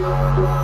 Yeah. 0.00 0.59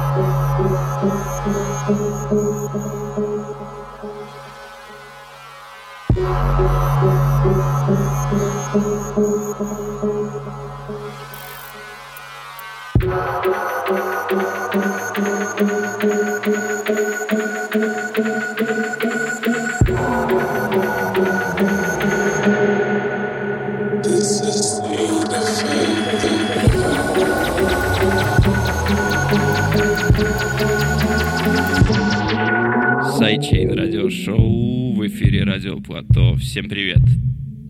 Всем 36.57 36.71
привет. 36.71 37.03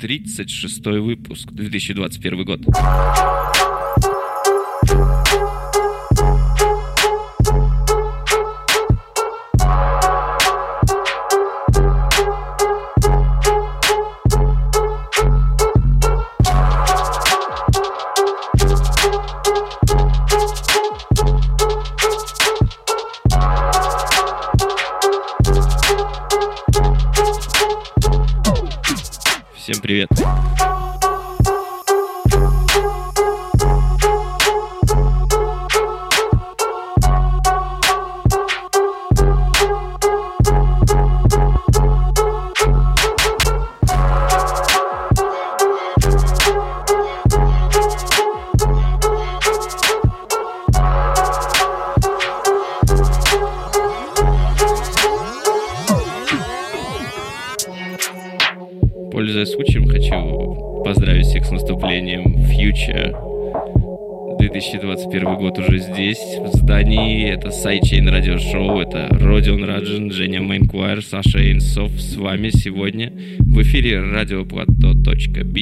36 0.01 0.87
выпуск, 0.87 1.51
2021 1.51 2.45
год. 2.45 2.61
эфире 73.87 74.01
радиоплато.б 74.01 75.56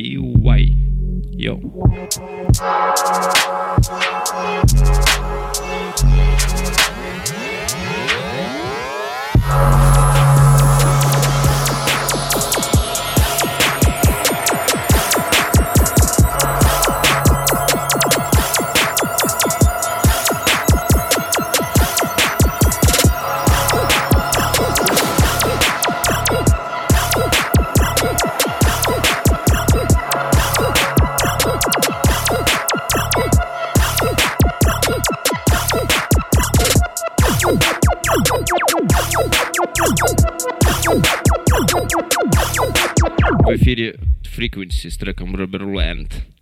Frequency 44.45 44.91
Struck 44.91 45.23
on 45.23 45.33
Rubber 45.33 45.65
Land. 45.65 46.34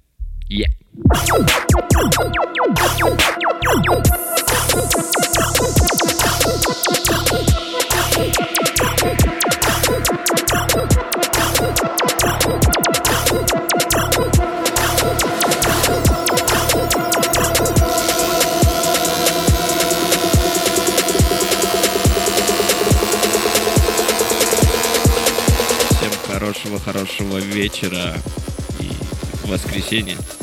воскресенье. 29.93 30.42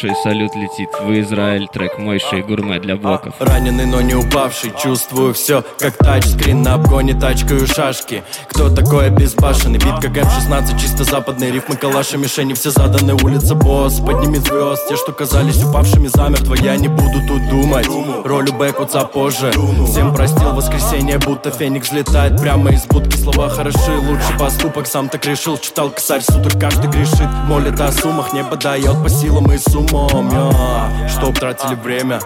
Большой 0.00 0.22
салют 0.22 0.54
летит 0.54 0.90
в 1.00 1.20
Израиль 1.22 1.66
трек 1.66 1.98
«Мойший 1.98 2.42
гурме» 2.42 2.78
для 2.78 2.94
блоков. 2.94 3.34
Раненый, 3.40 3.84
но 3.84 4.00
не 4.00 4.14
упавший, 4.14 4.72
чувствую 4.80 5.34
все, 5.34 5.64
как 5.76 5.96
тачскрин 5.96 6.62
на 6.62 6.74
обгоне 6.74 7.14
тачкаю 7.14 7.66
шашки. 7.66 8.22
Кто 8.58 8.70
такой 8.70 9.08
безбашенный? 9.10 9.78
Бит 9.78 10.00
как 10.02 10.16
М16, 10.16 10.80
чисто 10.80 11.04
западные 11.04 11.52
рифмы, 11.52 11.76
калаши, 11.76 12.18
мишени, 12.18 12.54
все 12.54 12.72
заданы, 12.72 13.14
улица 13.14 13.54
босс. 13.54 14.00
Подними 14.00 14.38
звезд, 14.38 14.88
те, 14.88 14.96
что 14.96 15.12
казались 15.12 15.62
упавшими 15.62 16.08
замертво, 16.08 16.54
я 16.54 16.74
не 16.74 16.88
буду 16.88 17.24
тут 17.28 17.48
думать. 17.48 17.86
Ролю 18.24 18.52
бэкутса 18.52 19.04
позже. 19.04 19.52
Всем 19.86 20.12
простил 20.12 20.54
воскресенье, 20.54 21.18
будто 21.18 21.52
феникс 21.52 21.90
взлетает 21.90 22.40
прямо 22.40 22.72
из 22.72 22.84
будки. 22.86 23.16
Слова 23.16 23.48
хороши, 23.48 23.92
лучший 23.96 24.36
поступок, 24.36 24.88
сам 24.88 25.08
так 25.08 25.24
решил. 25.24 25.56
Читал 25.58 25.90
косарь, 25.90 26.22
суток 26.22 26.58
каждый 26.60 26.90
грешит. 26.90 27.28
Молит 27.46 27.80
о 27.80 27.92
суммах, 27.92 28.32
небо 28.32 28.56
дает 28.56 29.00
по 29.00 29.08
силам 29.08 29.52
и 29.52 29.58
с 29.58 29.72
умом. 29.72 30.32
Чтоб 31.08 31.32
тратили 31.38 31.76
время, 31.76 32.20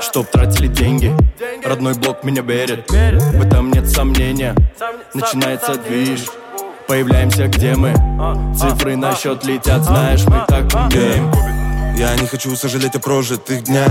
чтоб 0.00 0.26
тратили 0.26 0.68
деньги 0.68 1.14
Родной 1.64 1.94
блок 1.94 2.24
меня 2.24 2.42
верит, 2.42 2.90
в 2.90 3.46
этом 3.46 3.70
нет 3.70 3.88
сомнения 3.88 4.54
Начинается 5.20 5.74
движ, 5.74 6.26
появляемся 6.86 7.48
где 7.48 7.74
мы. 7.74 7.92
Цифры 8.56 8.96
на 8.96 9.16
счет 9.16 9.44
летят, 9.44 9.82
знаешь, 9.82 10.24
мы 10.26 10.44
так 10.46 10.66
умеем 10.72 11.32
Я 11.96 12.14
не 12.14 12.28
хочу 12.28 12.54
сожалеть 12.54 12.94
о 12.94 13.00
прожитых 13.00 13.64
днях. 13.64 13.90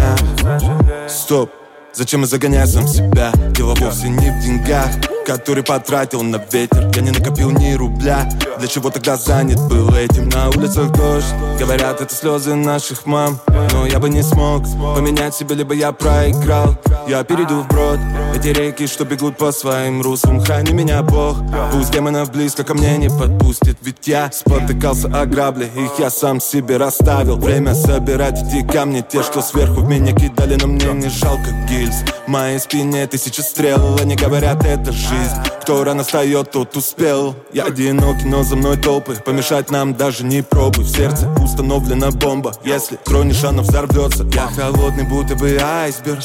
Стоп, 1.09 1.51
зачем 1.91 2.21
я 2.21 2.27
загоняю 2.27 2.65
сам 2.65 2.87
себя? 2.87 3.33
Дело 3.51 3.75
вовсе 3.75 4.07
не 4.07 4.29
в 4.31 4.39
деньгах 4.41 4.87
который 5.27 5.61
потратил 5.61 6.23
на 6.23 6.37
ветер. 6.37 6.89
Я 6.95 7.01
не 7.01 7.11
накопил 7.11 7.51
ни 7.51 7.73
рубля. 7.73 8.29
Для 8.59 8.67
чего 8.67 8.89
тогда 8.89 9.17
занят 9.17 9.59
был 9.67 9.93
этим? 9.93 10.29
На 10.29 10.47
улицах 10.47 10.89
дождь. 10.93 11.27
Говорят, 11.59 11.99
это 11.99 12.15
слезы 12.15 12.55
наших 12.55 13.05
мам. 13.05 13.37
Но 13.73 13.85
я 13.85 13.99
бы 13.99 14.07
не 14.07 14.23
смог 14.23 14.63
Поменять 14.95 15.35
себя, 15.35 15.55
либо 15.55 15.73
я 15.73 15.91
проиграл 15.91 16.77
Я 17.07 17.23
перейду 17.23 17.61
в 17.61 17.67
брод 17.67 17.99
Эти 18.35 18.49
реки, 18.49 18.85
что 18.85 19.05
бегут 19.05 19.37
по 19.37 19.51
своим 19.53 20.01
руслам 20.01 20.41
Храни 20.41 20.73
меня 20.73 21.01
Бог. 21.03 21.37
Пусть 21.71 21.91
демонов 21.91 22.31
близко 22.31 22.65
ко 22.65 22.73
мне 22.73 22.97
не 22.97 23.09
подпустит 23.09 23.77
Ведь 23.81 24.07
я 24.07 24.29
спотыкался 24.31 25.07
о 25.07 25.25
грабли 25.25 25.65
Их 25.65 25.99
я 25.99 26.09
сам 26.09 26.41
себе 26.41 26.75
расставил. 26.77 27.37
Время 27.37 27.75
собирать 27.75 28.41
эти 28.43 28.65
камни 28.65 29.05
Те, 29.07 29.23
что 29.23 29.41
сверху 29.41 29.81
в 29.81 29.89
меня 29.89 30.13
кидали 30.13 30.57
Но 30.59 30.67
мне 30.67 30.91
не 30.93 31.09
жалко 31.09 31.51
гильз. 31.69 32.03
В 32.25 32.29
моей 32.29 32.59
спине 32.59 33.07
тысячи 33.07 33.39
стрел 33.39 33.97
Они 34.01 34.15
говорят, 34.15 34.65
это 34.65 34.91
жизнь 34.91 35.07
жизнь 35.17 35.46
Кто 35.67 35.83
рано 35.83 36.05
встает, 36.05 36.51
тот 36.51 36.77
успел. 36.77 37.35
Я 37.51 37.65
одинокий, 37.65 38.23
но 38.23 38.41
за 38.41 38.55
мной 38.55 38.77
толпы. 38.77 39.15
Помешать 39.15 39.69
нам 39.69 39.95
даже 39.95 40.23
не 40.23 40.41
пробуй. 40.41 40.85
В 40.85 40.87
сердце 40.87 41.29
установлена 41.43 42.09
бомба. 42.11 42.53
Если 42.63 42.95
тронешь, 42.95 43.43
она 43.43 43.63
взорвется. 43.63 44.23
Я 44.33 44.47
холодный, 44.47 45.03
будто 45.03 45.35
бы 45.35 45.59
айсберг. 45.61 46.19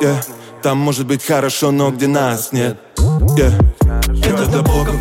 Yeah. 0.00 0.16
Там 0.64 0.78
может 0.78 1.06
быть 1.06 1.24
хорошо, 1.24 1.70
но 1.70 1.92
где 1.92 2.08
нас 2.08 2.50
нет? 2.50 2.76
Yeah. 2.98 3.54
Это 4.26 4.46
для 4.46 4.62
блоков 4.62 4.96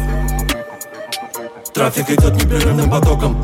Трафик 1.74 2.12
идет 2.12 2.36
непрерывным 2.36 2.92
потоком. 2.92 3.36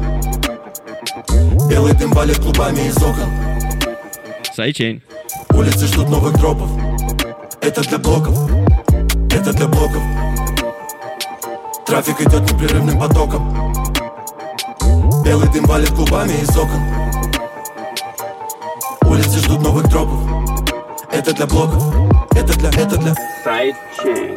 Белый 1.68 1.94
дым 1.94 2.12
валит 2.12 2.38
клубами 2.38 2.88
из 2.88 2.98
окон. 2.98 3.28
Сайчейн 4.54 5.01
Улицы 5.50 5.88
ждут 5.88 6.10
новых 6.10 6.38
дропов. 6.38 6.69
Это 7.60 7.81
для 7.81 7.98
блоков. 7.98 8.38
Это 9.31 9.51
для 9.51 9.68
блоков 9.68 10.27
Трафик 11.88 12.19
идет 12.19 12.51
непрерывным 12.51 13.00
потоком. 13.00 13.74
Белый 15.24 15.48
дым 15.54 15.63
валит 15.63 15.89
клубами 15.92 16.34
из 16.34 16.50
окон. 16.57 16.81
Улицы 19.06 19.39
ждут 19.39 19.62
новых 19.62 19.88
дропов. 19.88 20.19
Это 21.13 21.34
для 21.34 21.48
блоков. 21.48 21.81
Это 22.36 22.60
для, 22.60 22.69
это 22.72 22.98
для. 22.98 23.16
Sidechain 23.45 24.36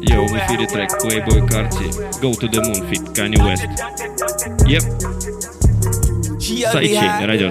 Йоу, 0.00 0.26
в 0.26 0.32
эфире 0.32 0.66
трек 0.66 0.90
Playboy 1.04 1.46
Carti. 1.46 1.90
Go 2.22 2.32
to 2.32 2.48
the 2.48 2.62
Moon 2.62 2.88
feat 2.88 3.04
Kanye 3.12 3.38
West. 3.44 3.66
Yep 4.66 5.13
Sidechain 6.44 7.26
Radio 7.26 7.50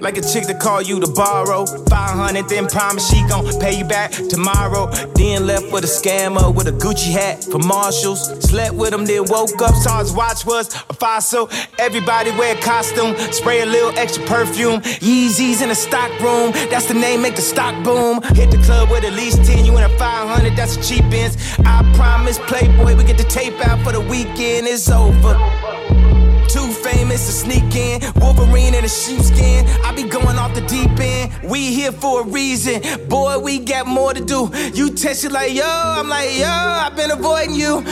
Like 0.00 0.16
a 0.16 0.22
chick 0.22 0.46
that 0.46 0.60
call 0.60 0.80
you 0.80 1.00
to 1.00 1.10
borrow 1.10 1.66
500, 1.66 2.48
then 2.48 2.68
promise 2.68 3.08
she 3.10 3.26
gon' 3.28 3.44
pay 3.60 3.78
you 3.78 3.84
back 3.84 4.12
tomorrow. 4.12 4.86
Then 5.14 5.46
left 5.46 5.72
with 5.72 5.84
a 5.84 5.88
scammer 5.88 6.54
with 6.54 6.68
a 6.68 6.72
Gucci 6.72 7.10
hat 7.10 7.42
for 7.44 7.58
Marshalls. 7.58 8.20
Slept 8.48 8.74
with 8.74 8.92
him, 8.92 9.06
then 9.06 9.24
woke 9.26 9.60
up, 9.60 9.74
saw 9.74 9.98
his 9.98 10.12
watch 10.12 10.46
was 10.46 10.74
a 10.88 10.94
fossil. 10.94 11.50
Everybody 11.78 12.30
wear 12.32 12.56
a 12.56 12.60
costume, 12.60 13.16
spray 13.32 13.62
a 13.62 13.66
little 13.66 13.96
extra 13.98 14.24
perfume. 14.26 14.80
Yeezys 15.02 15.62
in 15.62 15.68
the 15.70 15.74
stock 15.74 16.10
room, 16.20 16.52
that's 16.70 16.86
the 16.86 16.94
name, 16.94 17.22
make 17.22 17.34
the 17.34 17.42
stock 17.42 17.74
boom. 17.82 18.22
Hit 18.34 18.50
the 18.50 18.58
club 18.58 18.90
with 18.90 19.04
at 19.04 19.14
least 19.14 19.44
10, 19.44 19.64
you 19.64 19.76
in 19.76 19.82
a 19.82 19.98
500, 19.98 20.54
that's 20.56 20.76
a 20.76 20.82
cheap 20.82 21.04
ends. 21.12 21.36
I 21.64 21.82
promise, 21.96 22.38
Playboy, 22.38 22.96
we 22.96 23.04
get 23.04 23.18
the 23.18 23.24
tape 23.24 23.58
out 23.66 23.82
for 23.84 23.92
the 23.92 24.00
weekend, 24.00 24.66
it's 24.68 24.88
over. 24.90 26.17
Too 26.48 26.66
famous 26.72 27.26
to 27.26 27.32
sneak 27.32 27.74
in. 27.76 28.00
Wolverine 28.16 28.74
in 28.74 28.84
a 28.84 28.88
sheepskin. 28.88 29.66
I 29.84 29.94
be 29.94 30.04
going 30.04 30.38
off 30.38 30.54
the 30.54 30.62
deep 30.62 30.98
end. 30.98 31.32
We 31.44 31.72
here 31.74 31.92
for 31.92 32.22
a 32.22 32.24
reason. 32.24 32.82
Boy, 33.08 33.38
we 33.38 33.58
got 33.58 33.86
more 33.86 34.14
to 34.14 34.24
do. 34.24 34.50
You 34.72 34.90
text 34.90 35.24
it 35.24 35.32
like, 35.32 35.52
yo, 35.52 35.64
I'm 35.64 36.08
like, 36.08 36.38
yo, 36.38 36.46
I've 36.46 36.96
been 36.96 37.10
avoiding 37.10 37.54
you. 37.54 37.84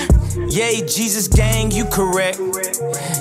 Yay, 0.48 0.86
Jesus 0.86 1.28
gang, 1.28 1.70
you 1.70 1.84
correct. 1.86 2.38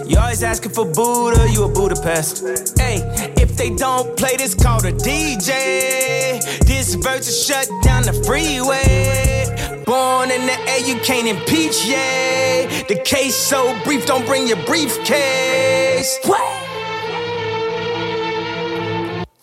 You 0.06 0.18
always 0.18 0.44
asking 0.44 0.72
for 0.72 0.86
Buddha, 0.86 1.50
you 1.52 1.64
a 1.64 1.70
Budapest. 1.70 2.78
Hey, 2.80 3.02
if 3.38 3.58
they 3.58 3.76
don't 3.76 4.16
play 4.18 4.38
this, 4.38 4.54
call 4.54 4.82
the 4.82 4.92
DJ. 4.92 6.40
This 6.66 6.96
verse 6.96 7.46
shut 7.46 7.68
down 7.84 8.04
the 8.04 8.14
freeway. 8.26 9.75
Born 9.86 10.32
in 10.32 10.48
the 10.48 10.58
air, 10.68 10.80
you 10.80 10.96
can't 11.02 11.28
impeach, 11.28 11.86
yeah. 11.86 12.66
The 12.88 13.00
case 13.06 13.36
so 13.36 13.78
brief, 13.84 14.06
don't 14.08 14.26
bring 14.26 14.48
your 14.48 14.58
briefcase. 14.66 16.18
What? 16.26 16.42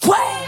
What? 0.03 0.42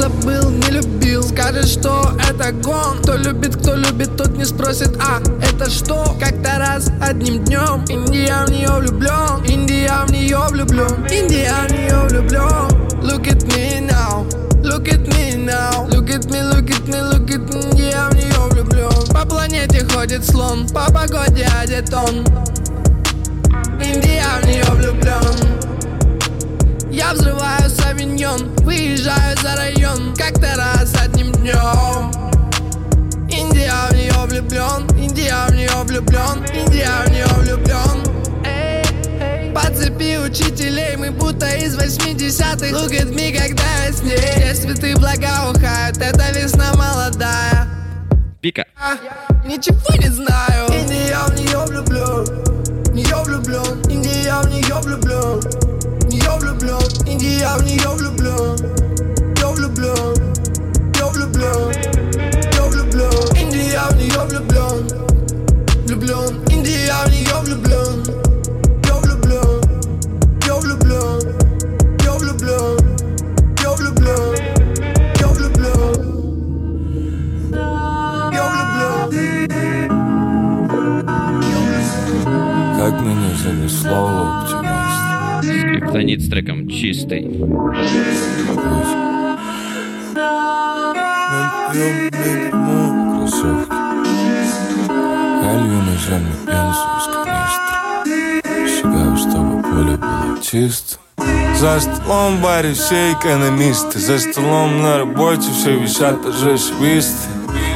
Забыл, 0.00 0.50
не 0.50 0.70
любил. 0.70 1.22
Скажет, 1.22 1.66
что 1.66 2.12
это 2.28 2.52
гон. 2.52 2.98
Кто 3.02 3.16
любит, 3.16 3.56
кто 3.56 3.74
любит, 3.74 4.16
тот 4.16 4.30
не 4.36 4.44
спросит 4.44 4.96
А 5.00 5.20
это 5.42 5.70
что? 5.70 6.16
Как-то 6.18 6.58
раз 6.58 6.90
одним 7.00 7.44
днем 7.44 7.84
Индия 7.88 8.44
в 8.46 8.50
нее 8.50 8.70
влюблен 8.70 9.44
Индия 9.44 9.92
в 10.06 10.10
нее 10.10 10.38
влюблен 10.50 11.06
Индия 11.10 11.52
в 11.68 11.72
нее 11.72 11.98
влюблен 12.08 12.70
Look 13.02 13.26
at 13.26 13.42
me 13.48 13.80
now. 13.80 14.26
Look 14.62 14.88
at 14.88 15.06
me 15.08 15.36
now. 15.36 15.86
Look 15.88 16.10
at 16.10 16.30
me, 16.30 16.42
look 16.42 16.70
at 16.70 16.86
me, 16.86 17.00
look 17.02 17.30
at 17.30 17.48
me 17.52 17.90
Я 17.90 18.08
в 18.08 18.14
нее 18.14 18.48
влюблен 18.50 19.06
По 19.12 19.26
планете 19.26 19.84
ходит 19.84 20.24
слон. 20.24 20.66
По 20.68 20.90
погоде 20.92 21.46
одет 21.60 21.92
он. 21.92 22.24
Индия 23.82 24.24
в 24.42 24.46
нее 24.46 24.64
влюблен 24.70 25.59
я 27.00 27.14
взрываю 27.14 27.70
савиньон, 27.70 28.54
выезжаю 28.56 29.34
за 29.42 29.56
район. 29.56 30.14
Как-то 30.16 30.54
раз 30.54 30.94
одним 31.02 31.32
днем. 31.32 32.12
Индия 33.30 33.72
в 33.88 33.94
нее 33.94 34.12
влюблен, 34.26 34.86
Индия 34.98 35.46
в 35.48 35.54
нее 35.54 35.70
влюблен, 35.84 36.44
Индия 36.54 36.90
в 37.06 37.10
нее 37.10 37.26
влюблен 37.38 38.10
по 39.52 39.62
цепи 39.74 40.16
учителей 40.16 40.94
мы 40.96 41.10
будто 41.10 41.46
из 41.56 41.76
80-х 41.76 42.66
Look 42.66 42.92
at 42.92 43.12
me, 43.12 43.36
когда 43.36 43.64
я 43.84 43.92
с 43.92 44.00
ней. 44.00 44.16
Все 44.16 44.54
цветы 44.54 44.94
благоухают, 44.94 45.96
это 45.98 46.30
весна 46.38 46.72
молодая. 46.74 47.66
Пика. 48.40 48.64
А, 48.76 48.96
Ничего 49.44 49.96
не 49.96 50.08
знаю. 50.08 50.68
Индия 50.68 51.18
в 51.26 51.34
нее 51.34 51.64
влюблен 51.66 52.94
Нее 52.94 53.16
влюблен 53.24 53.82
Индия 53.90 54.40
в 54.40 54.48
нее 54.48 54.74
влюблен 54.82 55.79
Double 56.30 56.54
blanc, 56.54 56.86
in 57.08 57.18
the 57.18 57.42
avenue, 57.42 57.76
double 57.82 58.12
blanc. 58.14 58.62
Double 59.34 59.68
blanc, 59.74 60.14
double 60.94 61.26
blanc. 61.34 61.74
Double 62.54 62.86
blanc, 62.86 63.34
in 63.34 63.50
the 63.50 63.74
avenue, 63.74 64.14
double 64.14 64.38
blanc. 64.46 64.86
Le 65.88 65.96
blanc, 65.96 66.30
in 66.54 66.62
the 66.62 66.88
avenue, 66.88 67.26
double 67.26 67.58
blanc. 67.66 68.06
Double 68.86 69.16
blanc, 69.26 69.58
double 70.46 70.76
blanc. 70.78 71.18
Double 71.98 72.34
blanc, 72.38 72.78
double 73.58 73.90
blanc. 73.98 74.38
Double 75.18 75.50
blanc. 75.50 75.90
Double 78.30 78.62
blanc. 78.70 79.10
Как 82.78 82.94
меня 83.02 83.34
занесло 83.42 84.49
Скриптонит 85.90 86.22
с 86.22 86.28
треком 86.28 86.68
«Чистый». 86.68 87.22
Кроссовки. 93.10 93.72
Алью 95.42 95.82
на 95.82 95.96
землю 95.96 96.34
пенсу 96.46 96.86
из 96.96 97.06
канистры. 97.24 98.80
Шагаю, 98.80 99.16
чтобы 99.16 99.62
поле 99.62 99.96
было 99.96 100.38
чисто. 100.40 100.98
За 101.58 101.80
столом 101.80 102.36
в 102.36 102.42
баре 102.42 102.72
все 102.72 103.12
экономисты 103.12 103.98
За 103.98 104.18
столом 104.18 104.80
на 104.80 104.98
работе 104.98 105.50
все 105.50 105.78
висят 105.78 106.22
торжествисты 106.22 107.28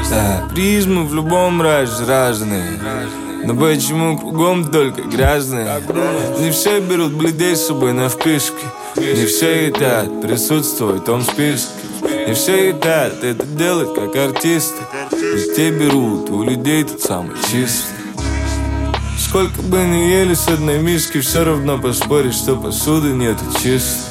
Да, 0.09 0.49
призмы 0.55 1.05
в 1.05 1.15
любом 1.15 1.61
разе 1.61 2.05
разные 2.07 2.79
но 3.47 3.55
почему 3.55 4.19
кругом 4.19 4.71
только 4.71 5.03
грязные? 5.03 5.83
Не 6.39 6.51
все 6.51 6.81
берут 6.81 7.13
бледей 7.13 7.57
с 7.57 7.67
собой 7.67 7.93
на 7.93 8.09
вписке 8.09 8.65
Не 8.97 9.27
все 9.27 9.71
хотят 9.73 10.23
присутствовать 10.23 11.03
в 11.03 11.05
том 11.05 11.23
списке. 11.23 11.73
Не 12.27 12.35
все 12.35 12.73
хотят 12.73 13.23
это 13.23 13.47
делать 13.47 13.95
как 13.95 14.17
артисты. 14.17 14.83
Ведь 15.11 15.57
те 15.57 15.71
берут 15.71 16.31
у 16.31 16.43
людей 16.43 16.85
тот 16.85 17.01
самый 17.01 17.37
чистый. 17.51 17.95
Сколько 19.19 19.63
бы 19.63 19.79
ни 19.79 20.11
ели 20.11 20.35
с 20.35 20.47
одной 20.49 20.79
миски 20.79 21.21
Все 21.21 21.45
равно 21.45 21.79
поспоришь, 21.79 22.37
что 22.37 22.57
посуды 22.57 23.09
нету 23.09 23.45
чистой. 23.61 24.05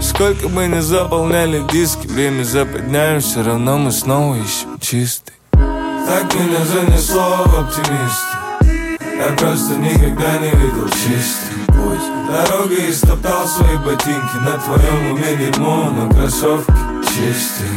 Сколько 0.00 0.48
бы 0.48 0.66
ни 0.66 0.80
заполняли 0.80 1.62
диски 1.70 2.06
Время 2.06 2.42
западняем, 2.42 3.20
все 3.20 3.42
равно 3.42 3.78
мы 3.78 3.92
снова 3.92 4.34
ищем 4.34 4.78
чистый. 4.80 5.34
Так 5.52 6.34
меня 6.34 6.64
занесло 6.64 7.44
в 7.46 7.60
оптимисты 7.60 8.39
я 9.20 9.36
просто 9.36 9.76
никогда 9.76 10.38
не 10.38 10.50
видел 10.50 10.88
чистый 10.88 11.66
путь 11.66 12.00
Дорогой 12.28 12.90
истоптал 12.90 13.46
свои 13.46 13.76
ботинки 13.78 14.36
На 14.36 14.58
твоем 14.58 15.12
уме 15.12 15.36
дерьмо, 15.36 15.90
но 15.90 16.08
кроссовки 16.10 16.72
чистые 17.02 17.70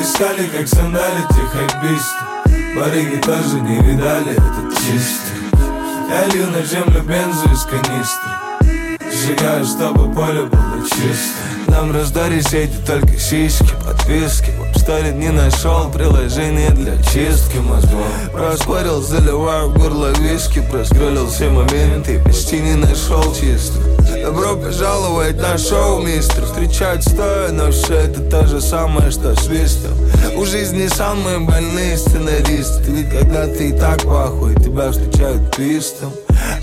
Искали, 0.00 0.46
как 0.48 0.66
сандали 0.66 1.22
те 1.30 1.40
хайписты 1.52 2.76
Барыги 2.76 3.20
тоже 3.20 3.60
не 3.60 3.78
видали 3.80 4.32
этот 4.32 4.76
чистый 4.78 5.38
Я 6.10 6.26
лью 6.26 6.46
на 6.50 6.62
землю 6.62 7.02
бензу 7.02 7.48
из 7.52 7.62
канистры 7.64 8.30
Сжигаю, 9.12 9.64
чтобы 9.64 10.12
поле 10.12 10.42
было 10.42 10.82
чисто 10.82 11.38
Нам 11.68 11.92
раздали 11.92 12.40
сети 12.40 12.74
только 12.86 13.16
сиськи, 13.18 13.70
подписки 13.84 14.50
Старит 14.84 15.14
не 15.14 15.30
нашел 15.30 15.90
приложение 15.90 16.68
для 16.68 16.98
чистки 16.98 17.56
мозгов. 17.56 18.06
Проспорил, 18.34 19.00
заливаю 19.00 19.70
в 19.70 19.78
горло 19.78 20.12
виски 20.18 20.62
Проскролил 20.70 21.26
все 21.26 21.48
моменты, 21.48 22.22
почти 22.22 22.60
не 22.60 22.74
нашел 22.74 23.34
чисто. 23.34 23.78
Добро 24.22 24.56
пожаловать 24.56 25.40
на 25.40 25.56
шоу, 25.56 26.02
мистер. 26.02 26.44
Встречать 26.44 27.02
стоя, 27.02 27.50
но 27.50 27.70
все 27.70 27.94
это 27.94 28.20
то 28.28 28.46
же 28.46 28.60
самое, 28.60 29.10
что 29.10 29.34
свистом 29.36 29.92
У 30.36 30.44
жизни 30.44 30.86
самые 30.88 31.38
больные 31.38 31.96
сценаристы 31.96 32.90
Ведь 32.90 33.08
когда 33.08 33.46
ты 33.46 33.70
и 33.70 33.72
так 33.72 34.02
пахуй, 34.02 34.54
тебя 34.56 34.90
встречают 34.90 35.50
твистом 35.52 36.12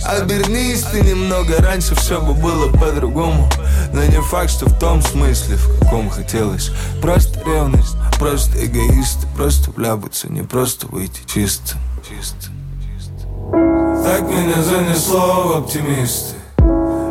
Обернись 0.05 0.83
ты 0.83 1.01
немного, 1.01 1.61
раньше 1.61 1.95
все 1.95 2.21
бы 2.21 2.33
было 2.33 2.71
по-другому. 2.71 3.49
Но 3.93 4.03
не 4.03 4.21
факт, 4.21 4.49
что 4.49 4.65
в 4.65 4.79
том 4.79 5.01
смысле, 5.01 5.55
в 5.55 5.79
каком 5.79 6.09
хотелось. 6.09 6.71
Просто 7.01 7.39
ревность, 7.45 7.95
просто 8.19 8.65
эгоисты 8.65 9.27
Просто 9.35 9.71
вляпаться, 9.71 10.31
не 10.31 10.43
просто 10.43 10.87
выйти 10.87 11.21
чисто, 11.25 11.77
чисто, 12.07 12.51
чисто. 12.79 14.03
Так 14.03 14.21
меня 14.29 14.61
занесло 14.61 15.47
в 15.47 15.57
оптимисты. 15.57 16.35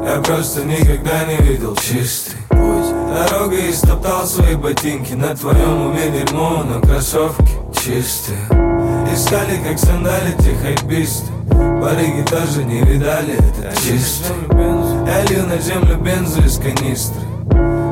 Я 0.05 0.23
просто 0.25 0.65
никогда 0.65 1.25
не 1.25 1.37
видел 1.37 1.77
чистый 1.77 2.37
путь. 2.49 3.01
Дорогой 3.13 3.71
истоптал 3.71 4.25
свои 4.25 4.55
ботинки 4.55 5.13
На 5.15 5.37
твоем 5.37 5.87
уме 5.87 6.11
дерьмо, 6.11 6.63
но 6.65 6.81
кроссовки 6.81 7.53
чистые 7.75 8.70
Искали, 9.21 9.59
как 9.63 9.79
сандали 9.79 10.33
те 10.39 10.55
хайписты 10.55 11.31
Барыги 11.53 12.23
тоже 12.23 12.65
не 12.65 12.81
видали, 12.81 13.35
это 13.35 13.71
чисто 13.83 14.33
Я 15.07 15.25
лью 15.27 15.47
на 15.47 15.59
землю 15.59 15.99
бензу 15.99 16.43
из 16.43 16.57
канистры 16.57 17.21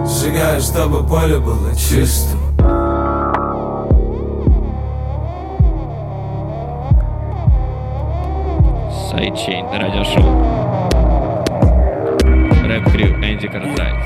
Сжигаю, 0.07 0.59
чтобы 0.63 1.07
поле 1.07 1.39
было 1.39 1.77
чистым 1.77 2.41
Sidechain, 9.11 9.67
радиошоу. 9.71 10.25
Рэп 12.67 12.91
crew, 12.91 13.07
Энди 13.23 13.49
Картрайт. 13.49 13.97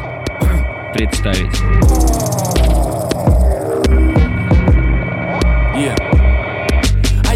Представить. 0.93 2.72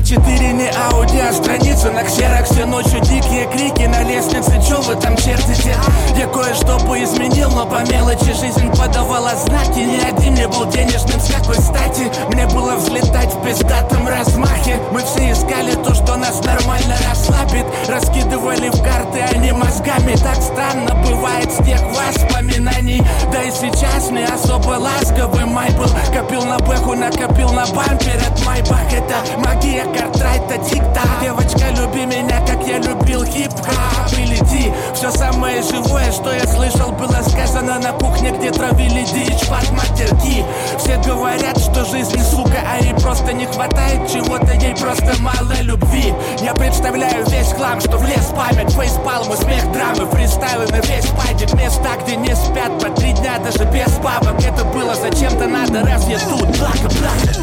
А4 0.06 0.52
не 0.52 0.68
Ауди, 0.68 1.18
а 1.18 1.32
страница 1.32 1.90
на 1.90 2.04
ксероксе 2.04 2.64
Ночью 2.64 3.00
дикие 3.00 3.48
крики 3.50 3.88
на 3.88 4.04
лестнице. 4.04 4.52
Чё 4.64 4.80
вы 4.82 4.94
там 4.94 5.16
чертите? 5.16 5.74
Я 6.16 6.28
кое-что 6.28 6.78
поизменил, 6.86 7.50
но 7.50 7.66
по 7.66 7.82
мелочи 7.90 8.32
Жизнь 8.32 8.70
подавала 8.76 9.34
знаки. 9.34 9.80
Ни 9.80 9.98
один 10.08 10.34
не 10.34 10.46
был 10.46 10.66
денежным, 10.66 11.18
с 11.18 11.28
какой 11.28 11.56
стати. 11.56 12.12
Мне 12.28 12.46
было 12.46 12.76
взлетать 12.76 13.34
в 13.34 13.44
пиздатом 13.44 14.06
размахе. 14.06 14.78
Мы 14.92 15.00
все 15.00 15.32
искали 15.32 15.72
то, 15.72 15.92
что 15.92 16.14
нас 16.14 16.40
нормально 16.44 16.94
расслабит. 17.10 17.66
Раскидывали 17.88 18.68
в 18.68 18.80
карты, 18.84 19.24
а 19.28 19.36
не 19.36 19.50
мозгами. 19.50 20.14
Так 20.14 20.36
странно 20.36 20.94
бывает 21.04 21.50
с 21.52 21.56
тех 21.64 21.82
воспоминаний. 21.82 23.02
Да 23.32 23.42
и 23.42 23.50
сейчас 23.50 24.12
не 24.12 24.22
особо 24.22 24.78
ласковый 24.78 25.46
май 25.46 25.72
был. 25.72 25.90
Копил 26.14 26.44
на 26.44 26.58
бэху, 26.58 26.94
накопил 26.94 27.50
на 27.50 27.66
бампер. 27.66 28.20
От 28.24 28.46
майбах 28.46 28.92
Это 28.92 29.16
магия 29.38 29.95
картрайта 29.96 30.58
тик-так. 30.58 31.06
Девочка, 31.22 31.70
люби 31.70 32.06
меня, 32.06 32.40
как 32.46 32.66
я 32.66 32.78
любил 32.78 33.24
хип-хап 33.24 34.10
Прилети, 34.10 34.72
все 34.94 35.10
самое 35.10 35.62
живое, 35.62 36.10
что 36.12 36.32
я 36.32 36.46
слышал 36.46 36.92
Было 36.92 37.22
сказано 37.22 37.78
на 37.78 37.92
кухне, 37.92 38.30
где 38.30 38.50
травили 38.50 39.04
дичь. 39.04 39.48
Под 39.48 39.70
матерки 39.72 40.44
Все 40.78 40.96
говорят, 40.98 41.58
что 41.58 41.84
жизнь 41.84 42.20
сука, 42.22 42.58
а 42.66 42.82
ей 42.82 42.94
просто 42.94 43.32
не 43.32 43.46
хватает 43.46 44.10
чего-то 44.10 44.52
Ей 44.52 44.74
просто 44.76 45.12
мало 45.20 45.52
любви. 45.62 46.14
Я 46.42 46.54
представляю 46.54 47.24
весь 47.26 47.52
хлам, 47.52 47.80
что 47.80 47.96
влез 47.98 48.32
память 48.36 48.72
Фейспалмы, 48.72 49.36
смех, 49.36 49.72
драмы, 49.72 50.06
фристайлы 50.10 50.66
на 50.66 50.80
весь 50.80 51.06
падик. 51.06 51.52
Места, 51.54 51.96
где 52.02 52.16
не 52.16 52.34
спят 52.34 52.78
по 52.80 52.90
три 52.90 53.12
дня 53.12 53.38
даже 53.38 53.64
без 53.70 53.92
бабок. 53.98 54.42
Это 54.44 54.64
было 54.64 54.94
зачем-то 54.94 55.46
надо, 55.46 55.84
раз 55.84 56.06
я 56.08 56.18
тут, 56.18 56.48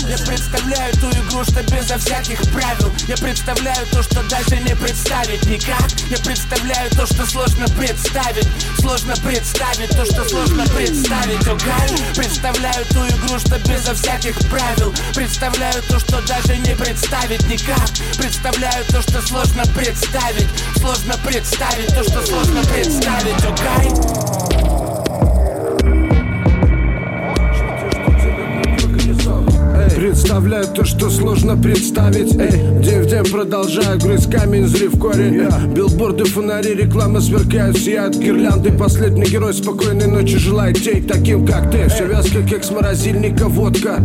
Я 0.08 0.18
представляю 0.26 0.94
ту 0.94 1.10
игру, 1.10 1.44
что 1.44 1.64
безо 1.64 1.98
всяких 1.98 2.43
правил. 2.52 2.92
Я 3.08 3.18
представляю 3.18 3.86
то, 3.88 4.02
что 4.04 4.24
даже 4.30 4.58
не 4.62 4.76
представить 4.76 5.46
никак. 5.46 5.90
Я 6.10 6.18
представляю 6.20 6.90
то, 6.92 7.06
что 7.06 7.26
сложно 7.26 7.68
представить. 7.78 8.48
Сложно 8.80 9.16
представить 9.18 9.90
то, 9.90 10.06
что 10.06 10.28
сложно 10.28 10.66
представить, 10.68 11.48
окей? 11.48 11.98
Представляю 12.16 12.86
ту 12.88 13.00
игру, 13.08 13.40
что 13.40 13.60
безо 13.60 13.94
всяких 13.94 14.38
правил. 14.50 14.94
Представляю 15.14 15.82
то, 15.84 16.00
что 16.00 16.22
даже 16.28 16.58
не 16.58 16.76
представить 16.76 17.48
никак. 17.48 17.90
Представляю 18.18 18.86
то, 18.86 19.02
что 19.02 19.22
сложно 19.22 19.64
представить. 19.76 20.50
Сложно 20.78 21.16
представить 21.26 21.88
то, 21.88 22.04
что 22.04 22.26
сложно 22.26 22.64
представить, 22.64 23.44
окей 23.44 24.53
Представляю 30.14 30.68
то, 30.68 30.86
что 30.86 31.10
сложно 31.10 31.58
представить. 31.58 32.36
Эй, 32.36 32.52
день 32.84 33.02
в 33.02 33.08
день 33.08 33.24
продолжаю 33.32 34.00
грызть 34.00 34.30
камень, 34.30 34.68
зрив 34.68 34.92
корень. 35.00 35.74
Билборды, 35.74 36.26
фонари, 36.26 36.76
реклама 36.76 37.20
сверкают, 37.20 37.80
сияют 37.80 38.16
гирлянды. 38.16 38.72
Последний 38.78 39.24
герой 39.24 39.56
спокойной 39.56 40.06
ночи 40.06 40.38
желает 40.38 40.78
тей 40.78 41.02
таким, 41.02 41.48
как 41.48 41.72
ты. 41.72 41.90
Все 41.90 42.06
вязко, 42.06 42.48
как 42.48 42.64
с 42.64 42.70
морозильника 42.70 43.48
водка. 43.48 44.04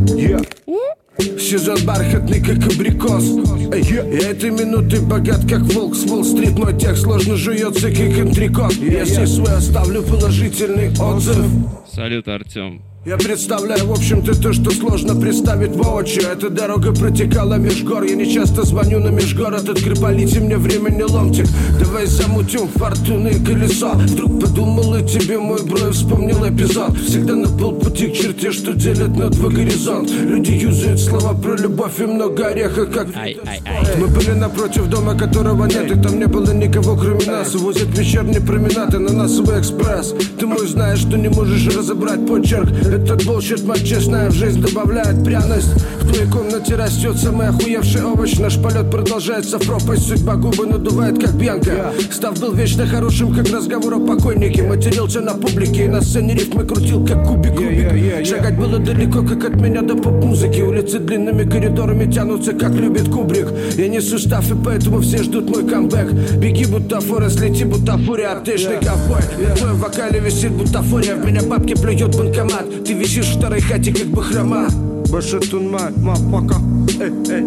Сезон 1.38 1.77
бархатный, 1.85 2.41
как 2.41 2.73
абрикос. 2.73 3.25
Эй, 3.71 3.83
Я. 3.83 4.31
этой 4.31 4.49
минуты 4.49 5.03
богат, 5.03 5.43
как 5.47 5.61
волк 5.75 5.95
с 5.95 6.05
Уолл-стрит 6.07 6.59
Мой 6.59 6.75
текст 6.79 7.03
сложно 7.03 7.37
жуется, 7.37 7.91
как 7.91 8.19
антрикот 8.19 8.73
Я 8.73 9.05
здесь 9.05 9.35
свой 9.35 9.53
оставлю 9.53 10.03
положительный 10.03 10.88
отзыв. 10.99 11.45
Салют, 11.93 12.27
Артем. 12.29 12.81
Я 13.09 13.17
представляю, 13.17 13.87
в 13.87 13.93
общем-то, 13.93 14.38
то, 14.38 14.53
что 14.53 14.71
сложно 14.71 15.19
представить 15.19 15.75
воочию. 15.75 16.25
Эта 16.31 16.50
дорога 16.50 16.93
протекала 16.93 17.55
меж 17.55 17.83
гор. 17.83 18.03
Я 18.03 18.15
не 18.15 18.31
часто 18.31 18.65
звоню 18.65 18.99
на 18.99 19.09
межгород. 19.09 19.67
Открыполите 19.67 20.41
мне 20.41 20.59
времени 20.59 21.00
ломтик. 21.00 21.47
Давай 21.81 22.05
замутим 22.05 22.69
фортуны 22.69 23.29
и 23.29 23.43
колесо. 23.43 23.93
Вдруг 23.95 24.43
подумал 24.43 24.95
и 24.97 25.09
тебе 25.09 25.38
мой 25.38 25.62
бро 25.62 25.91
вспомнил 25.91 26.47
эпизод. 26.47 26.99
Всегда 26.99 27.35
на 27.35 27.49
полпути 27.49 28.09
к 28.09 28.12
черте, 28.12 28.53
что 28.53 28.75
делят 28.75 29.17
на 29.17 29.31
твой 29.31 29.55
горизонт 29.55 30.11
Люди 30.11 30.50
юзают 30.50 31.00
слова 31.00 31.33
про 31.33 31.57
любовь 31.57 31.99
и 32.00 32.05
много 32.05 32.49
ореха, 32.49 32.85
как 32.85 33.17
ай, 33.17 33.38
ай, 33.47 33.62
ай. 33.65 33.97
Мы 33.99 34.09
были 34.09 34.33
напротив 34.33 34.87
дома, 34.91 35.15
которого 35.15 35.65
нет 35.65 35.91
И 35.91 35.99
там 35.99 36.19
не 36.19 36.27
было 36.27 36.53
никого, 36.53 36.95
кроме 36.95 37.25
нас. 37.25 37.55
Увозят 37.55 37.88
вечерний 37.99 38.41
променад 38.41 38.93
и 38.93 38.99
на 38.99 39.15
насовый 39.15 39.61
экспресс. 39.61 40.15
Ты 40.38 40.47
мой 40.47 40.69
знаешь, 40.69 40.99
что 40.99 41.17
не 41.17 41.29
можешь 41.29 41.75
разобрать 41.75 42.27
почерк 42.27 42.69
этот 42.99 43.64
мать 43.64 43.85
честная 43.85 44.31
в 44.31 44.35
жизнь 44.35 44.61
добавляет 44.61 45.25
пряность. 45.25 45.69
В 46.00 46.12
твоей 46.12 46.31
комнате 46.31 46.75
растет 46.75 47.17
самый 47.17 47.49
охуевший 47.49 48.02
овощ. 48.02 48.38
Наш 48.38 48.59
полет 48.61 48.90
продолжается 48.90 49.59
в 49.59 49.67
пропасть. 49.67 50.09
Судьба 50.09 50.37
губы 50.37 50.67
надувает, 50.67 51.21
как 51.21 51.38
пьянка 51.38 51.93
Став 52.11 52.38
был 52.40 52.52
вечно 52.52 52.87
хорошим, 52.87 53.35
как 53.35 53.49
разговор 53.50 53.95
о 53.95 54.00
покойнике. 54.00 54.62
Матерился 54.62 55.21
на 55.21 55.35
публике 55.35 55.85
и 55.85 55.88
на 55.88 56.00
сцене 56.00 56.35
рифмы 56.35 56.64
крутил, 56.64 57.07
как 57.07 57.26
кубик-кубик 57.26 58.26
Шагать 58.26 58.59
было 58.59 58.78
далеко, 58.78 59.23
как 59.23 59.45
от 59.45 59.61
меня 59.61 59.83
до 59.83 59.95
поп-музыки. 59.95 60.61
Улицы 60.61 60.99
длинными 60.99 61.49
коридорами 61.49 62.11
тянутся, 62.11 62.52
как 62.52 62.73
любит 62.73 63.09
Кубрик. 63.09 63.49
Я 63.76 63.88
не 63.88 64.00
сустав, 64.00 64.50
и 64.50 64.55
поэтому 64.64 65.00
все 65.00 65.23
ждут 65.23 65.50
мой 65.50 65.67
камбэк. 65.67 66.12
Беги, 66.38 66.67
будто 66.67 67.00
Форест, 67.00 67.40
лети, 67.40 67.64
будто 67.64 67.97
фурия 67.99 68.33
Аптечный 68.33 68.78
ковбой. 68.81 69.23
В 69.55 69.59
твоем 69.59 69.76
вокале 69.76 70.21
висит 70.21 70.52
бутафория. 70.52 71.17
В 71.17 71.25
меня 71.25 71.43
бабки 71.43 71.75
плюет 71.75 72.17
банкомат 72.17 72.77
ты 72.78 72.92
висишь 72.94 73.26
в 73.26 73.35
старой 73.35 73.61
хате, 73.61 73.92
как 73.92 74.06
бы 74.06 74.23
хрома. 74.23 74.68
Башатун 75.11 75.70
май, 75.70 75.90
мапака 75.96 76.57
Эй, 77.00 77.12
эй. 77.31 77.44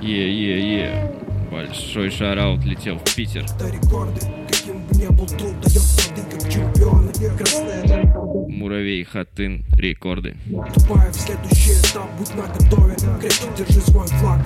Е-е-е. 0.00 1.12
Большой 1.50 2.10
шараут 2.10 2.64
летел 2.64 2.98
в 2.98 3.14
Питер. 3.14 3.44
Рекорды, 3.60 4.20
каким 4.48 4.84
бы 4.86 4.96
не 4.96 5.08
был 5.08 5.26
труд 5.26 5.54
Дает 5.62 5.82
плоды, 5.96 6.22
как 6.30 6.50
чемпионы 6.50 7.12
Красная 7.36 8.03
Муравей, 8.54 9.02
Хатын, 9.02 9.64
рекорды. 9.76 10.36
Тупая 10.74 11.10
в 11.10 11.16
следующий 11.16 11.72
этап, 11.72 12.08
будь 12.16 12.32
наготове 12.36 12.94
Крепче 13.20 13.48
держи 13.58 13.80
свой 13.80 14.06
флаг. 14.06 14.40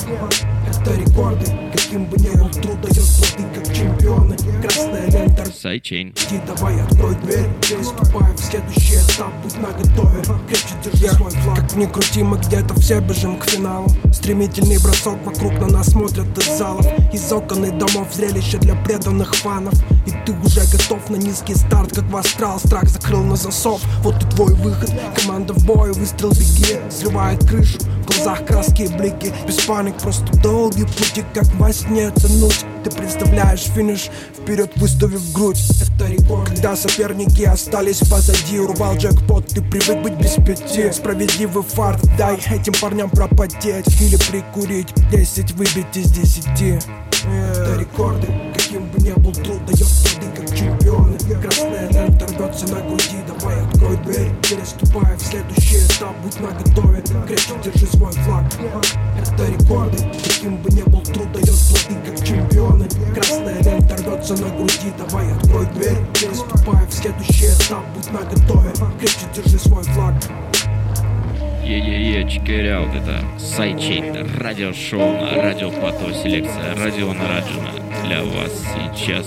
Это 0.66 0.94
рекорды, 0.94 1.44
каким 1.72 2.06
бы 2.06 2.16
ни 2.16 2.30
был 2.30 2.48
труд 2.48 2.80
Дает 2.80 3.04
плоды, 3.04 3.54
как 3.54 3.74
чемпионы. 3.74 4.36
Красная 4.62 5.10
лента 5.10 5.44
Сайчейн 5.44 6.08
Иди, 6.08 6.40
давай, 6.46 6.80
открой 6.80 7.14
дверь. 7.16 7.46
Переступая 7.60 8.32
в 8.32 8.40
следующий 8.40 8.94
этап, 8.94 9.32
будь 9.42 9.56
наготове 9.58 10.22
Крепче 10.48 10.74
держи 10.82 11.14
свой 11.14 11.30
флаг. 11.30 11.56
Как 11.56 11.76
ни 11.76 11.84
крути, 11.84 12.22
мы 12.22 12.38
где-то 12.38 12.74
все 12.80 13.00
бежим 13.00 13.38
к 13.38 13.44
финалу. 13.44 13.88
Стремительный 14.12 14.78
бросок, 14.78 15.18
вокруг 15.24 15.52
на 15.60 15.68
нас 15.68 15.88
смотрят 15.88 16.26
из 16.38 16.56
залов. 16.56 16.86
Из 17.12 17.30
окон 17.30 17.66
и 17.66 17.70
домов 17.70 18.08
зрелище 18.14 18.56
для 18.56 18.74
преданных 18.74 19.34
фанов. 19.34 19.74
И 20.06 20.10
ты 20.24 20.32
уже 20.32 20.60
готов 20.72 21.10
на 21.10 21.16
низкий 21.16 21.54
старт, 21.54 21.94
как 21.94 22.04
в 22.04 22.16
астрал. 22.16 22.58
Страх 22.58 22.88
закрыл 22.88 23.22
на 23.22 23.36
засов, 23.36 23.82
вот 24.02 24.22
и 24.22 24.26
твой 24.34 24.54
выход. 24.54 24.90
Команда 25.16 25.52
в 25.54 25.64
бой, 25.64 25.92
выстрел 25.92 26.30
беги. 26.30 26.78
Срывает 26.90 27.44
крышу, 27.46 27.78
в 27.78 28.06
глазах 28.06 28.44
краски 28.46 28.82
и 28.82 28.88
блики. 28.88 29.32
Без 29.46 29.56
паник, 29.60 29.96
просто 29.98 30.26
долгий 30.40 30.84
пути, 30.84 31.24
как 31.34 31.46
во 31.54 31.72
сне 31.72 32.10
тянуть. 32.16 32.64
Ты 32.84 32.90
представляешь 32.90 33.62
финиш, 33.74 34.10
вперед 34.36 34.70
выставив 34.76 35.32
грудь. 35.32 35.60
Это 35.80 36.10
рекорд, 36.10 36.48
когда 36.48 36.76
соперники 36.76 37.42
остались 37.42 37.98
позади 37.98 38.60
Урвал 38.60 38.96
джекпот, 38.96 39.46
ты 39.48 39.62
привык 39.62 40.02
быть 40.02 40.14
без 40.14 40.34
пяти. 40.34 40.92
Справедливый 40.92 41.62
фарт, 41.62 42.00
дай 42.16 42.36
этим 42.36 42.72
парням 42.80 43.10
пропотеть. 43.10 44.00
Или 44.00 44.16
прикурить, 44.30 44.88
10 45.10 45.52
выбить 45.52 45.96
из 45.96 46.10
10 46.10 46.46
Это 47.24 47.76
рекорды, 47.78 48.26
каким 48.54 48.88
бы 48.88 49.00
ни 49.02 49.12
был 49.12 49.32
труд 49.32 49.64
Дает 49.66 49.86
плоды, 49.86 50.26
как 50.36 50.50
чемпионы 51.28 51.42
Красная 51.42 51.88
лента 51.90 52.26
рвется 52.26 52.74
на 52.74 52.80
груди 52.80 53.16
Давай 53.26 53.60
открой 53.60 53.96
дверь, 53.98 54.30
переступая 54.42 55.16
в 55.16 55.22
следующий 55.22 55.86
этап 55.86 56.16
Будь 56.22 56.40
наготове, 56.40 57.02
крепче 57.26 57.52
держи 57.64 57.86
свой 57.86 58.12
флаг. 58.12 58.44
Это 59.20 59.46
рекорды, 59.46 59.98
каким 60.24 60.56
бы 60.56 60.70
ни 60.70 60.82
был 60.82 61.00
труд 61.02 61.30
Дает 61.32 61.46
плоды, 61.46 62.00
как 62.04 62.26
чемпионы. 62.26 62.88
Красная 63.14 63.62
лента 63.62 63.96
рвется 63.96 64.34
на 64.42 64.48
груди 64.56 64.92
Давай 64.96 65.32
открой 65.32 65.66
дверь, 65.66 65.98
переступая 66.18 66.86
в 66.86 66.92
следующий 66.92 67.46
этап 67.46 67.84
Будь 67.94 68.10
наготове, 68.12 68.72
крепче 68.98 69.26
держи 69.34 69.58
свой 69.58 69.82
флаг. 69.82 70.14
Е-е-е, 71.64 72.30
чекеряут, 72.30 72.94
это 72.94 73.22
Сайчейн, 73.38 74.26
радиошоу 74.38 75.12
на 75.12 75.34
радио 75.34 75.70
Пато 75.70 76.14
Селекция, 76.14 76.74
радио 76.76 77.12
Нараджина 77.12 77.87
для 78.04 78.22
вас 78.22 78.52
сейчас. 78.74 79.26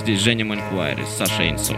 Здесь 0.00 0.20
Женя 0.20 0.44
Маньквайр 0.44 1.00
и 1.00 1.04
Саша 1.18 1.48
Инсов. 1.48 1.76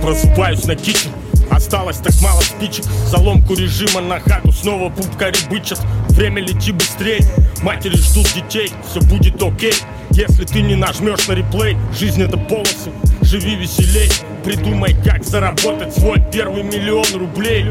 Просыпаюсь 0.00 0.64
на 0.64 0.74
киче, 0.74 1.08
Осталось 1.50 1.98
так 1.98 2.14
мало 2.22 2.40
спичек. 2.40 2.84
Заломку 3.06 3.54
режима 3.54 4.00
на 4.00 4.18
хату. 4.20 4.52
Снова 4.52 4.88
пупкари 4.88 5.36
бычат. 5.50 5.80
Время 6.08 6.40
лети 6.40 6.72
быстрей. 6.72 7.20
Матери 7.62 7.96
ждут 7.96 8.32
детей. 8.34 8.72
Все 8.88 9.00
будет 9.00 9.42
окей. 9.42 9.74
Если 10.10 10.44
ты 10.44 10.62
не 10.62 10.74
нажмешь 10.76 11.26
на 11.28 11.32
реплей 11.32 11.76
Жизнь 11.98 12.22
это 12.22 12.36
полосы. 12.36 12.90
Живи 13.20 13.56
веселей. 13.56 14.10
Придумай, 14.44 14.96
как 15.04 15.24
заработать 15.24 15.94
свой 15.94 16.22
первый 16.32 16.62
миллион 16.62 17.06
рублей. 17.14 17.66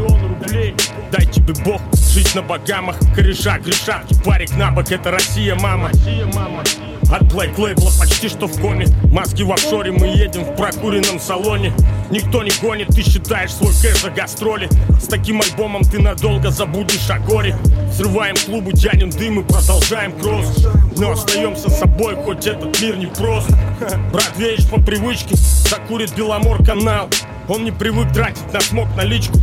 Дай 1.11 1.25
тебе 1.25 1.53
Бог 1.65 1.81
Жизнь 2.13 2.35
на 2.35 2.41
Багамах 2.41 2.97
Кореша 3.15 3.57
грешат 3.59 4.05
Парик 4.23 4.55
на 4.55 4.71
бок 4.71 4.91
Это 4.91 5.11
Россия, 5.11 5.55
мама. 5.55 5.89
Россия, 5.89 6.25
мама 6.33 6.63
от 7.11 7.23
Black 7.23 7.55
Label 7.57 7.99
почти 7.99 8.29
что 8.29 8.47
в 8.47 8.59
коме. 8.59 8.87
Маски 9.11 9.43
в 9.43 9.51
офшоре, 9.51 9.91
мы 9.91 10.07
едем 10.07 10.43
в 10.43 10.55
прокуренном 10.55 11.19
салоне. 11.19 11.73
Никто 12.09 12.43
не 12.43 12.51
гонит, 12.61 12.87
ты 12.87 13.03
считаешь 13.03 13.53
свой 13.53 13.73
кэш 13.73 14.01
за 14.01 14.09
гастроли. 14.09 14.69
С 15.01 15.07
таким 15.07 15.41
альбомом 15.41 15.83
ты 15.83 15.99
надолго 15.99 16.49
забудешь 16.49 17.09
о 17.09 17.19
горе. 17.19 17.55
Взрываем 17.89 18.35
клубы, 18.45 18.71
тянем 18.71 19.09
дым 19.09 19.41
и 19.41 19.43
продолжаем 19.43 20.13
кросс 20.13 20.65
Но 20.97 21.11
остаемся 21.11 21.69
собой, 21.69 22.15
хоть 22.15 22.47
этот 22.47 22.79
мир 22.81 22.97
не 22.97 23.07
прост. 23.07 23.49
Брат 24.11 24.31
Веич 24.37 24.67
по 24.69 24.79
привычке 24.79 25.35
закурит 25.35 26.15
Беломор 26.15 26.63
канал. 26.63 27.09
Он 27.49 27.65
не 27.65 27.71
привык 27.71 28.13
тратить 28.13 28.53
на 28.53 28.61
смог 28.61 28.87
наличку 28.95 29.37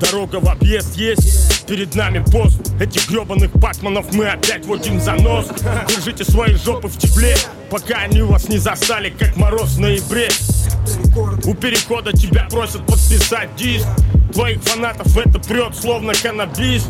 Дорога 0.00 0.40
в 0.40 0.48
объезд 0.48 0.96
есть, 0.96 1.66
перед 1.66 1.94
нами 1.94 2.24
пост 2.32 2.72
Этих 2.80 3.08
гребаных 3.10 3.52
пакманов 3.52 4.12
мы 4.14 4.26
опять 4.26 4.64
водим 4.64 4.98
за 4.98 5.12
нос 5.12 5.46
Держите 5.88 6.24
свои 6.24 6.54
жопы 6.54 6.88
в 6.88 6.96
тепле, 6.96 7.36
пока 7.70 7.98
они 7.98 8.22
вас 8.22 8.48
не 8.48 8.58
застали, 8.58 9.10
как 9.10 9.36
мороз 9.36 9.74
в 9.74 9.80
ноябре. 9.80 10.28
У 11.44 11.54
перехода 11.54 12.12
тебя 12.12 12.46
просят 12.50 12.84
подписать 12.86 13.54
диск. 13.56 13.86
Твоих 14.32 14.62
фанатов 14.62 15.16
это 15.16 15.38
прет, 15.40 15.76
словно 15.76 16.12
каннабис 16.14 16.86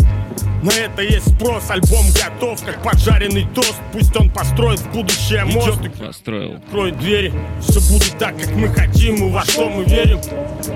на 0.62 0.70
это 0.72 1.02
есть 1.02 1.36
спрос, 1.36 1.70
альбом 1.70 2.04
готов, 2.12 2.62
как 2.64 2.82
поджаренный 2.82 3.46
тост. 3.54 3.76
Пусть 3.92 4.14
он 4.16 4.30
построит 4.30 4.80
будущее 4.92 5.44
мост. 5.44 5.80
Идет 5.80 5.86
и 5.86 5.88
построил? 5.88 6.54
Открой 6.56 6.92
двери, 6.92 7.32
все 7.60 7.80
будет 7.92 8.18
так, 8.18 8.38
как 8.38 8.50
мы 8.54 8.68
хотим 8.68 9.14
и 9.26 9.30
во 9.30 9.44
что 9.44 9.70
мы 9.70 9.84
верим. 9.84 10.20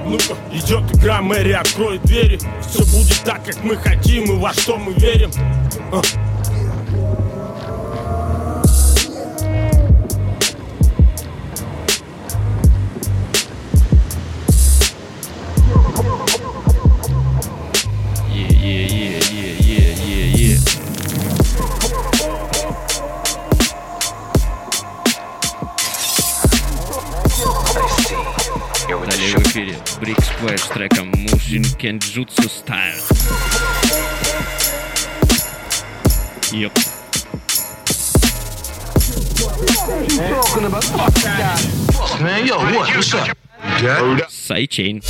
Ну-ка, 0.07 0.35
идет 0.53 0.83
игра, 0.97 1.21
Мэри, 1.21 1.53
открой 1.53 1.99
двери. 1.99 2.39
Все 2.67 2.85
будет 2.85 3.21
так, 3.25 3.45
как 3.45 3.63
мы 3.63 3.77
хотим 3.77 4.25
и 4.25 4.39
во 4.39 4.53
что 4.55 4.79
мы 4.79 4.93
верим. 4.95 5.31
А. 5.93 6.01
Kenjutsu 31.85 32.49
style. 32.49 32.97
Yep. 36.51 36.73
Man, 42.23 42.47
yo, 42.47 42.57
what? 42.57 42.89
What's 42.89 43.13
up? 43.13 43.37
sidechain? 44.31 45.03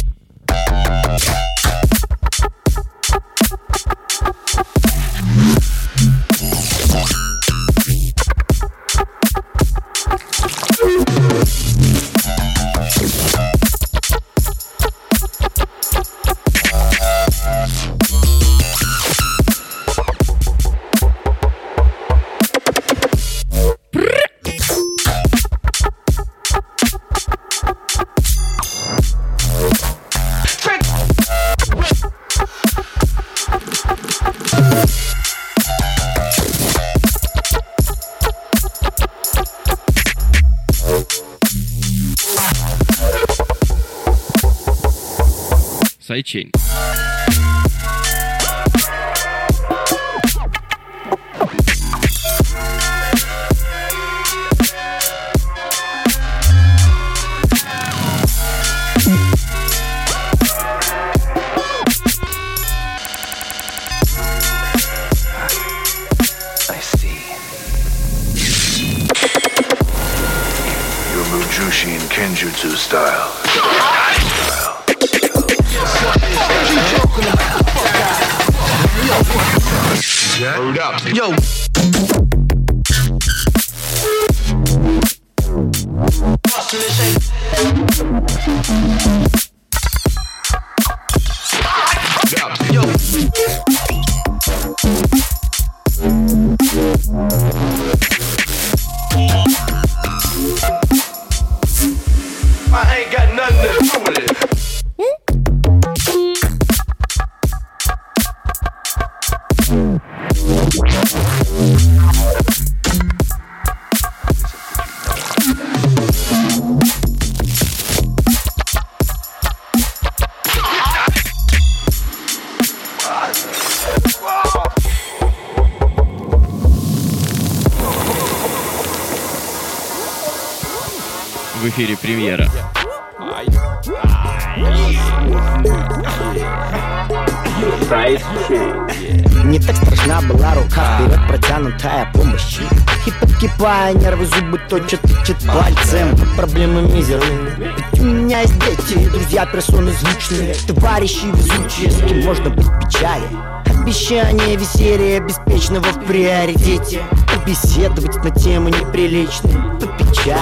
Товарищи 151.04 151.26
везучие, 151.26 151.90
с 151.90 151.98
кем 151.98 152.22
можно 152.22 152.48
быть 152.48 152.64
печали. 152.80 153.28
Обещание 153.66 154.56
веселья 154.56 155.20
беспечного 155.20 155.84
в 155.84 156.02
приоритете. 156.06 157.02
Побеседовать 157.30 158.16
на 158.24 158.30
темы 158.30 158.70
неприличные 158.70 159.78
чай, 160.14 160.38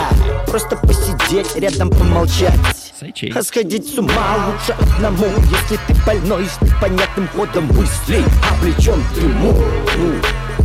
просто 0.46 0.76
посидеть 0.76 1.56
рядом 1.56 1.90
помолчать. 1.90 2.92
А 3.34 3.42
сходить 3.42 3.92
с 3.92 3.98
ума 3.98 4.36
лучше 4.46 4.78
одному 4.80 5.26
Если 5.50 5.80
ты 5.88 5.94
больной 6.06 6.46
с 6.46 6.62
непонятным 6.62 7.26
ходом 7.34 7.66
мыслей 7.66 8.22
А 8.48 8.62
плечом 8.62 9.02
трюму 9.12 9.60
ну, 9.98 10.14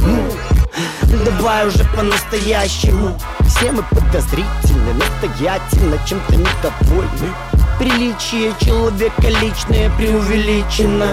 ну. 0.05 1.25
Давай 1.25 1.67
уже 1.67 1.83
по-настоящему. 1.95 3.19
Все 3.47 3.71
мы 3.71 3.81
подозрительны, 3.89 4.93
настоятельно 4.93 5.97
Чем-то 6.05 6.36
недовольны 6.36 7.33
Приличие 7.79 8.53
человека 8.59 9.27
личное 9.27 9.91
преувеличено. 9.97 11.05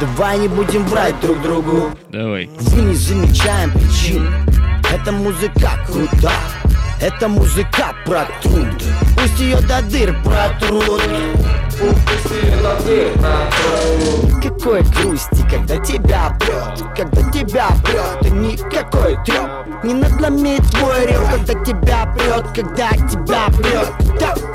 Давай 0.00 0.38
не 0.38 0.48
будем 0.48 0.84
врать 0.84 1.18
друг 1.20 1.40
другу. 1.40 1.92
Давай. 2.10 2.50
мы 2.74 2.82
не 2.82 2.94
замечаем 2.94 3.72
причин. 3.72 4.28
Эта 4.92 5.12
музыка 5.12 5.70
крута. 5.86 6.32
Эта 7.00 7.26
музыка 7.26 7.94
про 8.04 8.26
труд. 8.42 8.68
Пусть 9.16 9.40
ее 9.40 9.56
до 9.62 9.80
дыр 9.82 10.14
протрут. 10.22 11.00
Никакой 14.36 14.82
грусти, 14.82 15.42
когда 15.50 15.76
тебя 15.78 16.36
прет 16.38 16.86
Когда 16.96 17.30
тебя 17.32 17.68
прет, 17.82 18.26
и 18.26 18.30
никакой 18.30 19.16
треп 19.24 19.50
Не 19.82 19.94
надломит 19.94 20.62
твой 20.70 21.06
рев, 21.06 21.28
когда 21.30 21.64
тебя 21.64 22.14
прет 22.16 22.46
Когда 22.54 22.90
тебя 23.08 23.46
прет, 23.58 23.92
прет 24.18 24.53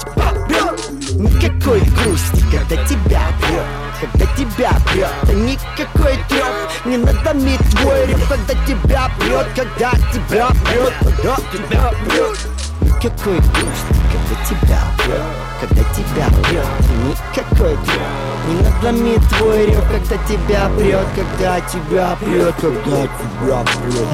Никакой 1.20 1.82
грусти, 1.82 2.42
когда 2.50 2.82
тебя 2.86 3.22
прет 3.42 3.66
когда 4.00 4.26
тебя 4.38 4.72
прет, 4.86 5.10
да 5.24 5.34
никакой 5.34 6.14
треп 6.30 6.46
Не 6.86 6.96
надломит 6.96 7.60
твой 7.72 8.06
рев, 8.06 8.30
когда 8.30 8.54
тебя 8.66 9.12
прет 9.20 9.48
Когда 9.54 9.92
тебя 10.14 10.48
прет, 10.64 10.94
когда 11.04 11.36
тебя 11.52 11.94
прет 12.06 12.40
Никакой 12.80 13.40
грусти, 13.40 14.00
когда 14.14 14.46
тебя 14.48 14.82
прет 15.04 15.22
Когда 15.60 15.84
тебя 15.94 16.28
прет, 16.42 16.68
никакой 17.04 17.76
треп 17.76 18.02
Не 18.48 18.62
надломит 18.62 19.22
твой 19.38 19.66
рев, 19.66 19.84
когда 19.92 20.24
тебя 20.26 20.70
прет 20.78 21.08
Когда 21.18 21.60
тебя 21.60 22.18
прет, 22.22 22.56
когда 22.62 23.02
тебя 23.02 23.66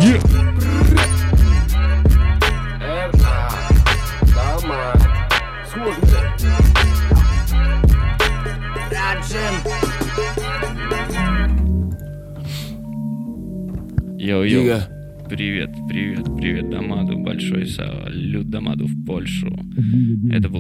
прет 0.01 0.34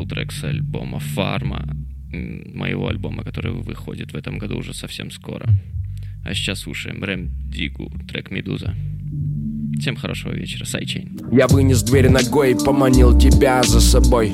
трек 0.07 0.31
с 0.31 0.43
альбома 0.43 0.99
«Фарма», 0.99 1.65
моего 2.11 2.87
альбома, 2.87 3.23
который 3.23 3.51
выходит 3.51 4.13
в 4.13 4.15
этом 4.15 4.37
году 4.37 4.57
уже 4.57 4.73
совсем 4.73 5.11
скоро. 5.11 5.47
А 6.23 6.33
сейчас 6.33 6.61
слушаем 6.61 7.03
Рэм 7.03 7.29
Дигу, 7.49 7.91
трек 8.07 8.31
«Медуза». 8.31 8.75
Всем 9.79 9.95
хорошего 9.95 10.31
вечера. 10.31 10.65
Сайчейн. 10.65 11.19
Я 11.31 11.47
вынес 11.47 11.83
дверь 11.83 12.09
ногой 12.09 12.51
и 12.51 12.55
поманил 12.55 13.17
тебя 13.17 13.61
за 13.61 13.81
собой 13.81 14.33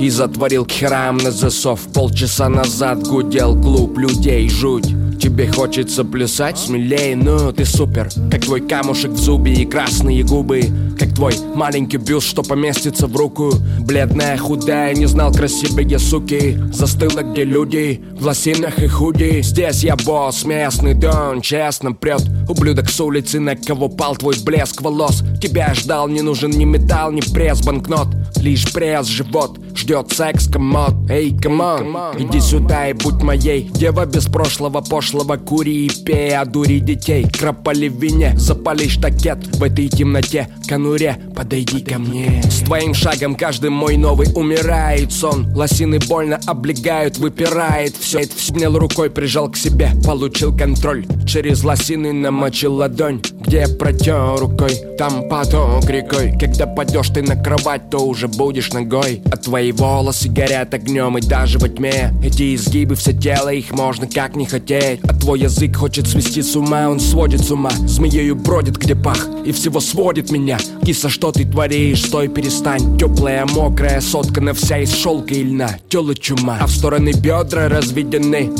И 0.00 0.10
затворил 0.10 0.66
к 0.66 0.72
херам 0.72 1.18
на 1.18 1.30
засов 1.30 1.92
Полчаса 1.92 2.48
назад 2.48 3.06
гудел 3.06 3.60
клуб 3.60 3.96
людей 3.98 4.48
жуть 4.48 4.92
Тебе 5.22 5.46
хочется 5.46 6.02
плясать 6.02 6.58
смелее, 6.58 7.14
ну 7.14 7.52
ты 7.52 7.64
супер. 7.64 8.08
Как 8.28 8.40
твой 8.40 8.60
камушек 8.60 9.12
в 9.12 9.16
зубе 9.16 9.52
и 9.52 9.64
красные 9.64 10.24
губы. 10.24 10.64
Как 10.98 11.14
твой 11.14 11.34
маленький 11.54 11.98
бюст, 11.98 12.26
что 12.26 12.42
поместится 12.42 13.06
в 13.06 13.14
руку. 13.14 13.52
Бледная, 13.78 14.36
худая, 14.36 14.92
не 14.94 15.06
знал 15.06 15.32
красивые 15.32 16.00
суки. 16.00 16.58
Застыла 16.72 17.22
где 17.22 17.44
люди, 17.44 18.02
в 18.18 18.26
лосинах 18.26 18.80
и 18.80 18.88
худи. 18.88 19.42
Здесь 19.42 19.84
я 19.84 19.94
босс, 19.94 20.44
местный 20.44 20.94
дон, 20.94 21.40
честно 21.40 21.92
прет. 21.92 22.22
Ублюдок 22.48 22.90
с 22.90 23.00
улицы, 23.00 23.38
на 23.38 23.54
кого 23.54 23.88
пал 23.88 24.16
твой 24.16 24.34
блеск 24.44 24.82
волос. 24.82 25.22
Тебя 25.40 25.72
ждал, 25.74 26.08
не 26.08 26.22
нужен 26.22 26.50
ни 26.50 26.64
металл, 26.64 27.12
ни 27.12 27.20
пресс, 27.20 27.62
банкнот 27.62 28.08
Лишь 28.42 28.72
пресс, 28.72 29.06
живот, 29.06 29.56
ждет 29.76 30.12
секс, 30.12 30.48
комод. 30.48 30.94
Эй, 31.08 31.32
come 31.32 31.69
on, 31.69 31.96
иди 32.18 32.40
сюда 32.40 32.88
и 32.88 32.92
будь 32.92 33.22
моей. 33.22 33.70
Дева 33.72 34.04
без 34.04 34.26
прошлого, 34.26 34.80
пошлого, 34.80 35.36
кури 35.36 35.86
и 35.86 36.04
пей 36.04 36.36
А 36.36 36.44
дури 36.44 36.80
детей, 36.80 37.24
кропали 37.24 37.88
в 37.88 38.02
вине 38.02 38.34
Запали 38.36 38.88
штакет 38.88 39.46
в 39.56 39.62
этой 39.62 39.88
темноте. 39.88 40.48
Конуре, 40.68 41.18
подойди 41.36 41.82
ко 41.82 42.00
мне. 42.00 42.42
С 42.42 42.64
твоим 42.64 42.94
шагом 42.94 43.36
каждый 43.36 43.70
мой 43.70 43.96
новый 43.96 44.26
умирает 44.34 45.12
сон. 45.12 45.54
Лосины 45.54 46.00
больно 46.00 46.40
облегают, 46.46 47.18
выпирает 47.18 47.94
все 47.96 48.24
Снял 48.24 48.76
рукой, 48.76 49.08
прижал 49.08 49.50
к 49.50 49.56
себе, 49.56 49.90
получил 50.04 50.56
контроль. 50.56 51.06
Через 51.28 51.62
лосины 51.62 52.12
намочил 52.12 52.74
ладонь 52.74 53.22
где 53.52 53.68
протер 53.68 54.36
рукой. 54.38 54.74
Там 54.96 55.28
поток 55.28 55.84
рекой. 55.90 56.32
Когда 56.40 56.66
падешь 56.66 57.10
ты 57.10 57.22
на 57.22 57.36
кровать, 57.36 57.90
то 57.90 57.98
уже 57.98 58.26
будешь 58.36 58.72
ногой 58.72 59.22
А 59.30 59.36
твои 59.36 59.72
волосы 59.72 60.28
горят 60.28 60.74
огнем 60.74 61.18
И 61.18 61.20
даже 61.20 61.58
во 61.58 61.68
тьме. 61.68 62.12
Эти 62.22 62.54
изгибы 62.54 62.94
все 62.94 63.12
тело, 63.12 63.50
их 63.50 63.70
можно 63.72 64.06
как 64.06 64.36
не 64.36 64.46
хотеть. 64.46 65.00
А 65.04 65.14
твой 65.14 65.40
язык 65.40 65.76
хочет 65.76 66.08
свести 66.08 66.42
с 66.42 66.56
ума 66.56 66.88
Он 66.88 67.00
сводит 67.00 67.40
с 67.40 67.50
ума. 67.50 67.70
Змеею 67.70 68.36
бродит 68.36 68.76
где 68.76 68.94
пах 68.94 69.28
И 69.44 69.52
всего 69.52 69.80
сводит 69.80 70.30
меня. 70.30 70.58
Киса, 70.84 71.08
что 71.08 71.32
ты 71.32 71.44
творишь? 71.44 72.04
Стой, 72.04 72.28
перестань. 72.28 72.98
Теплая, 72.98 73.46
мокрая, 73.46 74.00
соткана 74.00 74.54
вся 74.54 74.78
из 74.78 74.94
шелка 74.94 75.34
и 75.34 75.42
льна. 75.42 75.76
Тела 75.88 76.14
чума. 76.14 76.58
А 76.60 76.66
в 76.66 76.70
стороны 76.70 77.12
бедра 77.12 77.68
разведены 77.68 78.50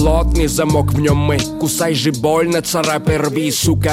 Плотный 0.00 0.46
замок 0.46 0.94
в 0.94 0.98
нем 0.98 1.18
мы. 1.18 1.36
Кусай 1.60 1.92
же 1.92 2.10
больно, 2.10 2.62
царапай, 2.62 3.18
рви, 3.18 3.50
сука. 3.50 3.92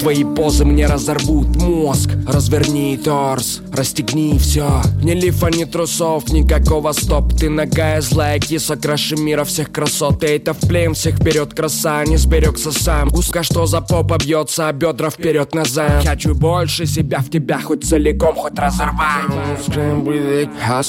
Твои 0.00 0.24
позы 0.24 0.64
мне 0.64 0.86
разорвут 0.86 1.54
мозг. 1.54 2.10
Разверни 2.26 2.96
торс, 2.96 3.60
расстегни 3.72 4.38
все 4.38 4.82
Ни 5.04 5.12
лифа, 5.12 5.46
ни 5.46 5.62
трусов, 5.62 6.28
никакого 6.30 6.90
стоп. 6.90 7.32
Ты 7.38 7.48
ногая 7.48 8.00
злая 8.00 8.40
киса, 8.40 8.76
краше 8.76 9.14
мира 9.14 9.44
всех 9.44 9.70
красот. 9.70 10.18
Ты 10.18 10.34
это 10.34 10.52
вплеем 10.52 10.94
всех 10.94 11.14
вперед, 11.18 11.54
краса, 11.54 12.04
не 12.04 12.16
сберегся 12.16 12.72
сам. 12.72 13.14
Узко 13.14 13.44
что 13.44 13.66
за 13.66 13.80
попа 13.80 14.18
бьется, 14.18 14.68
а 14.68 14.72
бедра 14.72 15.10
вперед-назад 15.10 16.04
Хочу 16.04 16.34
больше 16.34 16.86
себя 16.86 17.20
в 17.20 17.30
тебя, 17.30 17.60
хоть 17.60 17.84
целиком, 17.84 18.34
хоть 18.34 18.58
разорвать. 18.58 19.30
А 20.68 20.82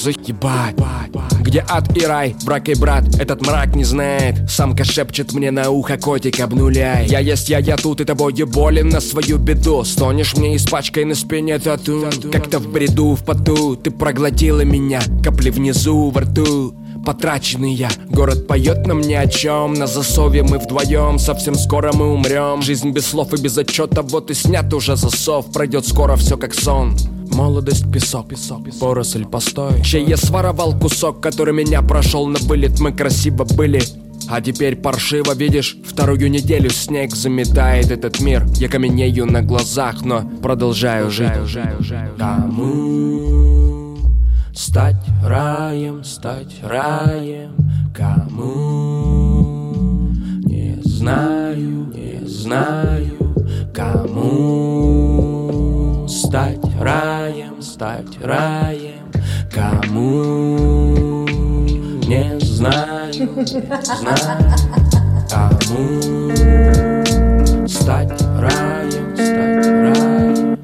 Где 1.42 1.64
ад 1.68 1.96
и 1.96 2.04
рай, 2.04 2.34
брак 2.44 2.68
и 2.68 2.74
брат, 2.74 3.04
этот 3.20 3.40
мрак 3.46 3.76
не 3.76 3.84
знает 3.84 4.47
Самка 4.48 4.82
шепчет 4.84 5.32
мне 5.34 5.50
на 5.50 5.70
ухо, 5.70 5.98
котик, 5.98 6.40
обнуляй 6.40 7.06
Я 7.06 7.20
есть 7.20 7.48
я, 7.48 7.58
я 7.58 7.76
тут, 7.76 8.00
и 8.00 8.04
тобою 8.04 8.46
болен 8.46 8.88
на 8.88 9.00
свою 9.00 9.38
беду 9.38 9.84
Стонешь 9.84 10.36
мне 10.36 10.56
испачкай 10.56 11.04
на 11.04 11.14
спине 11.14 11.58
тату. 11.58 12.08
Как-то 12.32 12.58
в 12.58 12.68
бреду, 12.68 13.14
в 13.14 13.24
поту. 13.24 13.76
Ты 13.76 13.90
проглотила 13.90 14.62
меня, 14.62 15.00
капли 15.22 15.50
внизу 15.50 16.10
во 16.10 16.22
рту. 16.22 16.74
Потраченный 17.04 17.74
я, 17.74 17.90
город 18.10 18.46
поет 18.46 18.86
нам 18.86 19.00
ни 19.00 19.14
о 19.14 19.26
чем 19.26 19.74
На 19.74 19.86
засове 19.86 20.42
мы 20.42 20.58
вдвоем, 20.58 21.18
совсем 21.18 21.54
скоро 21.54 21.92
мы 21.94 22.12
умрем 22.12 22.60
Жизнь 22.60 22.90
без 22.90 23.06
слов 23.06 23.32
и 23.32 23.40
без 23.40 23.56
отчета, 23.56 24.02
вот 24.02 24.30
и 24.30 24.34
снят 24.34 24.72
уже 24.74 24.96
засов. 24.96 25.52
Пройдет 25.52 25.86
скоро 25.86 26.16
все 26.16 26.36
как 26.36 26.54
сон. 26.54 26.96
Молодость, 27.30 27.90
песок, 27.92 28.28
песок, 28.28 28.62
поросль, 28.80 29.24
постой. 29.24 29.82
Чей 29.84 30.04
я 30.04 30.16
своровал 30.16 30.76
кусок, 30.78 31.20
который 31.20 31.54
меня 31.54 31.82
прошел 31.82 32.26
на 32.26 32.38
вылет. 32.40 32.80
Мы 32.80 32.92
красиво 32.92 33.44
были, 33.44 33.82
а 34.28 34.40
теперь 34.40 34.76
паршиво, 34.76 35.34
видишь, 35.34 35.76
вторую 35.84 36.30
неделю 36.30 36.70
снег 36.70 37.14
заметает 37.14 37.90
этот 37.90 38.20
мир. 38.20 38.46
Я 38.56 38.68
каменею 38.68 39.26
на 39.26 39.42
глазах, 39.42 40.02
но 40.02 40.22
продолжаю 40.42 41.10
жить. 41.10 41.32
Кому 42.18 43.96
стать 44.54 44.96
раем, 45.24 46.04
стать 46.04 46.60
раем? 46.62 47.54
Кому 47.94 49.58
не 50.44 50.80
знаю, 50.82 51.92
не 51.94 52.26
знаю. 52.26 53.16
Кому 53.74 54.88
стать 56.08 56.60
раем, 56.80 57.62
стать 57.62 58.18
раем? 58.22 58.98
Кому 59.52 61.26
не 62.06 62.37
знаю, 62.58 63.12
знаю 63.14 64.42
Кому 65.30 66.30
стать 67.68 68.20
раем, 68.40 69.14
стать 69.14 69.66
раем 69.66 70.58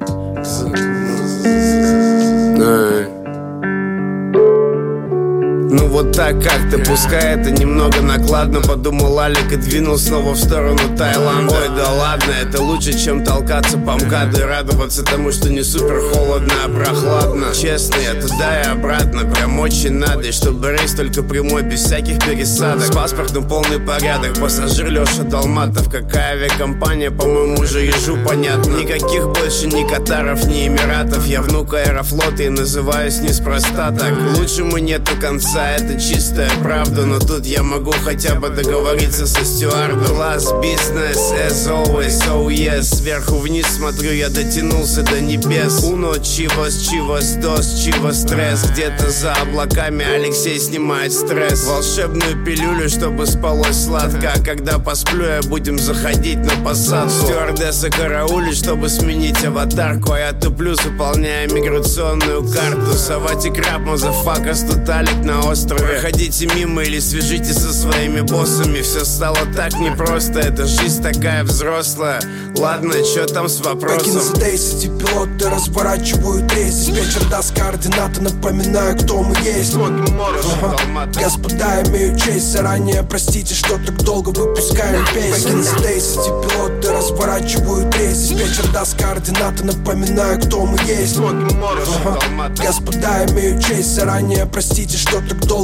вот 5.95 6.11
так 6.11 6.43
как-то, 6.43 6.77
пускай 6.79 7.39
это 7.39 7.51
немного 7.51 8.01
накладно 8.01 8.59
Подумал 8.59 9.17
Алик 9.17 9.53
и 9.53 9.55
двинул 9.55 9.97
снова 9.97 10.33
в 10.33 10.37
сторону 10.37 10.77
Таиланда. 10.97 11.53
Ой, 11.53 11.69
да 11.73 11.89
ладно, 11.89 12.31
это 12.31 12.61
лучше, 12.61 12.91
чем 12.99 13.23
толкаться 13.23 13.77
по 13.77 13.91
МКАДу 13.91 14.39
И 14.39 14.41
радоваться 14.41 15.05
тому, 15.05 15.31
что 15.31 15.49
не 15.49 15.63
супер 15.63 16.01
холодно, 16.11 16.53
а 16.65 16.69
прохладно. 16.69 17.45
Честно, 17.53 17.95
я 18.01 18.21
туда 18.21 18.61
и 18.61 18.65
обратно, 18.65 19.21
прям 19.21 19.57
очень 19.57 19.93
надо 19.93 20.27
И 20.27 20.33
чтобы 20.33 20.73
рейс 20.73 20.91
только 20.91 21.23
прямой, 21.23 21.63
без 21.63 21.85
всяких 21.85 22.19
пересадок. 22.19 22.87
С 22.87 22.93
паспортом 22.93 23.47
полный 23.47 23.79
порядок, 23.79 24.37
пассажир 24.37 24.89
Леша 24.89 25.23
Долматов. 25.23 25.89
Какая 25.89 26.33
авиакомпания, 26.33 27.09
по-моему, 27.09 27.61
уже 27.61 27.85
ежу 27.85 28.17
понятно. 28.27 28.75
Никаких 28.75 29.29
больше 29.29 29.67
ни 29.67 29.87
Катаров, 29.87 30.45
ни 30.45 30.67
Эмиратов. 30.67 31.25
Я 31.25 31.41
внук 31.41 31.73
Аэрофлота 31.73 32.43
и 32.43 32.49
называюсь 32.49 33.19
неспроста 33.19 33.91
так. 33.91 34.13
Лучшему 34.37 34.77
нету 34.77 35.13
конца, 35.21 35.71
это 35.71 35.84
чистая 35.93 36.49
правда 36.61 37.05
Но 37.05 37.19
тут 37.19 37.45
я 37.45 37.63
могу 37.63 37.91
хотя 37.91 38.35
бы 38.35 38.49
договориться 38.49 39.27
со 39.27 39.45
стюардом. 39.45 40.15
Класс, 40.15 40.51
бизнес, 40.61 41.31
as 41.31 41.67
always, 41.67 42.19
oh 42.29 42.47
yes. 42.47 42.83
Сверху 42.83 43.37
вниз 43.37 43.65
смотрю, 43.67 44.11
я 44.11 44.29
дотянулся 44.29 45.03
до 45.03 45.21
небес. 45.21 45.83
Уно, 45.83 46.17
чивос, 46.17 46.87
чивос, 46.87 47.33
дос, 47.41 47.83
чиво, 47.83 48.11
стресс. 48.11 48.63
Где-то 48.71 49.09
за 49.09 49.33
облаками 49.33 50.03
Алексей 50.03 50.59
снимает 50.59 51.13
стресс. 51.13 51.65
Волшебную 51.65 52.43
пилюлю, 52.43 52.89
чтобы 52.89 53.27
спалось 53.27 53.85
сладко. 53.85 54.33
А 54.35 54.39
когда 54.43 54.79
посплю, 54.79 55.25
я 55.25 55.41
будем 55.41 55.77
заходить 55.77 56.39
на 56.39 56.63
посадку. 56.63 57.25
Стюардесса 57.25 57.89
караулит, 57.89 58.55
чтобы 58.55 58.89
сменить 58.89 59.43
аватарку. 59.45 60.13
А 60.13 60.19
я 60.19 60.33
туплю, 60.33 60.75
заполняя 60.75 61.47
миграционную 61.47 62.43
карту. 62.43 62.93
Савати 62.93 63.49
краб, 63.49 63.81
мазафака, 63.81 64.55
стуталик 64.55 65.23
на 65.23 65.41
острове 65.41 65.74
Проходите 65.77 66.47
мимо 66.55 66.83
или 66.83 66.99
свяжитесь 66.99 67.55
со 67.55 67.73
своими 67.73 68.21
боссами. 68.21 68.81
Все 68.81 69.03
стало 69.05 69.39
так 69.55 69.73
непросто, 69.79 70.39
эта 70.39 70.65
жизнь 70.65 71.01
такая 71.01 71.43
взрослая. 71.43 72.21
Ладно, 72.57 72.93
что 73.03 73.25
там 73.25 73.49
с 73.49 73.59
вопросом? 73.59 73.97
Покинь 73.97 74.13
за 74.13 74.35
10, 74.35 74.97
пилоты 74.97 75.49
разворачивают 75.49 76.51
рейс 76.53 76.75
Диспетчер 76.75 77.29
даст 77.29 77.53
координаты, 77.55 78.21
напоминаю, 78.21 78.97
кто 78.97 79.21
мы 79.21 79.35
есть. 79.43 79.75
Ага. 79.75 81.09
Господа, 81.21 81.83
имею 81.87 82.17
честь 82.17 82.51
заранее 82.51 83.03
Простите, 83.03 83.53
что 83.53 83.77
так 83.77 83.97
долго 84.03 84.29
выпускаем 84.29 85.05
песни. 85.13 85.51
Покинь 85.51 85.63
за 85.63 85.79
10, 85.79 86.15
пилоты 86.15 86.91
разворачивают 86.93 87.95
рейс 87.97 88.17
Диспетчер 88.19 88.71
даст 88.71 88.97
координаты, 88.97 89.65
напоминаю, 89.65 90.39
кто 90.39 90.65
мы 90.65 90.77
есть. 90.85 91.17
Ага. 91.17 92.51
Господа, 92.61 93.25
имею 93.29 93.61
честь 93.61 93.95
заранее 93.95 94.45
Простите, 94.45 94.97
что 94.97 95.21
так 95.21 95.45
долго 95.45 95.54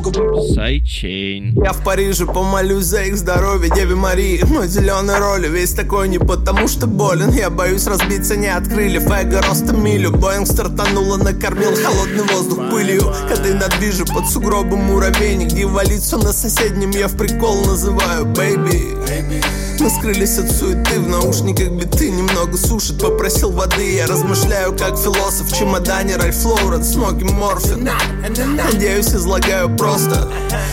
Sidechain. 0.54 1.62
Я 1.64 1.74
в 1.74 1.84
Париже 1.84 2.26
помолюсь 2.26 2.86
за 2.86 3.04
их 3.04 3.18
здоровье 3.18 3.70
Деве 3.76 3.96
Марии 3.96 4.42
Мой 4.48 4.68
зеленый 4.68 5.18
Rollie 5.18 5.48
весь 5.48 5.74
такой 5.74 6.08
не 6.08 6.18
потому 6.18 6.68
что 6.68 6.88
болен. 6.88 7.32
Я 7.32 7.50
боюсь 7.50 7.88
разбиться 7.88 8.38
не 8.38 8.48
от 8.48 8.68
крыльев 8.68 9.10
Эго 9.12 9.42
ростом 9.42 9.84
милю. 9.84 10.12
Боинг 10.12 10.48
стартанула, 10.48 11.18
накормил 11.18 11.76
холодный 11.76 12.24
воздух 12.24 12.70
пылью. 12.72 13.14
Когда 13.28 13.54
над 13.54 13.78
движу 13.80 14.06
под 14.06 14.30
сугробом 14.30 14.80
муравейник 14.80 15.50
Дьяволицу 15.50 16.18
на 16.18 16.32
соседнем 16.32 16.92
я 16.92 17.08
в 17.08 17.18
прикол 17.18 17.66
называю 17.66 18.26
Baby 18.26 19.02
мы 19.82 19.90
скрылись 19.90 20.38
от 20.38 20.52
суеты 20.52 21.00
В 21.00 21.10
наушниках 21.10 21.70
биты 21.70 22.12
немного 22.12 22.56
сушит 22.56 23.02
Попросил 23.02 23.50
воды, 23.52 23.96
я 23.96 24.06
размышляю 24.06 24.78
как 24.78 24.96
философ 24.96 25.48
В 25.48 25.58
чемодане 25.58 26.18
Ralph 26.18 26.46
Lauren, 26.46 26.84
смоки 26.84 27.24
морфин. 27.24 27.90
Надеюсь, 28.58 29.08
излагаю 29.08 29.76
просто. 29.82 30.28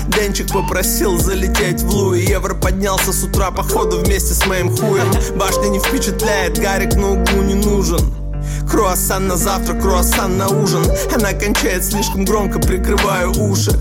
Денчик 0.09 0.53
попросил 0.53 1.19
залететь 1.19 1.81
в 1.81 1.91
Луи. 1.95 2.21
Евро 2.21 2.55
поднялся 2.55 3.13
с 3.13 3.25
утра 3.25 3.51
походу 3.51 3.99
вместе 3.99 4.35
с 4.35 4.47
моим 4.47 4.77
хуем. 4.77 5.11
Башня 5.37 5.69
не 5.69 5.79
впечатляет, 5.79 6.59
Гарик 6.59 6.95
на 6.95 7.13
углу 7.13 7.43
не 7.43 7.55
нужен 7.55 8.18
Круассан 8.71 9.27
на 9.27 9.37
завтрак, 9.37 9.81
круассан 9.81 10.37
на 10.37 10.49
ужин. 10.49 10.85
Она 11.15 11.33
кончает 11.33 11.85
слишком 11.85 12.25
громко, 12.25 12.59
прикрываю 12.59 13.31
уши. 13.31 13.73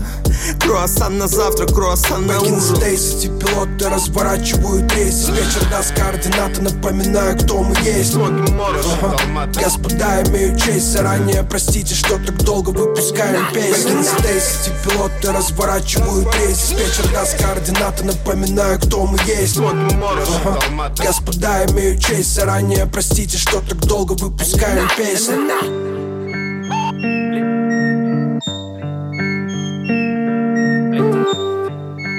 Круассан 0.60 1.18
на 1.18 1.28
завтрак, 1.28 1.74
круассан 1.74 2.26
на 2.26 2.40
ужин. 2.40 2.78
10, 2.80 3.38
пилоты 3.38 3.88
разворачивают 3.88 4.92
рейс 4.94 5.28
Вечер 5.28 5.68
даст 5.70 5.94
координаты, 5.94 6.62
напоминаю, 6.62 7.38
кто 7.38 7.62
мы 7.62 7.74
есть. 7.84 8.14
Ага. 8.16 9.50
Господа, 9.54 10.22
имею 10.28 10.56
честь 10.58 10.92
заранее 10.92 11.42
Простите, 11.42 11.94
что 11.94 12.18
так 12.18 12.36
долго 12.44 12.70
выпускаем 12.70 13.52
песни. 13.52 13.90
Покинь 13.90 14.22
10, 14.22 14.72
пилоты 14.84 15.32
разворачивают 15.32 16.34
рейс 16.36 16.70
Вечер 16.70 17.10
даст 17.12 17.36
координаты, 17.38 18.04
напоминаю, 18.04 18.78
кто 18.80 19.06
мы 19.06 19.18
есть. 19.26 19.58
Ага. 19.58 20.92
Господа, 20.98 21.66
имею 21.66 21.98
честь 21.98 22.34
заранее 22.34 22.86
Простите, 22.86 23.36
что 23.36 23.60
так 23.60 23.78
долго 23.80 24.12
выпускаем 24.12 24.57
песни 24.58 25.36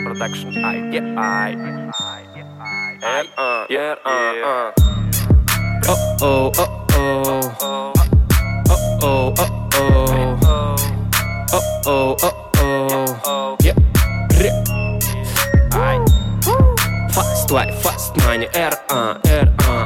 Production 0.06 0.56
I, 0.64 0.78
yeah, 0.92 1.16
I. 1.18 1.56
Yeah, 3.02 3.24
uh, 3.38 3.66
yeah, 3.70 3.96
uh, 4.06 4.10
uh. 4.46 4.72
Oh 5.88 6.18
oh 6.22 6.52
oh 6.56 6.84
oh. 7.62 7.94
Oh 8.72 8.94
oh 9.02 9.34
oh 9.38 10.40
oh. 10.44 10.76
Oh 11.52 11.64
oh 11.86 12.18
oh 12.58 13.22
oh. 13.26 13.58
Yeah. 13.64 13.76
Ре. 14.40 14.52
Ай. 15.74 15.98
Fast 17.12 17.52
life, 17.52 17.76
fast 17.82 18.16
money, 18.18 18.48
R, 18.56 18.74
А, 18.90 19.20
R, 19.26 19.48
А, 19.68 19.70
А 19.70 19.79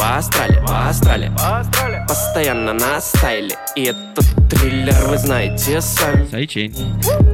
В 0.00 0.30
трипе 0.30 0.62
в 0.62 0.70
Австралии. 0.70 2.06
Постоянно 2.08 2.72
на 2.72 3.02
стайле. 3.02 3.54
И 3.76 3.84
этот 3.84 4.24
триллер 4.48 4.94
вы 5.08 5.18
знаете 5.18 5.82
сами. 5.82 6.26
Сайчейн 6.30 6.72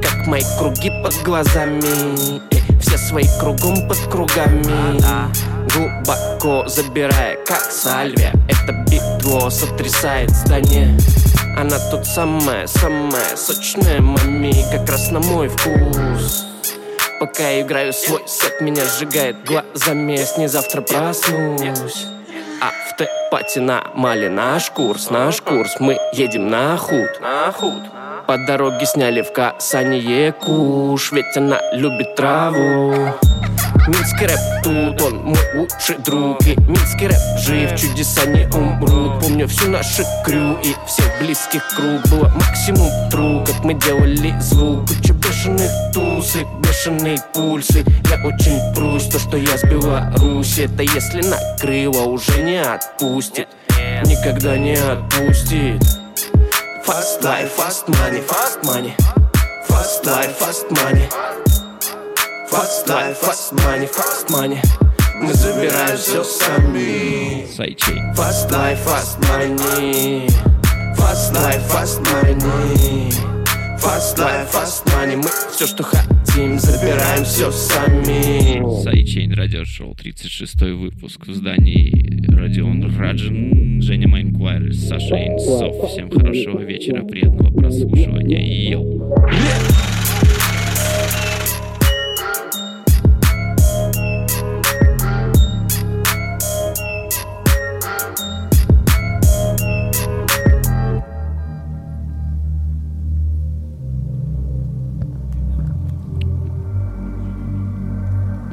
Как 0.01 0.27
мои 0.27 0.41
круги 0.59 0.91
под 1.01 1.15
глазами. 1.23 2.39
И 2.51 2.81
все 2.81 2.97
свои 2.97 3.23
кругом 3.39 3.87
под 3.87 3.97
кругами. 4.11 5.01
Глубоко 5.73 6.67
забирая, 6.67 7.37
как 7.45 7.61
сальвия. 7.71 8.33
Это 8.49 8.73
битво 8.89 9.49
сотрясает 9.49 10.31
здание. 10.31 10.99
Она 11.57 11.79
тут 11.89 12.05
самая, 12.05 12.67
самая 12.67 13.37
сочная 13.37 14.01
Мами, 14.01 14.53
как 14.73 14.89
раз 14.89 15.09
на 15.11 15.21
мой 15.21 15.47
вкус. 15.47 16.45
Пока 17.21 17.47
я 17.49 17.61
играю 17.61 17.93
свой 17.93 18.23
сет, 18.27 18.59
меня 18.59 18.83
сжигает 18.85 19.37
глазами. 19.45 20.17
С 20.17 20.37
ней 20.37 20.47
завтра 20.47 20.81
проснусь 20.81 22.07
А 22.61 22.71
в 22.71 22.95
Т-пати 22.97 23.59
на 23.59 23.83
Мали 23.93 24.27
наш 24.27 24.69
курс, 24.71 25.09
наш 25.09 25.41
курс. 25.41 25.75
Мы 25.79 25.97
едем 26.13 26.49
на 26.49 26.77
худ, 26.77 27.21
на 27.21 27.51
худ. 27.51 27.83
По 28.25 28.37
дороге 28.37 28.85
сняли 28.85 29.21
в 29.21 29.31
касание 29.31 30.33
куш 30.33 31.13
Ведь 31.13 31.37
она 31.37 31.61
любит 31.71 32.15
траву 32.15 32.93
Минский 33.87 34.25
рэп 34.25 34.39
тут, 34.63 35.01
он 35.01 35.17
мой 35.27 35.39
лучший 35.55 35.97
друг 35.99 36.45
И 36.45 36.57
минский 36.67 37.07
рэп 37.07 37.39
жив, 37.39 37.79
чудеса 37.79 38.25
не 38.25 38.45
умрут. 38.47 39.21
Помню 39.21 39.47
всю 39.47 39.69
нашу 39.69 40.03
крю 40.25 40.57
и 40.61 40.75
всех 40.85 41.09
близких 41.21 41.65
круг. 41.73 42.01
Было 42.09 42.27
максимум 42.35 42.91
тру, 43.09 43.45
как 43.45 43.63
мы 43.63 43.75
делали 43.75 44.35
звук. 44.41 44.89
Куча 44.89 45.13
бешеных 45.13 45.71
тусик, 45.93 46.47
бешеные 46.59 47.17
пульсы. 47.33 47.85
Я 48.09 48.25
очень 48.25 48.59
прусь, 48.75 49.07
то, 49.07 49.19
что 49.19 49.37
я 49.37 49.57
с 49.57 49.63
Беларуси. 49.63 50.65
Это 50.65 50.83
если 50.83 51.21
накрыло, 51.21 52.03
уже 52.07 52.43
не 52.43 52.61
отпустит. 52.61 53.47
Никогда 54.03 54.57
не 54.57 54.75
отпустит. 54.75 55.81
Fast 56.85 57.21
life, 57.21 57.51
fast 57.57 57.87
money, 57.87 58.21
fast 58.27 58.61
money. 58.63 58.93
Fast 59.69 60.05
life, 60.05 60.37
fast 60.37 60.69
money 60.71 61.07
Fast 62.49 62.87
life, 62.87 63.17
fast 63.17 63.53
money, 63.55 63.87
fast 63.87 64.29
money. 64.29 64.57
Мы 65.15 65.33
забираем 65.33 65.97
все 65.97 66.23
сами. 66.23 67.45
Fast 68.15 68.49
life, 68.51 68.79
fast 68.85 69.19
money. 69.21 70.29
Fast 70.95 71.33
life, 71.33 71.61
fast 71.67 72.01
money. 72.03 73.11
Fast 73.79 74.17
life, 74.17 74.49
fast 74.51 74.85
money. 74.87 75.17
Мы 75.17 75.29
все, 75.51 75.67
что 75.67 75.83
хотим, 75.83 76.57
забираем 76.57 77.25
все 77.25 77.51
сами. 77.51 78.81
Сайчейн 78.81 79.33
радиошоу, 79.33 79.93
36 79.95 80.61
выпуск 80.61 81.27
в 81.27 81.33
здании. 81.33 82.25
Родион 82.33 82.97
Раджин, 82.97 83.81
Женя 83.81 84.07
Майнквайр, 84.07 84.73
Саша 84.73 85.15
Инсов. 85.17 85.89
Всем 85.91 86.09
хорошего 86.09 86.61
вечера, 86.61 87.03
приятного 87.03 87.51
прослушивания. 87.51 88.69
Йоу! 88.69 89.96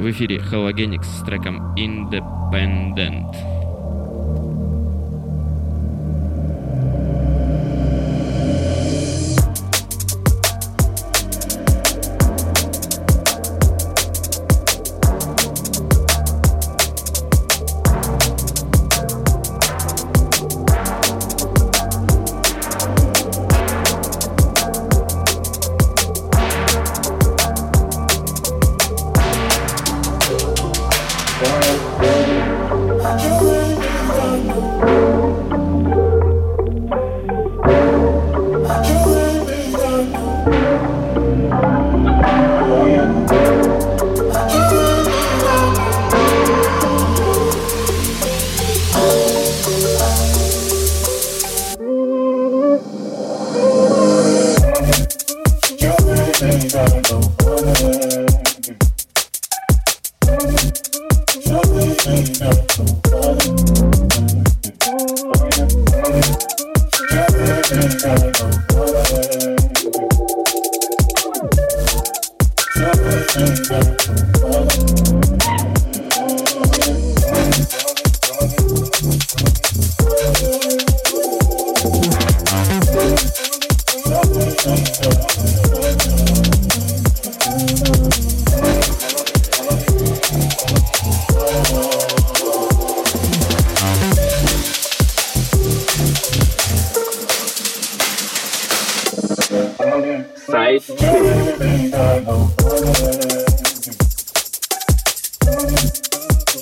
В 0.05 0.11
эфире 0.11 0.37
Halogenics 0.37 1.05
с 1.05 1.25
треком 1.25 1.75
Independent. 1.77 3.64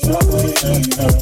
Сайчейн 0.02 1.21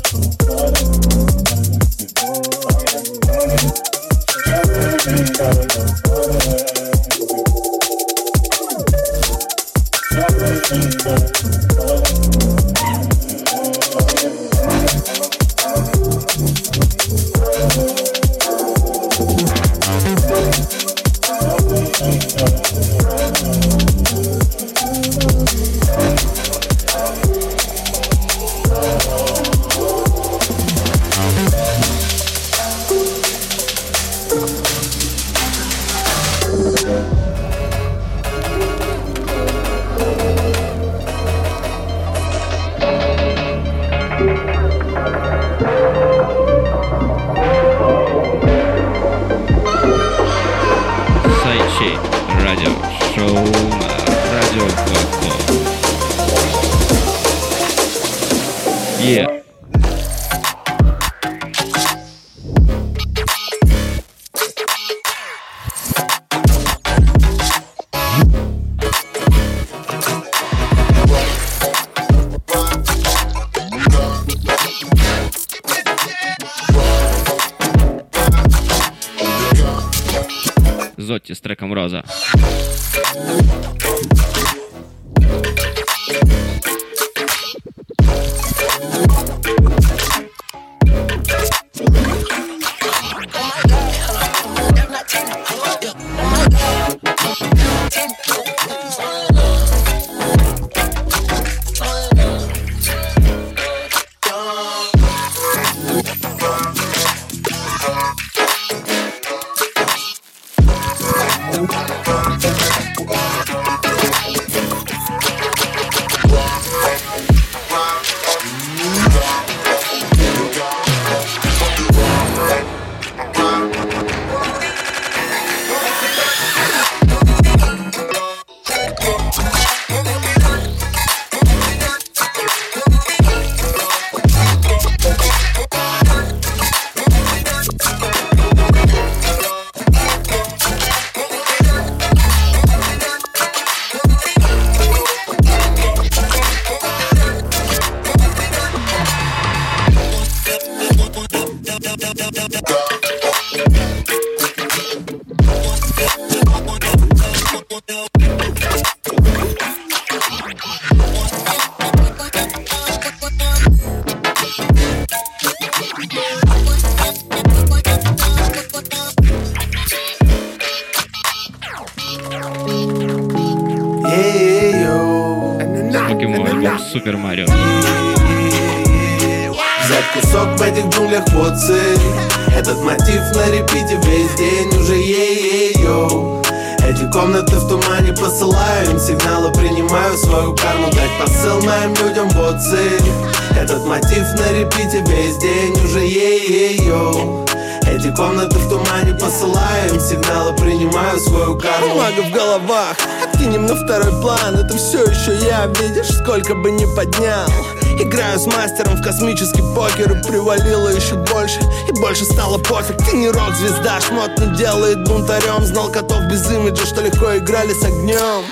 делает 214.60 215.08
бунтарем. 215.08 215.64
Знал 215.64 215.90
котов 215.90 216.20
без 216.30 216.50
имиджа, 216.50 216.84
что 216.84 217.00
легко 217.00 217.36
играли 217.38 217.72
с 217.72 217.82
огнем. 217.82 218.44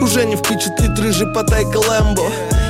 Уже 0.00 0.24
не 0.24 0.36
впечатлит 0.36 0.98
рыжий 0.98 1.26
потайка 1.34 1.76
Лэмбо 1.76 2.22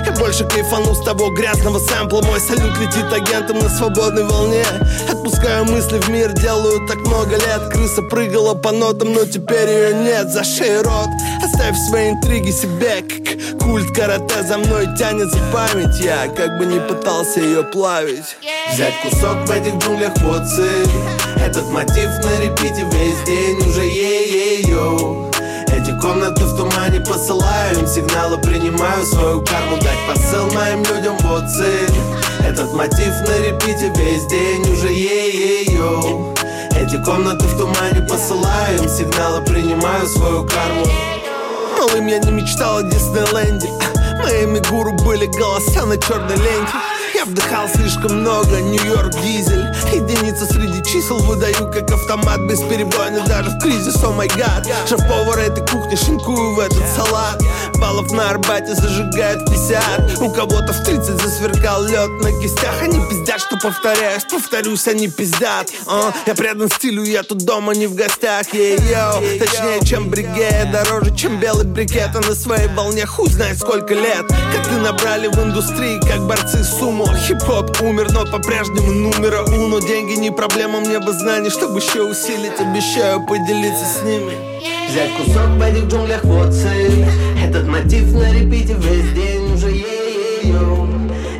Я 0.04 0.12
больше 0.12 0.44
кайфану 0.44 0.94
с 0.94 1.04
того 1.04 1.30
грязного 1.30 1.78
сэмпла. 1.78 2.22
Мой 2.22 2.40
салют 2.40 2.76
летит 2.78 3.12
агентом 3.12 3.58
на 3.58 3.68
свободной 3.68 4.24
волне. 4.24 4.64
Отпускаю 5.08 5.66
мысли 5.66 5.98
в 5.98 6.08
мир, 6.08 6.32
делаю 6.32 6.88
так 6.88 6.96
много 7.00 7.36
лет. 7.36 7.68
Крыса 7.70 8.02
прыгала 8.02 8.54
по 8.54 8.72
нотам, 8.72 9.12
но 9.12 9.26
теперь 9.26 9.68
ее 9.68 9.94
нет. 9.94 10.30
За 10.30 10.42
шею 10.42 10.82
рот, 10.82 11.08
оставь 11.44 11.76
свои 11.88 12.10
интриги 12.10 12.50
себе. 12.50 13.02
Как 13.02 13.60
культ 13.60 13.94
карате 13.94 14.42
за 14.42 14.56
мной 14.56 14.88
тянет 14.98 15.30
за 15.30 15.38
память. 15.52 16.00
Я 16.00 16.28
как 16.28 16.58
бы 16.58 16.64
не 16.64 16.80
пытался 16.80 17.40
ее 17.40 17.62
плавить 17.62 18.36
Взять 18.80 19.02
кусок 19.02 19.46
в 19.46 19.50
этих 19.50 19.74
джунглях 19.74 20.12
вот 20.22 20.48
цель 20.48 20.88
Этот 21.36 21.68
мотив 21.68 22.08
на 22.24 22.40
репите 22.40 22.82
весь 22.90 23.22
день 23.26 23.58
уже 23.68 23.82
ей-ей-йоу 23.82 25.28
эти 25.66 25.98
комнаты 26.00 26.44
в 26.44 26.56
тумане 26.56 27.00
посылаю 27.00 27.78
им 27.78 27.86
сигналы 27.86 28.38
Принимаю 28.38 29.04
свою 29.04 29.44
карму, 29.44 29.76
дать 29.76 29.98
посыл 30.08 30.50
моим 30.52 30.78
людям 30.78 31.14
вот 31.20 31.44
цель 31.50 31.90
Этот 32.42 32.72
мотив 32.72 33.12
на 33.28 33.38
репите 33.46 33.92
весь 33.96 34.24
день 34.26 34.62
уже 34.72 34.88
ей-ей-йоу 34.88 36.34
Эти 36.74 36.96
комнаты 37.04 37.44
в 37.44 37.58
тумане 37.58 38.00
посылаю 38.08 38.78
им 38.78 38.88
сигналы 38.88 39.44
Принимаю 39.44 40.06
свою 40.06 40.46
карму. 40.46 40.86
Малым 41.78 42.06
я 42.06 42.18
не 42.18 42.30
мечтал 42.30 42.78
о 42.78 42.82
Диснейленде. 42.82 43.68
Моими 44.22 44.58
гуру 44.70 44.92
были 45.04 45.26
голоса 45.26 45.84
на 45.84 45.98
черной 45.98 46.36
ленте 46.36 46.89
я 47.20 47.26
вдыхал 47.26 47.68
слишком 47.68 48.20
много, 48.20 48.60
New 48.60 48.83
York 48.83 49.12
Diesel. 49.20 49.66
Единица 49.92 50.46
среди 50.46 50.82
чисел 50.84 51.18
выдаю 51.18 51.70
как 51.70 51.90
автомат 51.90 52.40
Бесперебойный 52.48 53.22
даже 53.26 53.50
в 53.50 53.58
кризис, 53.58 54.02
oh 54.02 54.10
my 54.10 54.28
god. 54.28 54.66
Шеф-повар 54.88 55.38
этой 55.38 55.66
кухни 55.66 55.96
шинкую 55.96 56.54
в 56.54 56.60
этот 56.60 56.82
салат. 56.96 57.42
Баллов 57.74 58.10
на 58.12 58.30
Арбате 58.30 58.74
зажигает 58.74 59.44
50 59.46 60.20
У 60.20 60.30
кого-то 60.30 60.72
в 60.72 60.84
30 60.84 61.20
засверкал 61.20 61.84
лед 61.84 62.10
на 62.22 62.32
кистях. 62.40 62.82
Они 62.82 62.98
пиздят, 63.08 63.40
что 63.40 63.58
повторяюсь, 63.58 64.24
повторюсь, 64.24 64.86
они 64.88 65.08
пиздят 65.08 65.70
а, 65.86 66.12
Я 66.26 66.34
предан 66.34 66.70
стилю, 66.70 67.04
я 67.04 67.22
тут 67.22 67.38
дома, 67.38 67.74
не 67.74 67.86
в 67.86 67.94
гостях. 67.94 68.52
Ey-yo, 68.54 69.38
точнее, 69.38 69.84
чем 69.84 70.08
брегет 70.08 70.70
Дороже, 70.70 71.14
чем 71.14 71.38
белый 71.38 71.66
брикет. 71.66 72.10
А 72.14 72.20
на 72.20 72.34
своей 72.34 72.68
волне 72.68 73.04
хуй 73.04 73.28
знает 73.28 73.58
сколько 73.58 73.92
лет. 73.92 74.26
Как 74.26 74.68
ты 74.68 74.76
набрали 74.76 75.28
в 75.28 75.38
индустрии, 75.38 76.00
как 76.00 76.20
борцы 76.26 76.64
сумо 76.64 77.09
Хип-хоп 77.16 77.80
умер, 77.82 78.12
но 78.12 78.24
по-прежнему 78.26 78.92
numero 78.92 79.42
uno 79.42 79.80
Деньги 79.80 80.14
не 80.14 80.30
проблема, 80.30 80.80
мне 80.80 80.98
бы 80.98 81.12
знаний, 81.12 81.50
чтобы 81.50 81.78
еще 81.78 82.02
усилить. 82.02 82.58
Обещаю 82.60 83.24
поделиться 83.26 83.84
с 83.84 84.02
ними. 84.02 84.32
Взять 84.88 85.16
кусок 85.16 85.48
в 85.56 85.62
этих 85.62 85.84
джунглях, 85.84 86.24
вот 86.24 86.52
цель. 86.52 87.06
Этот 87.50 87.66
мотив 87.66 88.12
на 88.12 88.32
репите 88.32 88.74
весь 88.74 89.12
день 89.12 89.52
уже 89.54 89.70
ей-ей-йоу 89.70 90.88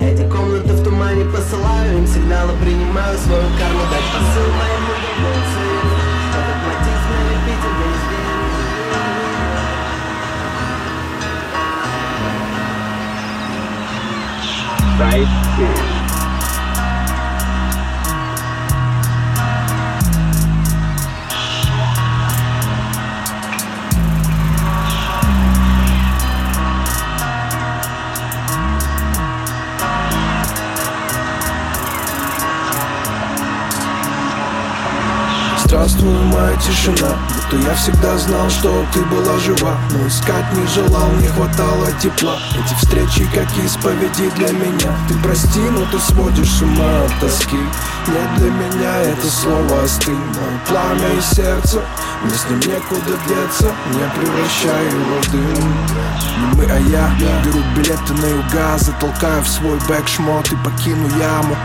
Эти 0.01 0.29
комнаты 0.29 0.73
в 0.73 0.83
тумане 0.83 1.25
посылаю 1.27 1.99
им 1.99 2.07
сигналы 2.07 2.53
Принимаю 2.61 3.17
свою 3.19 3.43
карму, 3.59 3.83
дать 3.91 4.11
посыл 4.13 4.51
моим 4.59 4.83
людям, 4.89 5.80
Side 15.01 15.90
Здравствуй, 35.81 36.13
моя 36.25 36.55
тишина. 36.57 37.17
Будто 37.35 37.67
я 37.67 37.75
всегда 37.75 38.19
знал, 38.19 38.51
что 38.51 38.85
ты 38.93 39.01
была 39.07 39.39
жива. 39.39 39.79
Но 39.93 40.07
искать 40.07 40.45
не 40.53 40.67
желал, 40.67 41.11
не 41.13 41.27
хватало 41.27 41.91
тепла. 41.93 42.37
Эти 42.53 42.75
встречи 42.75 43.27
как 43.33 43.49
исповеди 43.65 44.29
для 44.37 44.51
меня. 44.51 44.95
Ты 45.09 45.15
прости, 45.23 45.59
но 45.59 45.87
ты 45.87 45.99
сводишь 45.99 46.51
с 46.51 46.61
ума 46.61 47.05
от 47.07 47.21
тоски. 47.21 47.57
Нет 47.57 48.29
для 48.37 48.51
меня 48.51 48.95
это 49.05 49.27
слово 49.27 49.85
остынь 49.85 50.21
пламя 50.69 51.15
и 51.17 51.35
сердце 51.35 51.81
Мне 52.25 52.35
с 52.35 52.45
ним 52.51 52.61
некуда 52.61 53.17
деться. 53.27 53.73
Не 53.95 54.21
превращай 54.21 54.85
его 54.85 55.23
в 55.23 55.31
дым. 55.31 55.75
Не 56.41 56.57
мы, 56.57 56.65
а 56.71 56.79
я. 56.91 57.11
Беру 57.43 57.65
билеты 57.75 58.13
на 58.13 58.27
юга 58.27 58.77
Затолкаю 58.77 59.43
в 59.43 59.49
свой 59.49 59.79
бэк 59.89 60.07
шмот. 60.07 60.53
И 60.53 60.57
покину 60.57 61.09
яму. 61.19 61.57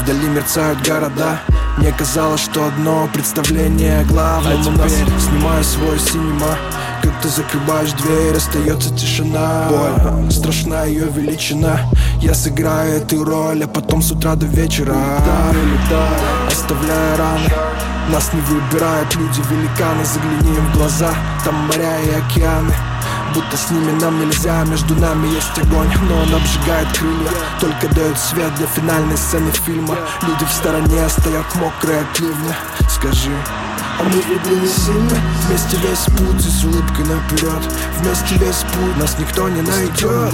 Вдали 0.00 0.28
мерцают 0.28 0.80
города 0.86 1.40
Мне 1.78 1.92
казалось, 1.92 2.40
что 2.40 2.66
одно 2.66 3.08
представление 3.12 4.04
главное 4.04 4.58
А 4.58 4.62
теперь 4.64 5.20
снимаю 5.20 5.62
свой 5.62 5.98
синема 6.00 6.58
как 7.02 7.20
ты 7.22 7.28
закрываешь 7.28 7.92
дверь, 7.92 8.36
остается 8.36 8.94
тишина. 8.94 9.68
Боль, 9.68 10.30
страшна 10.30 10.84
ее 10.84 11.06
величина. 11.06 11.80
Я 12.20 12.34
сыграю 12.34 13.02
эту 13.02 13.24
роль, 13.24 13.64
а 13.64 13.68
потом 13.68 14.02
с 14.02 14.10
утра 14.10 14.34
до 14.34 14.46
вечера. 14.46 14.96
Оставляя 16.48 17.16
раны. 17.16 17.50
Нас 18.10 18.32
не 18.32 18.40
выбирают 18.40 19.14
люди 19.16 19.40
великаны. 19.50 20.04
Загляни 20.04 20.56
им 20.56 20.66
в 20.66 20.76
глаза, 20.76 21.10
там 21.44 21.54
моря 21.66 22.00
и 22.00 22.10
океаны. 22.10 22.74
Будто 23.34 23.56
с 23.56 23.70
ними 23.70 23.92
нам 24.00 24.18
нельзя, 24.20 24.64
между 24.64 24.94
нами 24.94 25.28
есть 25.28 25.58
огонь. 25.58 25.90
Но 26.08 26.16
он 26.16 26.34
обжигает 26.34 26.88
крылья, 26.96 27.30
только 27.60 27.94
дает 27.94 28.18
свет 28.18 28.54
для 28.56 28.66
финальной 28.66 29.16
сцены 29.16 29.50
фильма. 29.50 29.96
Люди 30.22 30.44
в 30.44 30.52
стороне 30.52 31.08
стоят 31.08 31.54
мокрые 31.56 32.00
от 32.00 32.20
ливня. 32.20 32.56
Скажи, 32.88 33.30
а 33.98 34.04
мы 34.04 34.22
ведь 34.28 34.62
не 34.62 34.68
сильно 34.68 35.16
Вместе 35.46 35.76
весь 35.78 36.04
путь 36.16 36.46
и 36.46 36.48
с 36.48 36.64
улыбкой 36.64 37.04
наперед 37.04 37.62
Вместе 37.98 38.34
весь 38.36 38.64
путь 38.72 38.96
нас 38.98 39.18
никто 39.18 39.48
не 39.48 39.62
найдет 39.62 40.32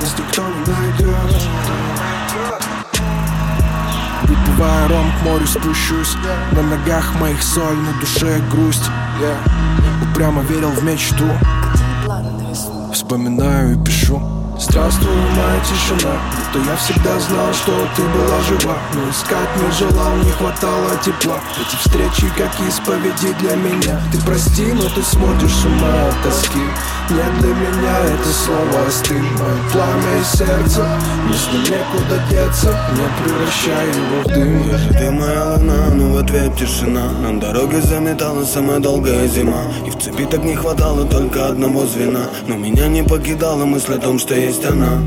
Нас 0.00 0.14
никто 0.18 0.42
не 0.42 0.72
найдет 0.72 1.42
Выпивая 4.22 4.88
ром 4.88 5.12
к 5.18 5.24
морю 5.24 5.46
спущусь. 5.46 6.16
На 6.52 6.62
ногах 6.62 7.14
моих 7.20 7.42
соль, 7.42 7.76
на 7.76 7.92
душе 8.00 8.40
грусть. 8.50 8.84
Упрямо 10.10 10.42
верил 10.42 10.70
в 10.70 10.82
мечту. 10.84 11.26
Вспоминаю 12.92 13.74
и 13.74 13.84
пишу. 13.84 14.22
Здравствуй, 14.58 15.10
моя 15.10 15.60
тишина 15.64 16.12
Будто 16.52 16.70
я 16.70 16.76
всегда 16.76 17.18
знал, 17.18 17.52
что 17.54 17.72
ты 17.96 18.02
была 18.02 18.40
жива. 18.42 18.76
Но 18.94 19.10
искать 19.10 19.48
не 19.56 19.70
желал, 19.72 20.16
не 20.16 20.30
хватало 20.32 20.90
тепла. 21.02 21.40
Эти 21.58 21.76
встречи 21.76 22.30
как 22.36 22.50
исповеди 22.68 23.34
для 23.40 23.56
меня. 23.56 24.00
Ты 24.12 24.18
прости, 24.18 24.72
но 24.72 24.82
ты 24.82 25.02
смотришь 25.02 25.54
с 25.54 25.64
ума 25.64 26.08
от 26.08 26.22
тоски. 26.22 26.60
Нет 27.10 27.40
для 27.40 27.54
меня 27.54 27.98
это 28.14 28.28
слово 28.28 28.86
остынь 28.86 29.22
Мое 29.22 29.70
пламя 29.72 30.20
и 30.20 30.36
сердце 30.36 30.86
ним 31.52 31.62
некуда 31.62 32.22
деться. 32.30 32.78
Не 32.92 33.24
превращай 33.24 33.88
его 33.88 34.22
в 34.22 34.26
дым. 34.26 34.98
Ты 34.98 35.10
моя 35.10 35.56
луна, 35.56 35.94
но 35.94 36.12
в 36.12 36.16
ответ 36.18 36.56
тишина. 36.56 37.12
На 37.22 37.40
дороге 37.40 37.80
заметала 37.80 38.44
самая 38.44 38.78
долгая 38.78 39.26
зима. 39.26 39.62
И 39.86 39.90
в 39.90 39.98
цепи 39.98 40.26
так 40.26 40.44
не 40.44 40.54
хватало 40.54 41.06
только 41.06 41.46
одного 41.46 41.86
звена. 41.86 42.26
Но 42.46 42.56
меня 42.56 42.88
не 42.88 43.02
покидала 43.02 43.64
мысль 43.64 43.94
о 43.94 43.98
том, 43.98 44.18
что 44.18 44.34
есть 44.34 44.64
она 44.64 44.98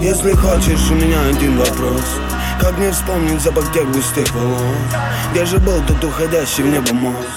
Если 0.00 0.32
хочешь, 0.32 0.90
у 0.90 0.94
меня 0.94 1.20
один 1.26 1.58
вопрос. 1.58 2.02
Как 2.60 2.76
мне 2.78 2.90
вспомнить 2.92 3.40
запах 3.40 3.72
тех 3.72 3.90
густых 3.90 4.30
волос 4.34 4.60
Где 5.32 5.44
же 5.44 5.58
был 5.58 5.80
тот 5.86 6.04
уходящий 6.04 6.62
в 6.64 6.66
небо 6.68 6.92
мост. 6.92 7.28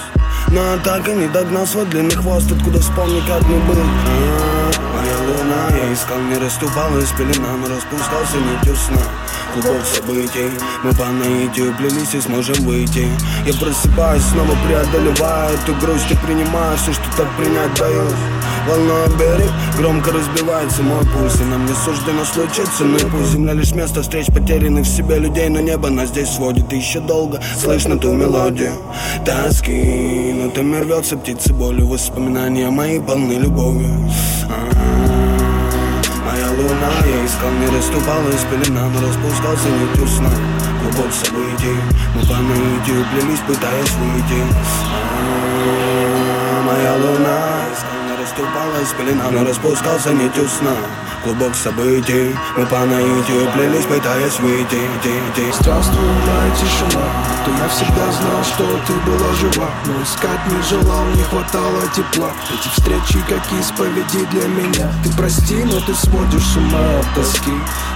Но 0.49 0.78
так 0.84 1.07
и 1.07 1.14
не 1.14 1.28
догнал 1.28 1.66
свой 1.66 1.86
длинный 1.86 2.16
хвост. 2.16 2.51
Откуда 2.51 2.80
вспомни, 2.80 3.22
как 3.22 3.41
мы 3.43 3.60
были 3.60 3.80
а, 3.82 4.72
Моя 4.93 5.18
луна, 5.18 5.79
искал, 5.94 6.20
не 6.20 6.38
расступалась 6.38 7.12
пелена 7.12 7.58
Но 7.58 7.76
распускался 7.76 8.38
нитью 8.38 8.76
сна 8.76 9.02
клубок 9.54 9.86
событий 9.86 10.50
Мы 10.84 10.94
по 10.94 11.06
наитию 11.06 11.74
плелись 11.78 12.14
и 12.14 12.22
сможем 12.22 12.56
выйти. 12.66 13.08
Я 13.46 13.54
просыпаюсь, 13.54 14.24
снова 14.24 14.56
преодолеваю 14.66 15.56
эту 15.56 15.74
грусть 15.76 16.12
И 16.12 16.16
принимаю 16.16 16.78
все, 16.78 16.94
что 16.94 17.04
так 17.18 17.28
принять 17.38 17.74
даю. 17.76 18.04
Волна 18.68 19.08
берег, 19.18 19.50
громко 19.78 20.12
разбивается 20.12 20.84
мой 20.84 21.00
пульс 21.00 21.40
И 21.40 21.44
нам 21.44 21.66
не 21.66 21.74
суждено 21.74 22.26
случиться, 22.26 22.84
ну 22.84 22.98
и 22.98 23.10
пусть 23.10 23.32
земля 23.32 23.54
лишь 23.54 23.72
место 23.72 24.02
встреч 24.02 24.28
Потерянных 24.28 24.86
в 24.86 24.90
себе 24.90 25.18
людей, 25.18 25.50
но 25.50 25.60
небо 25.60 25.90
нас 25.90 26.10
здесь 26.10 26.30
сводит 26.30 26.72
И 26.74 26.78
еще 26.78 27.00
долго. 27.00 27.42
Слышно 27.58 27.98
ту 27.98 28.14
мелодию 28.14 28.74
тоски 29.26 30.34
Но 30.36 30.50
там 30.52 30.80
рвется 30.80 31.18
птицы 31.18 31.54
болью 31.54 31.88
Воспоминания 31.88 32.70
мои 32.70 33.00
полны 33.00 33.34
любовью. 33.34 34.10
Моя 34.48 35.29
луна, 36.80 37.06
я 37.06 37.26
искал, 37.26 37.52
не 37.52 37.68
расступалась 37.68 38.46
пелена 38.50 38.88
Но 38.90 39.08
распускался 39.08 39.70
нитью 39.70 40.08
сна 40.08 40.32
Клубок 40.82 41.14
событий 41.14 41.78
Мы 42.16 42.22
по 42.22 42.36
наитию 42.36 43.06
плелись, 43.12 43.40
пытаясь 43.48 43.92
выйти 43.94 44.44
Моя 46.66 46.94
луна, 46.96 47.06
искал, 47.06 47.58
не 47.58 47.59
расступалась 48.40 48.94
пелена 48.98 49.30
Но 49.32 49.46
распускался 49.46 50.14
нитью 50.14 50.48
сна 50.48 50.76
Клубок 51.24 51.56
событий 51.56 52.36
Мы 52.58 52.66
по 52.66 52.80
наитию 52.86 53.52
плелись, 53.54 53.86
пытаясь 53.86 54.40
выйти 54.40 54.78
Здравствуй, 55.60 56.00
моя 56.06 56.56
тишина. 56.56 57.06
То 57.46 57.52
я 57.52 57.68
всегда 57.70 58.12
знал, 58.12 58.44
что 58.44 58.64
ты 58.88 58.94
была 59.06 59.34
жива. 59.34 59.70
Но 59.86 60.04
искать 60.04 60.46
не 60.48 60.62
желал, 60.64 61.06
не 61.16 61.24
хватало 61.24 61.82
тепла. 61.96 62.30
Эти 62.50 62.70
встречи 62.70 63.20
как 63.28 63.42
исповеди 63.60 64.26
для 64.32 64.48
меня. 64.48 64.92
Ты 65.04 65.12
прости, 65.18 65.64
но 65.66 65.80
ты 65.82 65.94
сводишь 65.94 66.44
с 66.44 66.58
ума 66.58 67.00
от 67.00 67.16
тоски. 67.16 67.52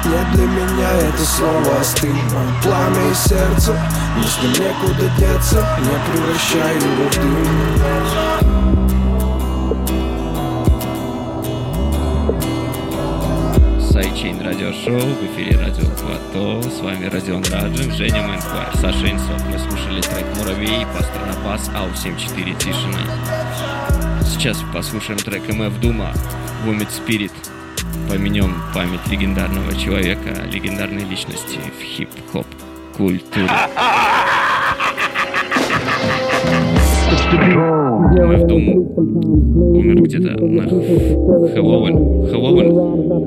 Нет 0.05 0.31
для 0.33 0.45
меня 0.45 0.91
это 0.91 1.25
слово 1.25 1.79
остынь. 1.79 2.19
Пламя 2.61 3.11
и 3.11 3.13
сердце 3.13 3.79
Мне 4.17 4.27
с 4.27 4.41
ним 4.41 4.51
некуда 4.51 5.09
деться 5.17 5.65
Не 5.79 6.11
превращай 6.11 6.75
его 6.75 7.09
в 7.09 7.15
дым 7.15 8.63
Sidechain 14.13 14.41
радиошоу, 14.41 14.99
в 14.99 15.25
эфире 15.25 15.57
радио 15.57 15.85
Плато, 15.99 16.61
с 16.61 16.81
вами 16.81 17.05
Родион 17.07 17.43
Раджин, 17.51 17.91
Женя 17.93 18.21
Мэнквайр, 18.21 18.69
Саша 18.75 19.09
Инсов. 19.09 19.41
Мы 19.49 19.57
слушали 19.57 20.01
трек 20.01 20.25
«Муравей», 20.37 20.85
«Пастор 20.95 21.25
на 21.25 21.33
пас», 21.43 21.67
«Ау-74», 21.73 22.55
«Тишина». 22.59 22.99
Сейчас 24.21 24.63
послушаем 24.71 25.17
трек 25.17 25.47
MF 25.49 25.79
DOOM 25.79 26.02
а, 26.02 26.13
«Vomitspit». 26.63 27.31
Поменем 28.07 28.61
память 28.75 29.07
легендарного 29.07 29.75
человека, 29.75 30.43
легендарной 30.45 31.05
личности 31.05 31.59
в 31.79 31.83
хип-хоп 31.83 32.45
культуре. 32.95 33.49
Дум 38.47 38.67
умер 39.75 40.01
где-то 40.03 40.43
на 40.45 40.63
Хэллоуин. 41.49 42.27
Хэллоуин, 42.27 42.67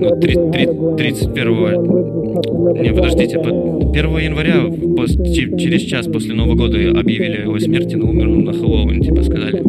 ну, 0.01 0.21
три- 0.21 0.35
три- 0.53 0.69
31 0.97 2.83
Не, 2.83 2.93
подождите, 2.93 3.39
по- 3.39 3.91
1 3.93 4.19
января, 4.19 4.67
пос- 4.67 5.33
че- 5.33 5.57
через 5.57 5.81
час 5.83 6.07
после 6.07 6.35
Нового 6.35 6.55
года 6.57 6.77
объявили 6.99 7.39
о 7.39 7.43
его 7.45 7.59
смерти, 7.59 7.97
но 7.97 8.09
умер 8.11 8.29
он 8.29 8.45
на 8.45 8.53
Хэллоуин, 8.53 9.01
типа 9.01 9.23
сказали. 9.23 9.63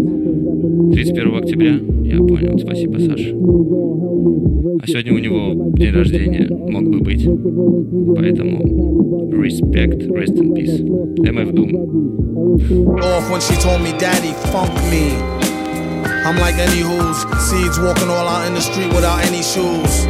31 0.97 1.37
октября? 1.37 1.73
Я 2.05 2.17
понял, 2.17 2.57
спасибо, 2.57 2.97
Саша. 2.97 3.29
А 4.81 4.87
сегодня 4.87 5.13
у 5.13 5.19
него 5.19 5.71
день 5.77 5.93
рождения, 5.93 6.47
мог 6.49 6.89
бы 6.89 7.01
быть. 7.01 7.23
Поэтому 8.15 8.63
respect, 9.31 10.07
rest 10.09 10.33
in 10.39 10.55
peace. 10.55 10.81
MF 11.21 11.53
Doom. 11.53 12.97
off 13.03 13.29
when 13.29 13.41
she 13.41 13.55
told 13.57 13.83
me, 13.83 13.91
Daddy, 13.99 14.33
funk 14.51 14.73
me. 14.89 15.13
I'm 16.25 16.35
like 16.39 16.55
any 16.55 16.81
who's 16.81 17.19
seeds 17.47 17.79
walking 17.79 18.09
all 18.09 18.27
out 18.27 18.47
in 18.47 18.55
the 18.55 18.61
street 18.61 18.87
without 18.87 19.23
any 19.23 19.43
shoes. 19.43 20.07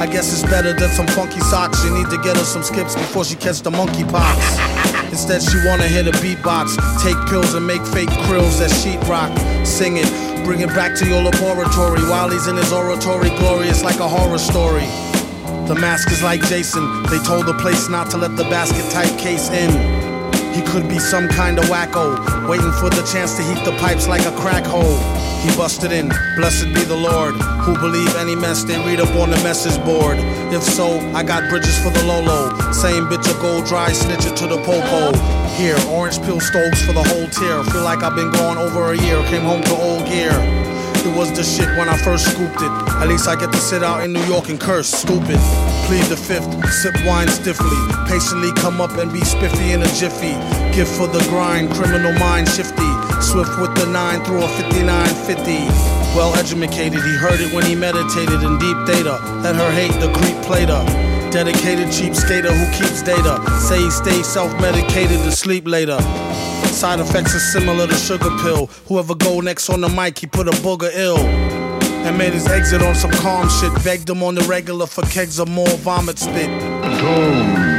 I 0.00 0.06
guess 0.06 0.32
it's 0.32 0.50
better 0.50 0.72
than 0.72 0.88
some 0.88 1.08
funky 1.08 1.40
socks. 1.40 1.84
You 1.84 1.90
need 1.92 2.08
to 2.08 2.16
get 2.16 2.38
her 2.38 2.44
some 2.44 2.62
skips 2.62 2.94
before 2.94 3.26
she 3.26 3.34
catch 3.34 3.60
the 3.60 3.70
monkey 3.70 4.04
pox. 4.04 4.91
Instead, 5.12 5.42
she 5.42 5.58
wanna 5.68 5.86
hit 5.86 6.06
a 6.06 6.12
beatbox, 6.24 6.74
take 7.02 7.16
pills 7.28 7.52
and 7.52 7.66
make 7.66 7.84
fake 7.88 8.08
krills 8.24 8.58
that 8.58 8.70
sheetrock. 8.70 9.30
Sing 9.66 9.98
it, 9.98 10.08
bring 10.42 10.60
it 10.60 10.70
back 10.70 10.96
to 10.98 11.06
your 11.06 11.22
laboratory 11.22 12.02
while 12.08 12.30
he's 12.30 12.46
in 12.46 12.56
his 12.56 12.72
oratory. 12.72 13.28
Glorious 13.36 13.84
like 13.84 14.00
a 14.00 14.08
horror 14.08 14.38
story. 14.38 14.86
The 15.68 15.76
mask 15.78 16.10
is 16.10 16.22
like 16.22 16.40
Jason. 16.48 17.02
They 17.04 17.18
told 17.18 17.44
the 17.44 17.54
place 17.54 17.90
not 17.90 18.10
to 18.12 18.16
let 18.16 18.36
the 18.36 18.44
basket 18.44 18.90
type 18.90 19.16
case 19.18 19.50
in. 19.50 20.01
He 20.52 20.62
could 20.62 20.88
be 20.88 20.98
some 20.98 21.28
kind 21.28 21.58
of 21.58 21.64
wacko, 21.64 22.48
waiting 22.48 22.72
for 22.72 22.90
the 22.90 23.02
chance 23.10 23.36
to 23.36 23.42
heat 23.42 23.64
the 23.64 23.76
pipes 23.78 24.06
like 24.06 24.26
a 24.26 24.32
crack 24.32 24.64
hole. 24.64 24.98
He 25.42 25.48
busted 25.56 25.92
in, 25.92 26.08
blessed 26.36 26.66
be 26.74 26.84
the 26.84 26.96
Lord, 26.96 27.34
who 27.64 27.74
believe 27.74 28.14
any 28.16 28.36
mess 28.36 28.62
they 28.62 28.78
read 28.86 29.00
up 29.00 29.14
on 29.16 29.30
the 29.30 29.36
message 29.42 29.82
board. 29.84 30.18
If 30.52 30.62
so, 30.62 31.00
I 31.14 31.22
got 31.22 31.48
bridges 31.48 31.76
for 31.82 31.90
the 31.90 32.04
Lolo. 32.04 32.50
Same 32.72 33.06
bitch 33.06 33.28
a 33.28 33.40
gold 33.40 33.64
dry 33.66 33.92
snitch 33.92 34.26
it 34.26 34.36
to 34.36 34.46
the 34.46 34.58
popo. 34.58 35.16
Here, 35.56 35.76
orange 35.88 36.20
peel 36.22 36.40
stoves 36.40 36.84
for 36.84 36.92
the 36.92 37.02
whole 37.02 37.28
tier. 37.28 37.64
Feel 37.72 37.82
like 37.82 38.02
I've 38.02 38.14
been 38.14 38.30
gone 38.30 38.58
over 38.58 38.92
a 38.92 38.96
year, 38.96 39.22
came 39.28 39.42
home 39.42 39.62
to 39.62 39.74
old 39.74 40.06
gear. 40.06 40.32
It 41.04 41.16
was 41.16 41.32
the 41.32 41.42
shit 41.42 41.66
when 41.76 41.88
I 41.88 41.96
first 41.96 42.30
scooped 42.30 42.62
it. 42.62 42.70
At 43.02 43.08
least 43.08 43.26
I 43.26 43.34
get 43.34 43.50
to 43.50 43.58
sit 43.58 43.82
out 43.82 44.04
in 44.04 44.12
New 44.12 44.22
York 44.24 44.48
and 44.50 44.60
curse, 44.60 44.88
stupid. 44.88 45.40
Plead 45.90 46.06
the 46.06 46.16
fifth, 46.16 46.46
sip 46.70 46.94
wine 47.04 47.26
stiffly. 47.26 47.82
Patiently 48.06 48.52
come 48.52 48.80
up 48.80 48.96
and 48.98 49.12
be 49.12 49.20
spiffy 49.22 49.72
in 49.72 49.82
a 49.82 49.90
jiffy. 49.98 50.34
Gift 50.70 50.94
for 50.94 51.08
the 51.08 51.18
grind, 51.28 51.70
criminal 51.72 52.12
mind 52.20 52.48
shifty. 52.48 52.86
Swift 53.20 53.50
with 53.58 53.74
the 53.74 53.86
nine 53.90 54.22
through 54.24 54.42
a 54.42 54.48
5950. 54.48 55.66
Well 56.14 56.34
educated, 56.36 57.02
he 57.02 57.14
heard 57.18 57.40
it 57.40 57.52
when 57.52 57.66
he 57.66 57.74
meditated 57.74 58.42
in 58.42 58.58
deep 58.58 58.78
data. 58.86 59.18
Let 59.42 59.56
her 59.56 59.72
hate 59.72 59.98
the 59.98 60.12
creep 60.12 60.38
played 60.46 60.68
her. 60.68 60.84
Dedicated 61.32 61.90
cheap 61.90 62.14
skater 62.14 62.52
who 62.52 62.66
keeps 62.78 63.02
data. 63.02 63.42
Say 63.58 63.82
he 63.82 63.90
stays 63.90 64.26
self 64.26 64.52
medicated 64.60 65.18
to 65.24 65.32
sleep 65.32 65.66
later. 65.66 65.98
Side 66.82 66.98
effects 66.98 67.32
are 67.36 67.38
similar 67.38 67.86
to 67.86 67.94
sugar 67.94 68.28
pill. 68.42 68.66
Whoever 68.88 69.14
go 69.14 69.38
next 69.40 69.70
on 69.70 69.80
the 69.82 69.88
mic, 69.88 70.18
he 70.18 70.26
put 70.26 70.48
a 70.48 70.50
booger 70.50 70.90
ill. 70.92 71.16
And 71.16 72.18
made 72.18 72.32
his 72.32 72.48
exit 72.48 72.82
on 72.82 72.96
some 72.96 73.12
calm 73.12 73.48
shit. 73.48 73.72
Begged 73.84 74.10
him 74.10 74.20
on 74.24 74.34
the 74.34 74.42
regular 74.42 74.86
for 74.86 75.02
kegs 75.02 75.38
of 75.38 75.48
more 75.48 75.76
vomit 75.76 76.18
spit. 76.18 76.48
Come 76.82 77.71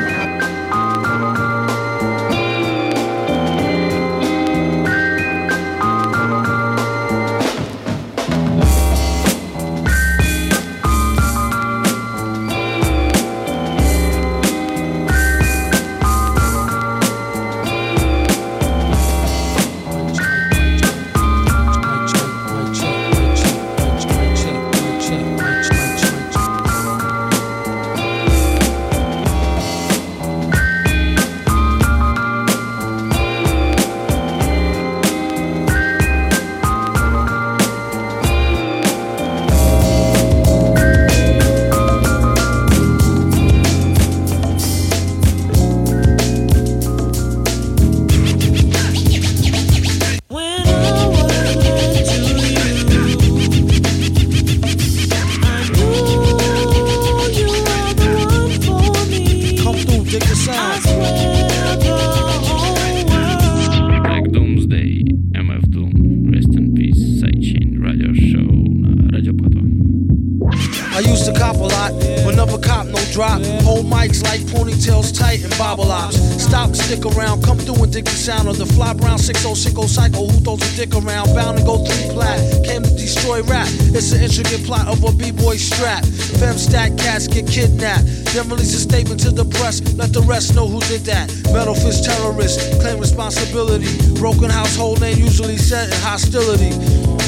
dick 80.75 80.93
around. 80.95 81.33
Bound 81.35 81.57
to 81.57 81.63
go 81.63 81.77
three 81.85 82.09
plat, 82.13 82.39
came 82.65 82.83
to 82.83 82.89
destroy 82.89 83.41
rap. 83.43 83.67
It's 83.93 84.11
an 84.11 84.21
intricate 84.21 84.65
plot 84.65 84.87
of 84.87 85.03
a 85.03 85.11
b-boy 85.11 85.57
strap. 85.57 86.03
Fem 86.39 86.57
stack 86.57 86.97
cats 86.97 87.27
get 87.27 87.47
kidnapped. 87.47 88.05
Then 88.33 88.49
release 88.49 88.73
a 88.73 88.79
statement 88.79 89.19
to 89.21 89.31
the 89.31 89.45
press, 89.45 89.81
let 89.95 90.13
the 90.13 90.21
rest 90.21 90.55
know 90.55 90.67
who 90.67 90.79
did 90.81 91.01
that. 91.05 91.29
Metal 91.53 91.75
fist 91.75 92.05
terrorist, 92.05 92.81
claim 92.81 92.99
responsibility. 92.99 93.87
Broken 94.19 94.49
household 94.49 95.01
name 95.01 95.17
usually 95.17 95.57
set 95.57 95.87
in 95.87 95.99
hostility. 96.01 96.73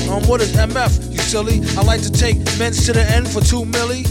Um, 0.10 0.22
what 0.28 0.42
is 0.42 0.54
MF? 0.54 1.12
You 1.12 1.20
silly. 1.20 1.62
I 1.78 1.84
like 1.84 2.02
to 2.02 2.12
take 2.12 2.38
men's 2.58 2.86
to 2.86 2.94
the 2.94 3.04
end 3.10 3.28
for 3.28 3.42
two 3.42 3.64
milli. 3.66 4.06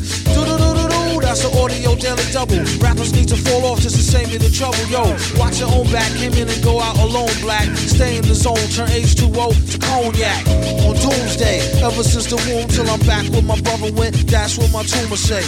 That's 1.35 1.53
an 1.53 1.59
audio 1.59 1.97
daily 1.97 2.23
double. 2.31 2.63
Rappers 2.79 3.13
need 3.13 3.27
to 3.27 3.37
fall 3.37 3.67
off 3.67 3.81
just 3.81 3.97
to 3.97 4.03
save 4.03 4.31
me 4.31 4.37
the 4.37 4.55
trouble. 4.55 4.79
Yo, 4.87 5.03
watch 5.35 5.59
your 5.59 5.67
own 5.75 5.91
back. 5.91 6.07
Came 6.15 6.33
in 6.35 6.49
and 6.49 6.63
go 6.63 6.79
out 6.79 6.97
alone, 6.99 7.35
black. 7.43 7.67
Stay 7.75 8.19
in 8.19 8.23
the 8.23 8.37
zone. 8.37 8.55
Turn 8.71 8.87
H2O 8.87 9.51
to 9.73 9.79
cognac. 9.83 10.47
On 10.87 10.95
doomsday, 10.95 11.59
ever 11.83 12.05
since 12.05 12.31
the 12.31 12.39
womb 12.47 12.69
till 12.69 12.89
I'm 12.89 13.01
back 13.01 13.27
where 13.35 13.43
my 13.43 13.59
brother 13.63 13.91
went. 13.99 14.15
That's 14.31 14.57
what 14.59 14.71
my 14.71 14.85
tumor 14.85 15.17
say. 15.17 15.43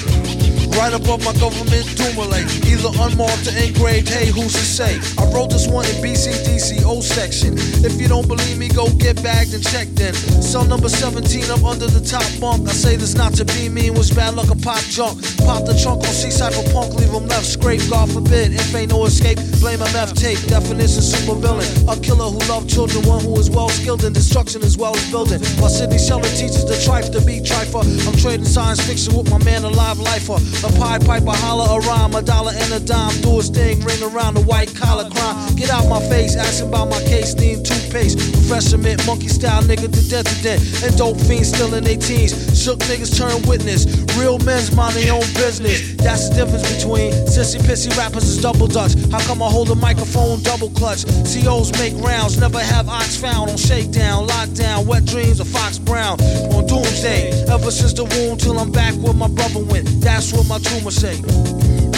Right 0.76 0.92
above 0.92 1.24
my 1.24 1.32
government 1.40 1.88
Dumoulin. 1.96 2.44
Either 2.68 2.92
unmarked 3.00 3.48
or 3.48 3.56
engraved, 3.56 4.08
hey, 4.08 4.28
who's 4.28 4.52
to 4.52 4.60
say? 4.60 5.00
I 5.16 5.24
wrote 5.32 5.48
this 5.48 5.66
one 5.66 5.86
in 5.86 5.96
BCDC 6.04 6.84
O 6.84 7.00
section. 7.00 7.54
If 7.80 7.98
you 8.00 8.08
don't 8.08 8.28
believe 8.28 8.58
me, 8.58 8.68
go 8.68 8.92
get 9.00 9.22
bagged 9.22 9.54
and 9.54 9.64
checked 9.64 9.98
in. 10.00 10.12
Cell 10.42 10.64
number 10.64 10.90
17 10.90 11.50
up 11.50 11.64
under 11.64 11.86
the 11.86 12.04
top 12.04 12.28
bunk. 12.38 12.68
I 12.68 12.72
say 12.72 12.96
this 12.96 13.14
not 13.14 13.32
to 13.40 13.44
be 13.46 13.70
mean, 13.70 13.94
was 13.94 14.10
bad 14.10 14.34
luck 14.34 14.50
a 14.50 14.56
pop 14.56 14.84
junk. 14.92 15.16
Pop 15.48 15.64
the 15.64 15.72
trunk 15.80 16.04
on 16.04 16.12
for 16.52 16.72
punk, 16.72 16.92
leave 16.94 17.10
him 17.10 17.26
left 17.26 17.46
scrape. 17.46 17.80
God 17.88 18.12
forbid, 18.12 18.52
if 18.52 18.74
ain't 18.74 18.90
no 18.90 19.06
escape, 19.06 19.38
blame 19.60 19.80
MF 19.80 20.12
tape. 20.14 20.38
Definition 20.46 21.02
super 21.02 21.34
villain. 21.34 21.66
A 21.88 21.96
killer 21.98 22.30
who 22.30 22.38
loved 22.48 22.68
children, 22.68 23.04
one 23.06 23.22
who 23.22 23.38
is 23.38 23.50
well 23.50 23.68
skilled 23.68 24.04
in 24.04 24.12
destruction 24.12 24.62
as 24.62 24.76
well 24.76 24.94
as 24.94 25.10
building. 25.10 25.40
While 25.58 25.70
Sidney 25.70 25.98
Sheldon 25.98 26.30
teaches 26.30 26.64
the 26.64 26.74
trife 26.86 27.12
to 27.12 27.20
be 27.24 27.40
trifer. 27.40 27.84
I'm 28.06 28.16
trading 28.16 28.46
science 28.46 28.80
fiction 28.86 29.16
with 29.16 29.30
my 29.30 29.42
man, 29.44 29.64
a 29.64 29.68
live 29.68 29.98
lifer. 29.98 30.38
A 30.66 30.70
Pied 30.78 31.04
Piper, 31.04 31.32
holler 31.32 31.66
a 31.76 31.86
rhyme, 31.86 32.14
a 32.14 32.22
dollar 32.22 32.52
and 32.54 32.72
a 32.72 32.80
dime. 32.80 33.14
Do 33.22 33.36
his 33.36 33.50
thing, 33.50 33.80
ring 33.80 34.02
around 34.02 34.34
the 34.34 34.42
white 34.42 34.74
collar 34.74 35.08
crime. 35.10 35.54
Get 35.56 35.70
out 35.70 35.88
my 35.88 36.00
face, 36.08 36.36
asking 36.36 36.68
about 36.68 36.88
my 36.88 37.00
case, 37.04 37.34
need 37.34 37.64
toothpaste. 37.64 38.18
Professor 38.18 38.78
mint, 38.78 39.04
monkey 39.06 39.28
style 39.28 39.62
nigga 39.62 39.90
to 39.92 40.02
death 40.08 40.26
to 40.26 40.42
death. 40.42 40.84
And 40.84 40.96
dope 40.96 41.18
fiends 41.20 41.48
still 41.48 41.74
in 41.74 41.84
their 41.84 41.96
teens. 41.96 42.32
Shook 42.56 42.80
niggas 42.90 43.16
turn 43.16 43.42
witness. 43.48 44.05
Real 44.16 44.38
men's 44.38 44.74
mind 44.74 44.94
their 44.96 45.12
own 45.12 45.28
business. 45.34 45.94
That's 45.96 46.28
the 46.28 46.36
difference 46.36 46.64
between 46.74 47.12
sissy 47.28 47.60
pissy 47.60 47.94
rappers 47.98 48.24
is 48.24 48.40
double 48.40 48.66
dutch. 48.66 48.94
How 49.12 49.20
come 49.20 49.42
I 49.42 49.48
hold 49.48 49.70
a 49.70 49.74
microphone 49.74 50.42
double 50.42 50.70
clutch? 50.70 51.04
COs 51.28 51.70
make 51.78 51.94
rounds, 52.02 52.38
never 52.40 52.58
have 52.58 52.88
ox 52.88 53.16
found 53.16 53.50
on 53.50 53.56
shakedown, 53.56 54.26
lockdown, 54.26 54.86
wet 54.86 55.04
dreams 55.04 55.38
of 55.40 55.48
Fox 55.48 55.78
Brown. 55.78 56.20
On 56.56 56.66
doomsday, 56.66 57.30
ever 57.48 57.70
since 57.70 57.92
the 57.92 58.04
womb 58.04 58.38
till 58.38 58.58
I'm 58.58 58.72
back 58.72 58.94
where 58.94 59.14
my 59.14 59.28
brother 59.28 59.60
went. 59.60 59.86
That's 60.00 60.32
what 60.32 60.46
my 60.46 60.58
tumor 60.58 60.90
say. 60.90 61.20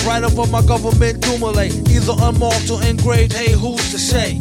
Right 0.07 0.25
above 0.25 0.51
my 0.51 0.63
government 0.63 1.21
Dumoulin, 1.21 1.71
either 1.89 2.15
unmarked 2.19 2.71
or 2.71 2.83
engraved. 2.83 3.33
Hey, 3.33 3.53
who's 3.53 3.91
to 3.93 3.99
say? 3.99 4.39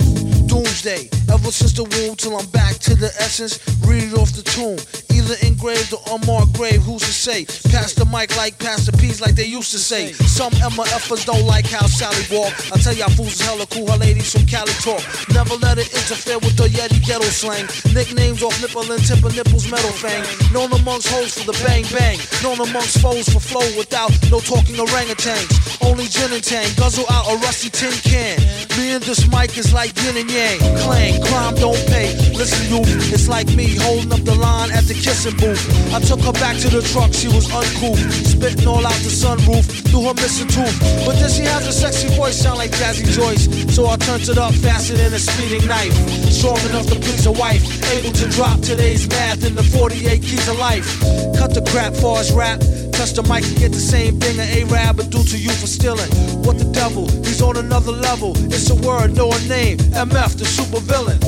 Doomsday, 0.47 1.09
ever 1.29 1.51
since 1.51 1.73
the 1.73 1.83
womb 1.83 2.15
till 2.15 2.37
I'm 2.37 2.47
back 2.47 2.75
to 2.87 2.95
the 2.95 3.07
essence. 3.19 3.59
Read 3.85 4.03
it 4.03 4.13
off 4.13 4.31
the 4.31 4.43
tomb, 4.43 4.79
either 5.17 5.35
engraved 5.45 5.93
or 5.93 6.01
unmarked 6.13 6.53
grave. 6.53 6.81
Who's 6.83 7.01
to 7.01 7.13
say? 7.13 7.45
Pass 7.73 7.93
the 7.93 8.05
mic 8.05 8.35
like 8.37 8.57
Pastor 8.59 8.91
P's, 8.93 9.19
like 9.19 9.35
they 9.35 9.45
used 9.45 9.71
to 9.71 9.79
say. 9.79 10.13
Some 10.13 10.53
MFers 10.53 11.25
don't 11.25 11.45
like 11.45 11.65
how 11.65 11.85
Sally 11.87 12.21
walk. 12.31 12.53
I 12.71 12.77
tell 12.77 12.93
y'all 12.93 13.09
fools 13.09 13.33
is 13.33 13.41
hella 13.41 13.65
cool, 13.67 13.89
her 13.89 13.97
ladies 13.97 14.31
from 14.31 14.45
Cali 14.45 14.71
talk. 14.85 15.01
Never 15.33 15.55
let 15.55 15.77
it 15.77 15.89
interfere 15.93 16.37
with 16.39 16.55
the 16.55 16.69
Yeti 16.69 17.01
ghetto 17.05 17.25
slang. 17.25 17.65
Nicknames 17.93 18.43
off 18.43 18.55
nipple 18.61 18.85
and 18.91 19.03
tip 19.03 19.23
of 19.23 19.35
nipples, 19.35 19.69
metal 19.69 19.91
fang. 19.91 20.21
Known 20.53 20.71
amongst 20.73 21.09
hoes 21.09 21.33
for 21.37 21.45
the 21.49 21.57
bang 21.65 21.83
bang. 21.91 22.19
Known 22.43 22.61
amongst 22.61 23.01
foes 23.01 23.27
for 23.29 23.39
flow 23.39 23.65
without 23.77 24.11
no 24.29 24.39
talking 24.39 24.77
orangutans. 24.77 25.66
Only 25.81 26.05
gin 26.05 26.33
and 26.33 26.43
tang, 26.43 26.67
guzzle 26.75 27.05
out 27.09 27.27
a 27.31 27.35
rusty 27.45 27.69
tin 27.69 27.91
can. 28.03 28.39
Me 28.77 28.93
and 28.93 29.03
this 29.03 29.27
mic 29.29 29.57
is 29.57 29.73
like 29.73 29.95
yin 30.03 30.17
and 30.17 30.29
yang. 30.29 30.59
Clang, 30.81 31.21
crime 31.23 31.55
don't 31.55 31.79
pay. 31.87 32.15
Listen, 32.33 32.61
you, 32.69 32.81
it's 33.13 33.27
like 33.27 33.47
me 33.55 33.75
holding 33.75 34.11
up 34.11 34.23
the 34.23 34.35
line 34.35 34.71
at 34.71 34.85
the 34.85 34.93
kissing 34.93 35.35
booth. 35.37 35.61
I 35.93 35.99
took 35.99 36.21
her 36.21 36.33
back 36.33 36.57
to 36.57 36.69
the 36.69 36.81
truck, 36.81 37.13
she 37.13 37.27
was 37.27 37.49
uncouth. 37.53 37.99
Spitting 38.25 38.67
all 38.67 38.85
out 38.85 38.99
the 39.01 39.11
sunroof 39.11 39.65
through 39.89 40.05
her 40.07 40.13
missing 40.15 40.47
tooth. 40.47 40.77
But 41.05 41.19
then 41.19 41.29
she 41.29 41.43
has 41.43 41.67
a 41.67 41.73
sexy 41.73 42.09
voice, 42.15 42.37
sound 42.37 42.57
like 42.57 42.71
Jazzy 42.71 43.05
Joyce. 43.13 43.47
So 43.73 43.87
I 43.87 43.97
turned 43.97 44.27
it 44.27 44.37
up 44.37 44.53
faster 44.53 44.95
than 44.95 45.13
a 45.13 45.19
speeding 45.19 45.67
knife. 45.67 45.93
Strong 46.31 46.59
enough 46.69 46.87
to 46.87 46.95
please 46.95 47.25
a 47.25 47.31
wife. 47.31 47.63
Able 47.93 48.11
to 48.11 48.27
drop 48.29 48.61
today's 48.61 49.07
math 49.09 49.45
in 49.45 49.55
the 49.55 49.63
48 49.63 50.21
keys 50.21 50.47
of 50.47 50.57
life. 50.59 50.85
Cut 51.37 51.53
the 51.53 51.61
crap 51.69 51.93
for 51.93 52.17
his 52.17 52.31
rap 52.33 52.61
touch 52.97 53.13
the 53.13 53.21
mic 53.23 53.45
and 53.45 53.57
get 53.57 53.71
the 53.71 53.79
same 53.79 54.19
thing 54.19 54.39
an 54.39 54.73
Arab 54.73 54.97
would 54.97 55.11
do 55.11 55.23
to 55.23 55.37
you 55.37 55.51
for 55.51 55.67
stealing. 55.67 56.09
What 56.41 56.57
the 56.57 56.65
devil? 56.71 57.07
He's 57.23 57.43
on 57.43 57.55
another 57.57 57.91
level. 57.91 58.33
It's 58.51 58.71
a 58.71 58.75
word, 58.75 59.15
no 59.15 59.29
a 59.31 59.39
name. 59.47 59.77
MF, 59.93 60.37
the 60.37 60.45
super 60.45 60.79
villain. 60.79 61.19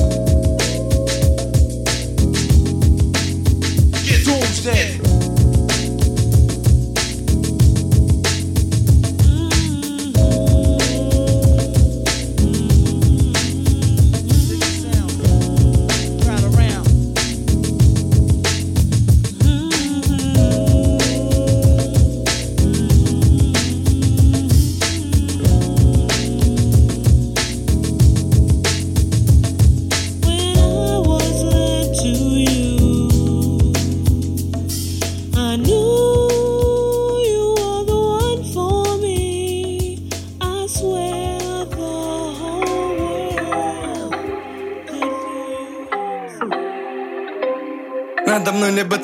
Doomsday. 4.24 5.09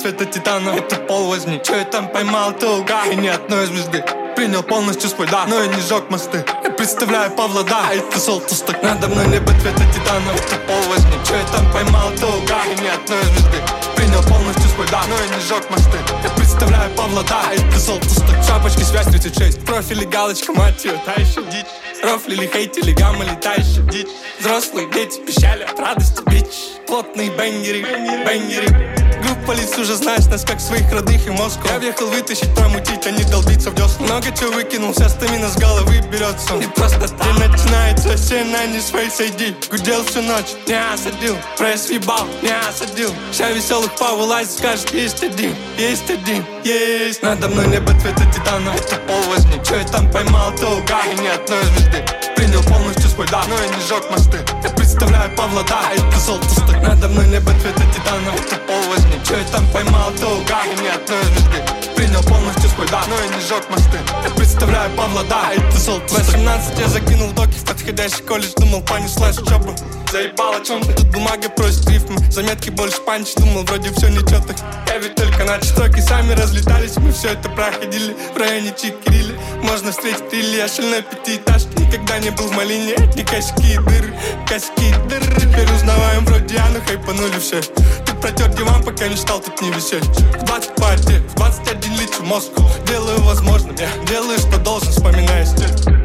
Цвета 0.06 0.24
титана 0.24 0.70
Это 0.70 0.96
пол 0.96 1.26
возьми, 1.26 1.60
что 1.64 1.74
я 1.74 1.84
там 1.84 2.08
поймал, 2.08 2.52
то 2.52 2.78
уга 2.78 3.06
И 3.06 3.16
ни 3.16 3.26
одной 3.26 3.66
звезды 3.66 4.04
Принял 4.36 4.62
полностью 4.62 5.08
свой 5.10 5.26
дар, 5.26 5.48
но 5.48 5.62
я 5.62 5.66
не 5.66 5.80
жег 5.80 6.10
мосты. 6.10 6.44
Я 6.62 6.70
представляю 6.70 7.30
Павла, 7.30 7.64
да, 7.64 7.94
и 7.94 8.00
ты 8.00 8.18
солтус 8.18 8.60
так 8.60 8.82
Надо 8.82 9.08
мной 9.08 9.26
небо 9.28 9.50
цвета 9.60 9.82
титана. 9.92 10.30
Это 10.30 10.56
пол 10.66 10.82
возьми, 10.90 11.12
что 11.24 11.34
я 11.34 11.44
там 11.46 11.72
поймал, 11.72 12.10
то 12.20 12.26
уга 12.26 12.62
И 12.66 12.80
ни 12.82 12.86
одной 12.86 13.22
звезды 13.24 13.58
Принял 13.96 14.22
полностью 14.22 14.68
свой 14.74 14.86
дар, 14.88 15.04
но 15.08 15.16
я 15.16 15.26
не 15.34 15.42
жег 15.42 15.68
мосты. 15.70 15.98
Я 16.22 16.30
представляю 16.30 16.94
Павла, 16.94 17.24
да, 17.28 17.52
и 17.52 17.58
ты 17.58 17.78
солтус 17.78 18.16
так 18.16 18.44
Шапочки 18.44 18.82
связь 18.82 19.06
36, 19.06 19.58
в 19.58 19.64
профиле 19.64 20.06
галочка, 20.06 20.52
мать 20.52 20.84
ее, 20.84 21.00
та 21.04 21.14
еще 21.14 21.42
дичь. 21.50 21.66
Рофлили, 22.04 22.46
хейтили, 22.46 22.92
гамма 22.92 23.24
летающая 23.24 23.82
дичь. 23.84 24.08
Взрослые 24.38 24.88
дети 24.92 25.18
пищали 25.20 25.64
от 25.64 25.80
радости, 25.80 26.22
бич. 26.26 26.76
Плотные 26.86 27.30
бенгеры, 27.30 27.82
бенгеры 28.24 29.05
Группа 29.46 29.60
лиц 29.60 29.78
уже 29.78 29.94
знаешь 29.94 30.24
нас 30.26 30.44
как 30.44 30.60
своих 30.60 30.90
родных 30.90 31.24
и 31.24 31.30
Москву. 31.30 31.68
Я 31.72 31.78
въехал 31.78 32.08
вытащить, 32.08 32.52
промутить, 32.56 33.06
а 33.06 33.12
не 33.12 33.22
долбиться 33.22 33.70
в 33.70 33.76
десну. 33.76 34.04
Много 34.04 34.26
чего 34.36 34.50
выкинул, 34.50 34.92
вся 34.92 35.08
стамина 35.08 35.48
с 35.48 35.56
головы 35.56 36.00
берется. 36.10 36.56
И 36.56 36.66
просто 36.66 37.06
так. 37.06 37.22
День 37.22 37.48
начинается, 37.48 38.16
все 38.16 38.42
на 38.42 38.66
не 38.66 38.80
свои 38.80 39.08
сойди. 39.08 39.54
Гудел 39.70 40.04
всю 40.04 40.22
ночь, 40.22 40.56
не 40.66 40.74
осадил. 40.74 41.36
Пресс 41.56 41.88
въебал, 41.88 42.26
не 42.42 42.50
осадил. 42.68 43.14
Вся 43.30 43.52
веселых 43.52 43.92
повылазит, 43.94 44.50
скажет, 44.50 44.92
есть 44.92 45.22
один, 45.22 45.54
есть 45.78 46.10
один, 46.10 46.44
есть. 46.64 47.22
Надо 47.22 47.46
мной 47.46 47.68
небо 47.68 47.92
цвета 48.00 48.26
титана, 48.34 48.70
это 48.70 48.96
пол 49.06 49.22
возьми 49.30 49.60
Че 49.64 49.76
я 49.76 49.84
там 49.84 50.10
поймал, 50.10 50.52
то 50.56 50.66
уга, 50.76 51.02
и 51.06 51.22
ни 51.22 51.28
одной 51.28 51.62
звезды. 51.62 52.04
Принял 52.34 52.64
полностью 52.64 53.08
свой 53.10 53.28
дар, 53.28 53.46
но 53.46 53.54
я 53.54 53.68
не 53.68 53.86
жег 53.86 54.10
мосты 54.10 54.38
представляю 54.86 55.34
Павла, 55.36 55.64
да, 55.64 55.90
ты 56.12 56.18
солтус 56.18 56.58
Надо 56.82 57.08
мной 57.08 57.26
небо 57.26 57.50
цвета 57.60 57.82
титана, 57.92 58.30
это 58.36 58.56
пол 58.66 58.80
возьми 58.88 59.18
Че 59.26 59.38
я 59.38 59.44
там 59.50 59.66
поймал, 59.72 60.12
то 60.20 60.28
уга, 60.28 60.62
и 60.64 60.80
ни 60.80 60.86
одной 60.86 61.22
звезды 61.24 61.86
Принял 61.96 62.22
полностью 62.22 62.70
свой 62.70 62.86
дар, 62.88 63.04
но 63.08 63.16
я 63.16 63.26
не 63.26 63.40
жег 63.40 63.68
мосты. 63.70 63.98
Я 64.22 64.30
представляю 64.30 64.90
Павла, 64.96 65.24
да, 65.24 65.50
ты 65.72 65.78
солтус 65.78 66.12
18 66.12 66.78
я 66.78 66.88
закинул 66.88 67.32
доки 67.32 67.54
в 67.54 67.64
подходящий 67.64 68.22
колледж. 68.22 68.52
Думал, 68.56 68.82
понеслась 68.82 69.38
учеба 69.38 69.74
Заебал 70.12 70.54
о 70.54 70.60
чем 70.60 70.82
Тут 70.82 71.06
бумага 71.08 71.48
просит 71.48 71.88
рифмы. 71.88 72.18
Заметки 72.30 72.70
больше 72.70 73.00
панч 73.00 73.34
Думал, 73.36 73.64
вроде 73.64 73.90
все 73.92 74.08
ничего 74.08 74.40
так 74.46 74.56
Я 74.88 74.98
ведь 74.98 75.14
только 75.14 75.44
начал 75.44 75.66
строки 75.68 76.00
Сами 76.00 76.32
разлетались. 76.34 76.96
Мы 76.98 77.12
все 77.12 77.28
это 77.28 77.48
проходили 77.48 78.14
В 78.34 78.36
районе 78.36 78.74
Чикирили 78.76 79.34
Можно 79.62 79.90
встретить 79.90 80.32
или 80.32 80.56
Я 80.56 80.68
шельной 80.68 81.02
пятиэтажки. 81.02 81.68
Никогда 81.80 82.18
не 82.18 82.30
был 82.30 82.46
в 82.46 82.52
малине 82.52 82.94
Ни 83.16 83.22
косяки 83.22 83.78
дыры. 83.78 84.14
Косяки 84.46 84.75
и 84.78 85.08
дыры 85.08 85.26
Теперь 85.40 85.70
узнаваем 85.72 86.24
вроде 86.24 86.58
Ану 86.58 86.80
Хайпанули 86.86 87.38
все. 87.38 87.60
Тут 88.04 88.20
протер 88.20 88.48
диван, 88.48 88.82
пока 88.82 89.08
не 89.08 89.16
стал 89.16 89.40
тут 89.40 89.60
не 89.62 89.70
висеть. 89.70 90.04
В 90.04 90.44
20 90.44 90.74
партий, 90.76 91.18
в 91.18 91.34
21 91.36 91.92
лечу 91.94 92.22
мозгу 92.22 92.62
Делаю 92.86 93.20
возможным, 93.22 93.76
я 93.76 93.88
делаю, 94.06 94.38
что 94.38 94.58
должен 94.58 94.90
Вспоминая 94.90 95.44
стиль 95.44 95.95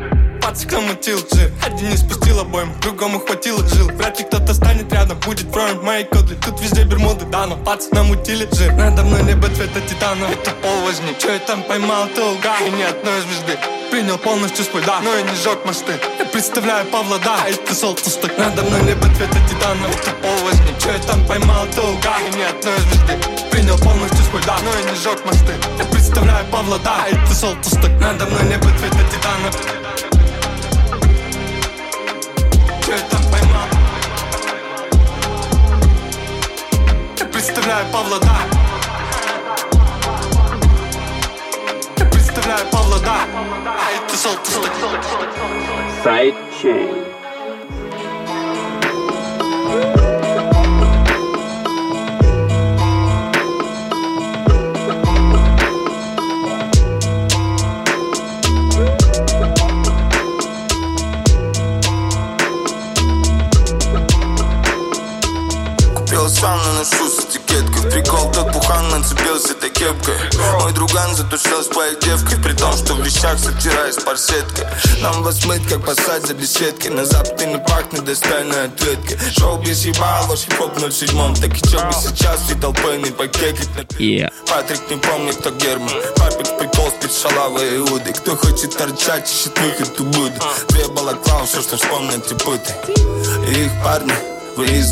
Пацик 0.52 0.74
намутил 0.74 1.18
жир 1.34 1.50
Один 1.66 1.92
не 1.92 1.96
спустил 1.96 2.42
обоим, 2.42 2.78
другому 2.82 3.22
хватило 3.22 3.66
жил 3.70 3.88
Вряд 3.88 4.20
ли 4.20 4.26
кто-то 4.26 4.54
станет 4.54 4.92
рядом, 4.92 5.18
будет 5.20 5.46
вровень 5.46 5.80
моей 5.80 6.04
кодли 6.04 6.36
Тут 6.36 6.60
везде 6.60 6.84
бермуды, 6.84 7.24
да, 7.24 7.48
но 7.48 7.56
пацик 7.56 7.94
намутили 7.94 8.46
жир 8.52 8.74
Надо 8.74 9.04
мной 9.04 9.24
небо 9.24 9.48
цвета 9.48 9.80
титана. 9.80 10.26
Это 10.26 10.52
пол 10.62 10.82
возьми, 10.82 11.16
че 11.18 11.36
я 11.36 11.40
там 11.40 11.64
поймал, 11.64 12.06
то 12.14 12.34
уга 12.34 12.60
И 12.68 12.70
ни 12.70 12.82
одной 12.82 13.22
звезды. 13.22 13.58
Принял 13.92 14.18
полностью 14.18 14.66
свой 14.66 14.84
дар, 14.84 15.02
но 15.02 15.16
я 15.16 15.22
не 15.22 15.36
жег 15.42 15.64
мосты. 15.66 15.94
Я 16.20 16.26
представляю 16.26 16.86
Павла, 16.88 17.18
да, 17.24 17.48
и 17.48 17.54
ты 17.54 17.74
солтус 17.74 18.16
так 18.18 18.38
Надо 18.38 18.64
мной 18.64 18.82
небо 18.82 19.08
цвета 19.16 19.38
титана. 19.48 19.88
Это 19.88 20.12
пол 20.22 20.36
возьми, 20.44 20.76
че 20.84 20.90
я 20.90 21.00
там 21.08 21.26
поймал, 21.28 21.66
то 21.74 21.82
уга 21.82 22.20
И 22.28 22.36
ни 22.36 22.44
одной 22.44 22.78
звезды. 22.78 23.14
Принял 23.52 23.78
полностью 23.78 24.20
свой 24.26 24.44
дар, 24.44 24.60
но 24.62 24.70
я 24.78 24.92
не 24.92 24.98
жег 24.98 25.26
мосты. 25.26 25.54
Я 25.80 25.86
представляю 25.86 26.46
Павла, 26.52 26.78
да, 26.84 27.08
и 27.08 27.16
ты 27.26 27.34
солтус 27.34 27.72
так 27.72 27.92
Надо 28.02 28.26
мной 28.26 28.44
небо 28.50 28.68
цвета 28.78 29.00
титана 29.10 29.81
Че 32.92 32.98
я 32.98 33.04
там 33.04 33.22
поймал. 33.32 33.68
Я 37.20 37.26
представляю 37.26 37.86
Павла, 37.90 38.20
да. 38.20 38.38
Я 41.98 42.06
представляю 42.08 42.66
Павла, 42.70 43.00
да. 43.00 43.16
А 43.66 44.06
это 44.06 44.18
солтус 44.18 44.60
Сайдчейн. 46.04 47.11
Но 66.42 66.74
ношу 66.74 67.08
с 67.08 67.26
этикеткой 67.26 67.92
Прикол 67.92 68.32
тот 68.32 68.52
пухан 68.52 68.90
нацепился 68.90 69.52
этой 69.52 69.70
кепкой. 69.70 70.16
Мой 70.62 70.74
друган 70.74 71.16
затушил 71.16 71.62
с 71.64 71.68
твоей 71.68 71.96
девкой 72.00 72.38
При 72.42 72.54
том, 72.54 72.74
что 72.74 72.94
в 72.96 73.02
вещах 73.06 73.38
сортираюсь 73.38 73.98
парсеткой. 73.98 74.66
Нам 75.02 75.22
вас 75.24 75.46
мыть, 75.46 75.68
как 75.68 75.86
посадь 75.86 76.26
за 76.26 76.34
беседки 76.34 76.88
На 76.88 77.06
запад 77.06 77.42
и 77.42 77.46
не 77.46 77.60
пахнет 77.60 78.06
достойной 78.06 78.66
ответки. 78.66 79.20
Шоу 79.38 79.58
без 79.62 79.86
ебал, 79.86 80.26
ваш 80.28 80.40
хип-хоп 80.40 80.80
07 80.80 81.36
Так 81.36 81.56
и 81.56 81.70
чё 81.70 81.86
бы 81.86 81.94
сейчас 81.94 82.42
всей 82.42 82.60
толпой 82.60 82.98
не 82.98 83.12
покекать 83.12 83.68
Yeah. 84.00 84.32
Патрик 84.48 84.80
не 84.90 84.98
помнит, 84.98 85.36
кто 85.36 85.52
Герман. 85.52 85.90
Папик 86.16 86.58
прикол 86.58 86.90
спит 86.90 87.12
шалавы 87.14 87.76
и 87.76 87.78
уды 87.78 88.14
Кто 88.14 88.36
хочет 88.36 88.76
торчать, 88.76 89.30
ищет 89.30 89.58
выход, 89.60 89.96
то 89.96 90.04
буду 90.04 90.34
Две 90.70 90.88
балаклавы, 90.88 91.46
все, 91.46 91.62
что 91.62 91.78
вспомнят, 91.78 92.32
и 92.32 92.36
путы 92.36 92.74
И 93.48 93.66
их 93.66 93.72
парни, 93.84 94.14
вы 94.56 94.66
из 94.66 94.92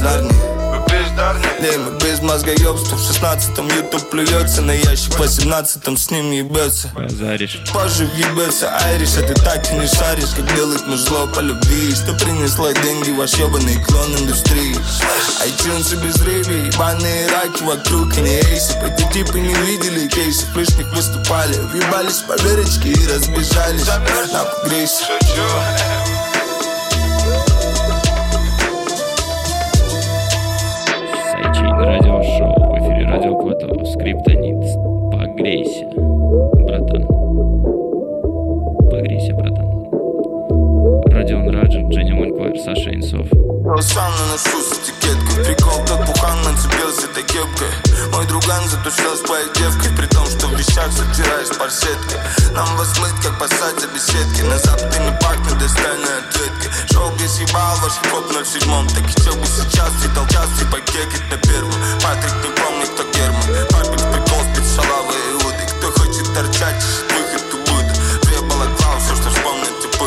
Мы 1.59 1.99
без 1.99 2.21
мозгоебства 2.21 2.95
В 2.95 3.05
шестнадцатом 3.05 3.67
ютуб 3.67 4.09
плюется 4.09 4.61
на 4.61 4.71
ящик 4.71 5.13
В 5.13 5.19
восемнадцатом 5.19 5.97
с 5.97 6.09
ним 6.11 6.31
ебется. 6.31 6.89
Базаришь. 6.95 7.59
Позже 7.73 8.05
въебется 8.05 8.73
Айриш, 8.85 9.17
а 9.17 9.23
ты 9.23 9.33
так 9.33 9.69
и 9.71 9.75
не 9.75 9.87
шаришь. 9.87 10.29
Как 10.35 10.55
делает 10.55 10.87
мужло 10.87 11.27
по 11.27 11.41
любви 11.41 11.93
Что 11.93 12.13
принесла 12.13 12.71
деньги 12.73 13.11
ваш 13.11 13.33
ебаный 13.33 13.83
клон 13.83 14.15
индустрии. 14.15 14.75
iTunes 15.45 15.93
и 15.93 16.05
безрыбье 16.05 16.67
Ебаные 16.67 17.27
раки 17.29 17.63
вокруг 17.63 18.17
и 18.17 18.21
не 18.21 18.37
эйсы. 18.37 18.77
Эти 18.79 19.11
типы 19.11 19.39
не 19.39 19.53
видели 19.53 20.07
кейсы 20.07 20.45
Лишних 20.55 20.87
выступали. 20.93 21.55
Въебались 21.73 22.19
по 22.27 22.41
верочке 22.41 22.91
и 22.91 23.07
разбежались. 23.07 23.85
На 23.87 24.45
погрейся 24.45 25.03
Сайчейн 25.05 26.38
Скриптонит. 33.99 34.63
Погрейся, 35.11 35.85
братан. 35.93 37.05
Погрейся, 38.89 39.33
братан. 39.33 39.67
Родион 41.11 41.49
Раджин, 41.49 41.91
Женя 41.91 42.15
Манквайр, 42.15 42.57
Саша 42.63 42.95
Инсов. 42.95 43.27
Я 43.75 43.81
сам 43.81 44.11
наношу 44.17 44.61
с 44.63 44.79
этикеткой 44.79 45.43
Прикол, 45.43 45.85
тот 45.85 46.05
пухан 46.05 46.41
нацепился 46.41 47.05
этой 47.11 47.23
кепкой 47.23 47.69
Мой 48.11 48.25
друган 48.25 48.63
затушил 48.67 49.15
с 49.15 49.21
твоей 49.21 49.45
девкой 49.53 49.91
При 49.95 50.07
том, 50.07 50.25
что 50.25 50.47
в 50.47 50.57
вещах 50.57 50.89
сортираюсь 50.91 51.49
парсеткой 51.49 52.19
Нам 52.55 52.65
вас 52.77 52.97
мыть, 52.99 53.19
как 53.21 53.37
посадь 53.37 53.79
за 53.79 53.87
беседки 53.87 54.41
На 54.41 54.57
запад 54.57 54.89
и 54.95 54.99
не 55.03 55.11
пахнет 55.21 55.59
достойной 55.59 56.17
ответкой 56.25 56.71
Шоу 56.91 57.11
без 57.19 57.39
ебал, 57.39 57.77
ваш 57.83 57.93
хип-хоп 57.99 58.25
07 58.31 58.87
Так 58.89 59.05
и 59.05 59.13
чё 59.21 59.35
бы 59.37 59.45
сейчас, 59.45 59.93
и 60.01 60.09
толчас, 60.15 60.49
и 60.61 60.65
покекать 60.71 61.23
на 61.29 61.37
первом 61.37 61.77
Патрик 62.01 62.35
не 62.41 62.49
помнит, 62.57 62.89
кто 62.89 63.03
Герман 63.13 63.68
торчать, 66.33 66.83
выход, 67.09 67.43
то 67.51 67.57
буду 67.57 67.93
Две 68.23 68.41
балаклавы, 68.41 68.99
все, 68.99 69.15
что 69.15 69.29
вспомнят, 69.29 69.69
и 69.83 69.99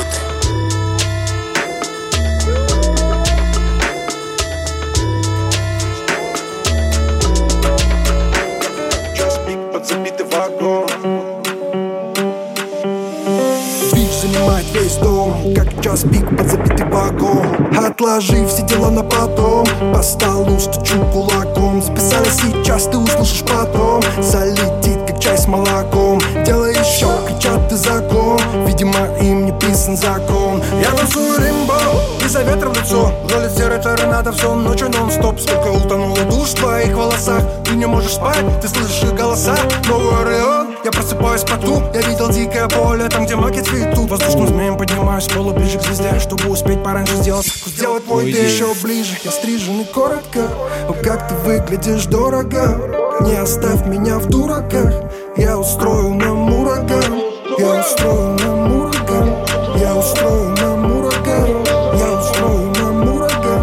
Движ 13.92 14.10
занимает 14.20 14.66
весь 14.74 14.96
дом. 14.96 15.54
Как 15.54 15.82
час 15.82 16.02
пик 16.02 16.28
под 16.36 16.48
забитый 16.48 16.86
вагон? 16.86 17.46
Отложи 17.76 18.46
все 18.46 18.62
дела 18.62 18.90
на 18.90 19.02
потом. 19.02 19.66
По 19.92 20.02
столу 20.02 20.58
стучу 20.58 20.98
кулаком. 21.12 21.82
Записали 21.82 22.28
сейчас, 22.28 22.84
ты 22.84 22.98
услышишь 22.98 23.42
потом. 23.42 24.02
Залетит, 24.20 25.01
чай 25.22 25.38
с 25.38 25.46
молоком 25.46 26.20
Делай 26.44 26.72
еще, 26.72 27.08
кричат 27.28 27.68
ты 27.68 27.76
закон. 27.76 28.40
Видимо, 28.66 28.98
им 29.20 29.46
не 29.46 29.52
писан 29.52 29.96
закон. 29.96 30.62
Я 30.82 30.90
танцую 30.90 31.38
римбо 31.38 31.78
Из-за 32.24 32.42
ветра 32.42 32.68
в 32.68 32.76
лицо. 32.76 33.12
Вдоль 33.24 33.48
серой 33.50 33.78
надо 34.06 34.32
все 34.32 34.52
ночью 34.54 34.90
нон-стоп. 34.90 35.38
Сколько 35.40 35.68
утонуло 35.68 36.18
душ 36.24 36.50
в 36.50 36.54
твоих 36.54 36.96
волосах. 36.96 37.42
Ты 37.64 37.72
не 37.76 37.86
можешь 37.86 38.14
спать, 38.14 38.44
ты 38.60 38.68
слышишь 38.68 39.02
их 39.04 39.14
голоса. 39.14 39.56
Новый 39.88 40.22
Ореон, 40.22 40.74
я 40.84 40.90
просыпаюсь 40.90 41.42
в 41.42 41.46
поту 41.46 41.82
Я 41.94 42.00
видел 42.02 42.28
дикое 42.28 42.68
поле, 42.68 43.08
там 43.08 43.24
где 43.24 43.36
маки 43.36 43.60
цветут. 43.60 44.10
Воздушным 44.10 44.48
змеем 44.48 44.76
поднимаюсь 44.76 45.28
полу 45.28 45.52
ближе 45.52 45.78
к 45.78 45.82
звезде 45.82 46.18
Чтобы 46.18 46.48
успеть 46.48 46.82
пораньше 46.82 47.14
сделать. 47.16 47.46
Сделать 47.46 48.06
мой 48.08 48.24
день 48.24 48.44
еще 48.44 48.74
ближе. 48.82 49.16
Я 49.22 49.30
стрижен 49.30 49.82
и 49.82 49.84
коротко. 49.84 50.48
О, 50.88 50.92
как 50.94 51.28
ты 51.28 51.34
выглядишь 51.34 52.06
дорого 52.06 53.01
Не 53.20 53.36
оставь 53.36 53.86
меня 53.86 54.18
в 54.18 54.26
дураках. 54.28 54.92
Я 55.36 55.56
устрою 55.56 56.14
нам 56.14 56.52
ураган 56.52 57.22
Я 57.58 57.80
устрою 57.80 58.36
нам 58.38 58.80
ураган 58.80 59.46
Я 59.80 59.94
устрою 59.94 60.54
нам 60.60 60.98
ураган 60.98 61.64
Я 61.98 62.18
устрою 62.18 62.72
нам 62.78 63.14
ураган 63.14 63.62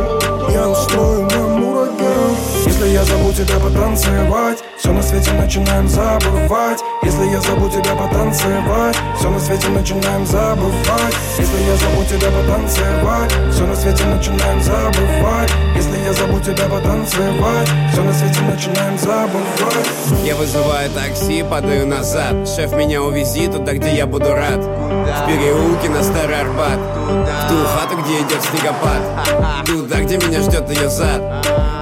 Я 0.51 0.67
устрою 0.67 1.27
нам 1.31 1.63
ураган 1.63 2.35
Если 2.65 2.87
я 2.89 3.03
зову 3.03 3.31
тебя 3.33 3.59
потанцевать 3.59 4.63
Все 4.79 4.93
на 4.93 5.03
свете 5.03 5.33
начинаем 5.33 5.89
забывать. 5.89 6.79
Если 7.03 7.25
я 7.25 7.41
зову 7.41 7.69
тебя 7.69 7.95
потанцевать 7.95 8.95
Все 9.17 9.29
на 9.29 9.37
свете 9.37 9.67
начинаем 9.67 10.25
забывать. 10.25 11.15
Если 11.37 11.61
я 11.63 11.75
зову 11.75 12.03
тебя 12.05 12.31
потанцевать 12.31 13.31
Все 13.51 13.65
на 13.65 13.75
свете 13.75 14.05
начинаем 14.05 14.61
забывать. 14.61 15.51
Если 15.75 15.97
я 15.97 16.13
зову 16.13 16.39
тебя 16.39 16.69
потанцевать 16.69 17.69
Все 17.91 18.03
на 18.03 18.13
свете 18.13 18.39
начинаем 18.41 18.97
забывать. 18.97 20.23
Я 20.23 20.35
вызываю 20.35 20.89
такси, 20.91 21.43
падаю 21.43 21.85
назад. 21.85 22.47
Шеф, 22.47 22.71
меня 22.71 23.03
увези 23.03 23.47
туда, 23.47 23.73
где 23.73 23.93
я 23.93 24.05
буду 24.05 24.33
рад? 24.33 24.63
В 24.63 25.27
переулке 25.27 25.89
на 25.89 26.01
Старый 26.01 26.39
Арбат. 26.39 26.79
В 26.79 27.49
ту 27.49 27.55
хату, 27.65 28.01
где 28.01 28.19
идет 28.21 28.41
снегопад. 28.43 29.65
Туда, 29.65 29.99
где 29.99 30.15
меня 30.17 30.41
ждет 30.41 30.69
ее 30.69 30.87
зад. 30.87 31.21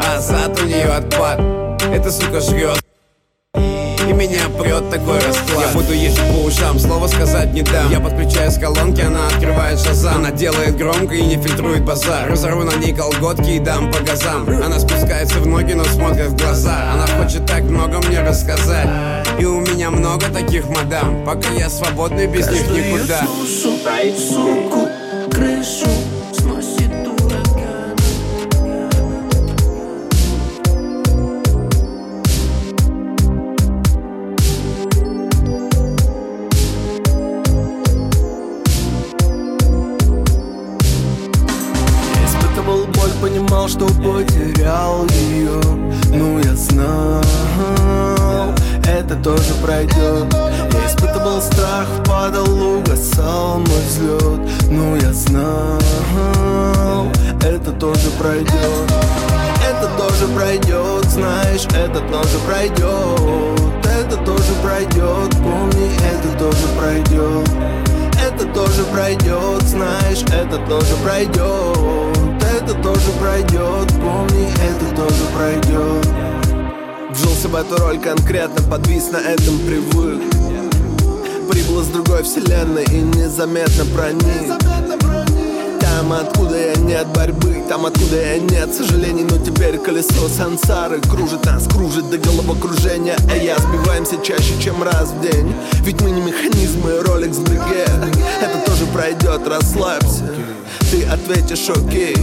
А 0.03 0.19
зад 0.19 0.59
у 0.59 0.65
нее 0.65 0.85
отпад. 0.85 1.39
Эта 1.93 2.11
сука 2.11 2.41
жрет 2.41 2.86
и 4.07 4.13
меня 4.13 4.49
прет 4.57 4.89
такой 4.89 5.19
расклад? 5.19 5.67
Я 5.67 5.73
буду 5.73 5.93
ездить 5.93 6.23
по 6.31 6.45
ушам, 6.45 6.79
слова 6.79 7.07
сказать 7.07 7.53
не 7.53 7.61
дам. 7.61 7.91
Я 7.91 7.99
подключаю 7.99 8.51
с 8.51 8.57
колонки, 8.57 9.01
она 9.01 9.27
открывает 9.27 9.79
шазам. 9.79 10.17
Она 10.17 10.31
делает 10.31 10.77
громко 10.77 11.15
и 11.15 11.21
не 11.21 11.35
фильтрует 11.35 11.83
базар. 11.83 12.29
Разорву 12.29 12.63
на 12.63 12.75
ней 12.75 12.93
колготки 12.93 13.51
и 13.51 13.59
дам 13.59 13.91
по 13.91 13.99
газам. 13.99 14.47
Она 14.47 14.79
спускается 14.79 15.39
в 15.39 15.47
ноги, 15.47 15.73
но 15.73 15.83
смотрит 15.83 16.27
в 16.27 16.37
глаза. 16.37 16.93
Она 16.93 17.07
хочет 17.07 17.45
так 17.45 17.63
много 17.63 17.99
мне 18.07 18.21
рассказать. 18.21 18.89
И 19.39 19.45
у 19.45 19.59
меня 19.59 19.91
много 19.91 20.25
таких 20.29 20.67
мадам. 20.69 21.23
Пока 21.25 21.49
я 21.51 21.69
свободный, 21.69 22.27
без 22.27 22.47
них 22.49 22.67
никуда. 22.69 23.21
Суку, 24.17 24.87
крышу 25.31 25.96
что 43.67 43.85
потерял 43.85 45.05
ее 45.07 45.59
Ну 46.09 46.39
я 46.39 46.55
знал, 46.55 47.21
это 48.87 49.15
тоже 49.15 49.53
пройдет 49.61 50.33
Я 50.71 50.87
испытывал 50.87 51.41
страх, 51.41 51.87
падал, 52.05 52.77
угасал 52.77 53.57
мой 53.59 53.81
взлет 53.89 54.39
Ну 54.69 54.95
я 54.95 55.11
знал, 55.11 55.79
это 57.41 57.71
тоже 57.73 58.09
пройдет 58.17 58.93
Это 59.69 59.89
тоже 59.97 60.27
пройдет, 60.33 61.05
знаешь, 61.05 61.65
это 61.65 61.99
тоже 62.09 62.39
пройдет 62.47 63.85
Это 63.85 64.17
тоже 64.23 64.53
пройдет, 64.63 65.35
помни, 65.43 65.91
это 66.07 66.39
тоже 66.39 66.67
пройдет 66.79 67.49
это 68.19 68.45
тоже 68.47 68.83
пройдет, 68.91 69.61
знаешь, 69.63 70.23
это 70.23 70.57
тоже 70.67 70.95
пройдет 71.03 72.16
Это 72.67 72.83
тоже 72.83 73.11
пройдет, 73.21 73.87
помни, 74.01 74.49
это 74.61 74.93
тоже 74.93 75.23
пройдет. 75.33 76.05
Вжился 77.11 77.47
в 77.47 77.55
эту 77.55 77.77
роль 77.77 77.97
конкретно, 77.97 78.61
подвис 78.69 79.09
на 79.09 79.19
этом 79.19 79.57
привык. 79.59 80.21
Прибыл 81.49 81.79
из 81.79 81.87
другой 81.87 82.23
вселенной 82.23 82.83
и 82.83 82.97
незаметно 82.97 83.85
проник 83.95 84.86
Там, 86.07 86.21
откуда 86.21 86.57
я 86.57 86.73
нет 86.75 87.05
борьбы, 87.07 87.65
там, 87.67 87.85
откуда 87.85 88.15
я 88.15 88.37
нет 88.37 88.73
сожалений. 88.73 89.25
Но 89.29 89.37
теперь 89.39 89.77
колесо 89.77 90.29
сансары 90.29 91.01
кружит 91.01 91.43
нас, 91.43 91.67
кружит 91.67 92.09
до 92.09 92.17
головокружения. 92.17 93.17
А 93.29 93.35
я 93.35 93.57
сбиваемся 93.57 94.15
чаще, 94.23 94.53
чем 94.57 94.81
раз 94.83 95.09
в 95.09 95.19
день. 95.19 95.53
Ведь 95.81 95.99
мы 95.99 96.11
не 96.11 96.21
механизмы, 96.21 96.91
Rolex 97.01 97.41
Бригет 97.41 98.15
Это 98.41 98.57
тоже 98.65 98.85
пройдет, 98.85 99.45
расслабься. 99.49 100.23
Ты 100.89 101.03
ответишь 101.03 101.69
окей. 101.69 102.15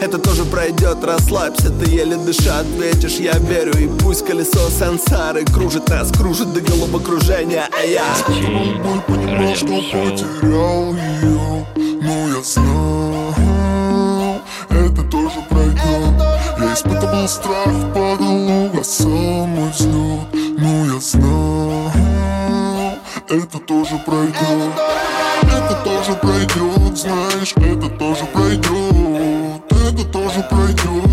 Это 0.00 0.16
тоже 0.16 0.46
пройдет, 0.46 1.04
расслабься. 1.04 1.68
Ты 1.68 1.90
еле 1.90 2.16
дыша 2.16 2.60
ответишь, 2.60 3.16
я 3.18 3.34
верю. 3.34 3.76
И 3.78 3.86
пусть 3.98 4.24
колесо 4.24 4.70
сансары 4.70 5.44
кружит 5.44 5.90
нас 5.90 6.10
Кружит 6.10 6.54
до 6.54 6.62
головокружения, 6.62 7.68
а 7.70 7.84
я 7.84 8.16
понимал, 8.26 9.54
что 9.54 9.66
потерял 9.66 10.94
ее 10.94 11.66
Но 12.00 12.28
я 12.28 12.40
это 12.40 13.25
тоже 15.10 15.40
пройдет 15.48 16.14
Я 16.58 16.74
испытывал 16.74 17.28
страх, 17.28 17.94
падал, 17.94 18.66
угасал 18.66 19.46
мой 19.46 19.70
взлет 19.70 20.34
Но 20.58 20.86
я 20.86 21.00
знал, 21.00 21.92
это 23.28 23.58
тоже 23.58 23.98
пройдет 24.04 24.72
Это 25.42 25.82
тоже 25.84 26.12
пройдет, 26.14 26.96
знаешь, 26.96 27.54
это 27.56 27.88
тоже 27.90 28.24
пройдет 28.32 29.62
Это 29.70 30.04
тоже 30.12 30.46
пройдет, 30.50 31.05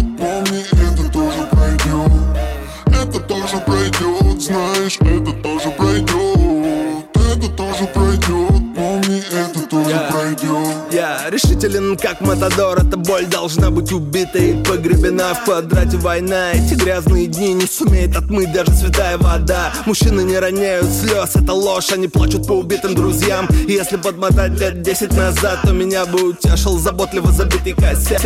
Решителен, 11.74 11.98
как 11.98 12.22
Матадор 12.22 12.80
Эта 12.80 12.98
боль 12.98 13.26
должна 13.26 13.72
быть 13.72 13.92
убита 13.92 14.38
и 14.38 14.54
погребена 14.64 15.34
В 15.34 15.46
квадрате 15.46 15.98
война. 15.98 16.52
Эти 16.52 16.76
грязные 16.76 17.28
дни 17.28 17.54
не 17.54 17.66
сумеет 17.66 18.16
отмыть 18.16 18.52
даже 18.52 18.72
святая 18.72 19.18
вода. 19.18 19.72
Мужчины 19.86 20.22
не 20.22 20.38
роняют 20.38 20.88
слез, 20.88 21.36
это 21.36 21.54
ложь 21.54 21.92
Они 21.92 22.08
плачут 22.08 22.48
по 22.48 22.54
убитым 22.54 22.96
друзьям. 22.96 23.48
И 23.68 23.72
Если 23.74 23.98
подмотать 23.98 24.60
лет 24.60 24.82
десять 24.82 25.14
назад 25.14 25.62
То 25.64 25.72
меня 25.72 26.06
бы 26.06 26.30
утешил 26.30 26.78
заботливо 26.78 27.32
забитый 27.32 27.74
кассет. 27.74 28.22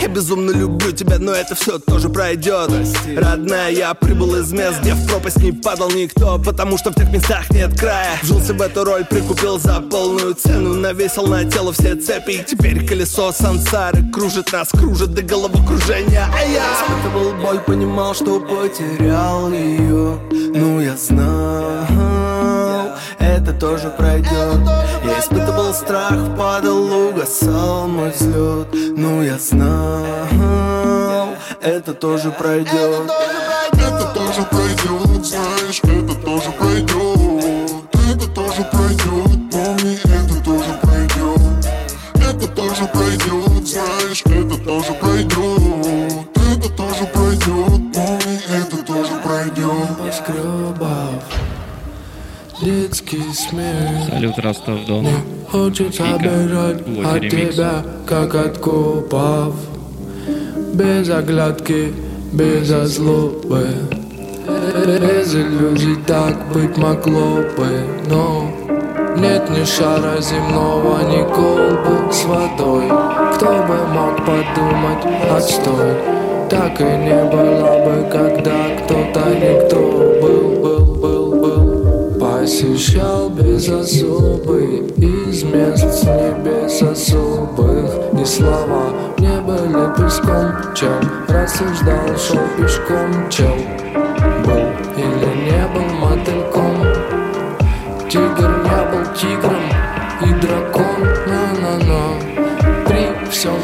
Я 0.00 0.08
безумно 0.08 0.50
люблю 0.50 0.92
тебя, 0.92 1.18
но 1.18 1.32
это 1.32 1.54
все 1.54 1.78
тоже 1.78 2.08
пройдет 2.08 2.70
Родная, 3.16 3.70
я 3.70 3.92
прибыл 3.94 4.36
из 4.36 4.50
мест, 4.52 4.80
где 4.80 4.94
в 4.94 5.06
пропасть 5.06 5.38
не 5.38 5.52
падал 5.52 5.90
никто 5.90 6.38
Потому 6.38 6.78
что 6.78 6.90
в 6.90 6.94
тех 6.94 7.10
местах 7.12 7.50
нет 7.50 7.78
края. 7.78 8.18
Вжился 8.22 8.54
в 8.54 8.62
эту 8.62 8.84
роль, 8.84 9.04
прикупил 9.04 9.58
за 9.58 9.80
полную 9.80 10.34
цену 10.34 10.74
Навесил 10.74 11.26
на 11.26 11.44
тело 11.44 11.72
все 11.72 11.94
цепи. 11.94 12.32
И 12.32 12.44
теперь 12.78 12.88
колесо 12.88 13.32
сансары 13.32 14.04
кружит 14.12 14.52
нас, 14.52 14.68
кружит 14.68 15.12
до 15.14 15.22
головокружения 15.22 16.26
А 16.32 16.44
я 16.44 16.64
испытывал 16.72 17.32
боль, 17.42 17.60
понимал, 17.60 18.14
что 18.14 18.40
потерял 18.40 19.50
ее 19.52 20.18
Ну 20.30 20.80
я 20.80 20.96
знал, 20.96 21.86
это 23.18 23.52
тоже 23.52 23.90
пройдет 23.90 24.60
Я 25.04 25.20
испытывал 25.20 25.72
страх, 25.72 26.14
падал, 26.36 27.08
угасал 27.08 27.88
мой 27.88 28.10
взлет 28.10 28.68
Ну 28.72 29.22
я 29.22 29.38
знал, 29.38 30.06
это 31.60 31.94
тоже 31.94 32.30
пройдет 32.30 33.10
Это 33.72 34.12
тоже 34.14 34.42
пройдет, 34.50 35.24
знаешь, 35.24 35.80
это 35.82 36.14
тоже 36.24 36.50
пройдет 36.58 36.97
Салют, 53.10 54.38
Ростов-Дон. 54.38 55.06
Хочется 55.50 56.02
Вика, 56.02 56.18
бежать 56.18 56.80
от 57.06 57.22
ремикс. 57.22 57.54
тебя, 57.54 57.82
как 58.06 58.34
от 58.34 58.58
Без 60.74 61.08
оглядки, 61.08 61.94
без 62.32 62.68
злобы. 62.68 63.68
Без 64.84 65.34
иллюзий 65.34 65.96
так 66.06 66.52
быть 66.52 66.76
могло 66.76 67.36
бы, 67.56 67.86
но 68.10 68.50
Нет 69.16 69.48
ни 69.50 69.64
шара 69.64 70.20
земного, 70.20 71.00
ни 71.08 71.22
колбы 71.34 72.12
с 72.12 72.24
водой. 72.26 72.88
Кто 73.34 73.46
бы 73.46 73.86
мог 73.86 74.16
подумать, 74.18 75.04
отстой. 75.30 75.94
Так 76.50 76.78
и 76.80 76.84
не 76.84 77.24
было 77.24 77.78
бы, 77.84 78.08
когда 78.10 78.68
кто-то 78.78 79.34
никто 79.34 80.20
был, 80.20 80.60
был 80.60 80.77
Посещал 82.48 83.28
без 83.28 83.68
особы 83.68 84.90
из 84.96 85.42
мест 85.42 85.84
с 85.84 86.02
небес 86.04 86.80
особых 86.80 87.90
И 88.18 88.24
слова. 88.24 88.90
Не 89.18 89.38
были 89.42 89.94
песком, 89.94 90.74
чел 90.74 90.98
Рассуждал, 91.28 92.16
шел 92.16 92.40
пешком, 92.56 93.28
чел 93.28 93.54
Был 94.46 94.64
или 94.96 95.30
не 95.44 95.62
был 95.74 95.94
мотыльком. 95.98 96.76
Тигр 98.08 98.50
не 98.64 98.80
был 98.92 99.04
тигром 99.14 99.66
и 100.22 100.32
дракон, 100.40 101.04
на-на-на 101.26 102.02
При 102.86 103.28
всем 103.30 103.60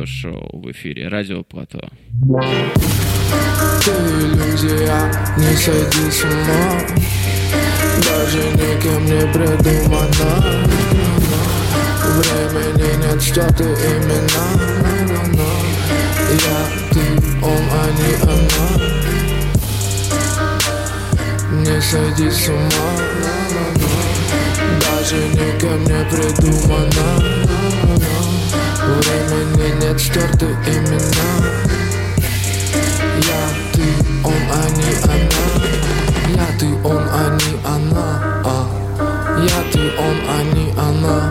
радиошоу 0.00 0.60
в 0.60 0.70
эфире, 0.70 1.08
радио 1.08 1.42
Плато. 1.42 1.80
Ты 3.84 3.90
иллюзия, 3.90 5.12
не 5.36 5.56
сойди 5.56 6.10
с 6.10 6.24
ума. 6.24 6.80
Даже 7.98 8.38
никем 8.38 9.04
не 9.04 9.20
придумана 9.32 10.30
Времени 12.16 12.90
нет, 13.04 13.22
что 13.22 13.42
ты 13.54 13.64
имена 13.64 14.44
Я, 16.30 16.58
ты, 16.92 17.02
он, 17.42 17.62
а 17.70 17.84
не 17.98 18.12
она. 18.22 18.66
Не 21.62 21.80
сойди 21.80 22.30
с 22.30 22.48
ума. 22.48 22.90
Даже 24.80 25.16
никем 25.16 25.80
не 25.84 26.04
придумана 26.10 27.69
Времени 28.90 29.80
нет, 29.80 30.00
стерты 30.00 30.46
имена. 30.66 31.28
Я, 33.22 33.42
ты, 33.72 33.84
он, 34.24 34.34
не 34.76 34.92
она. 35.04 35.44
Я, 36.34 36.46
ты, 36.58 36.66
он, 36.82 37.02
не 37.36 37.52
она. 37.64 38.42
А. 38.44 38.66
Я, 39.38 39.62
ты, 39.72 39.82
он, 39.96 40.16
не 40.54 40.72
она. 40.72 41.28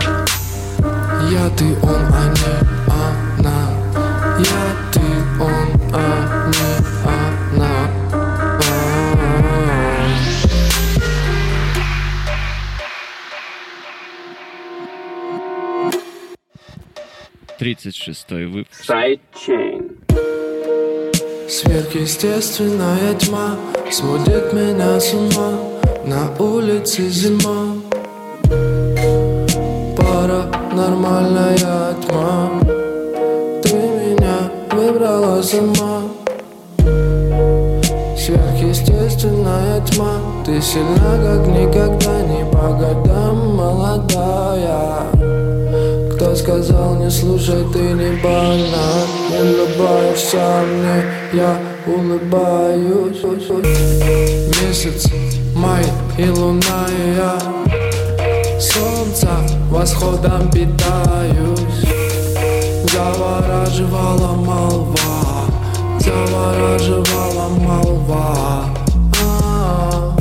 Я, 1.30 1.50
ты, 1.50 1.76
он, 1.82 2.02
а 2.14 2.79
36 17.74 18.30
выпуск. 18.30 18.84
Sidechain. 18.88 19.96
Сверхъестественная 21.48 23.14
тьма 23.14 23.56
сводит 23.90 24.52
меня 24.52 24.98
с 24.98 25.12
ума. 25.14 25.58
На 26.04 26.30
улице 26.38 27.08
зима. 27.08 27.76
Паранормальная 29.96 31.94
тьма. 32.06 32.60
Ты 33.62 33.74
меня 33.74 34.50
выбрала 34.72 35.42
сама. 35.42 36.02
Сверхъестественная 38.16 39.80
тьма 39.86 40.20
Ты 40.44 40.60
сильна, 40.60 41.16
как 41.24 41.46
никогда 41.48 42.20
Не 42.22 42.44
по 42.52 42.68
годам 42.78 43.56
молодая 43.56 45.19
сказал, 46.40 46.94
не 46.94 47.10
слушай, 47.10 47.64
ты 47.72 47.78
не 47.78 48.10
больна 48.22 48.88
Не 49.30 49.38
улыбаешься 49.38 50.62
мне, 50.66 51.04
я 51.32 51.58
улыбаюсь. 51.86 53.22
Месяц, 54.62 55.06
май 55.54 55.84
и 56.16 56.28
луна 56.28 56.86
и 56.88 57.16
я 57.16 57.38
Солнца 58.58 59.28
восходом 59.70 60.50
питаюсь. 60.50 61.84
Завораживала 62.90 64.34
молва 64.34 65.46
Завораживала 65.98 67.48
молва. 67.48 68.64
А-а-а. 69.22 70.16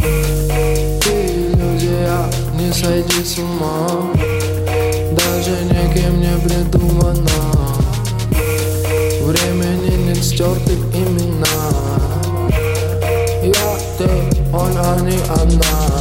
Ты 1.02 1.10
иллюзия, 1.10 2.26
не 2.58 2.74
сойди 2.74 3.24
с 3.24 3.38
ума 3.38 4.29
даже 5.50 5.64
никем 5.66 6.20
не 6.22 6.38
придумано. 6.38 7.30
Времени 9.24 10.08
нет 10.08 10.24
стертых 10.24 10.80
имена. 10.94 11.48
Я, 13.44 13.78
ты, 13.98 14.10
он, 14.54 14.72
не 15.06 15.18
она 15.28 15.99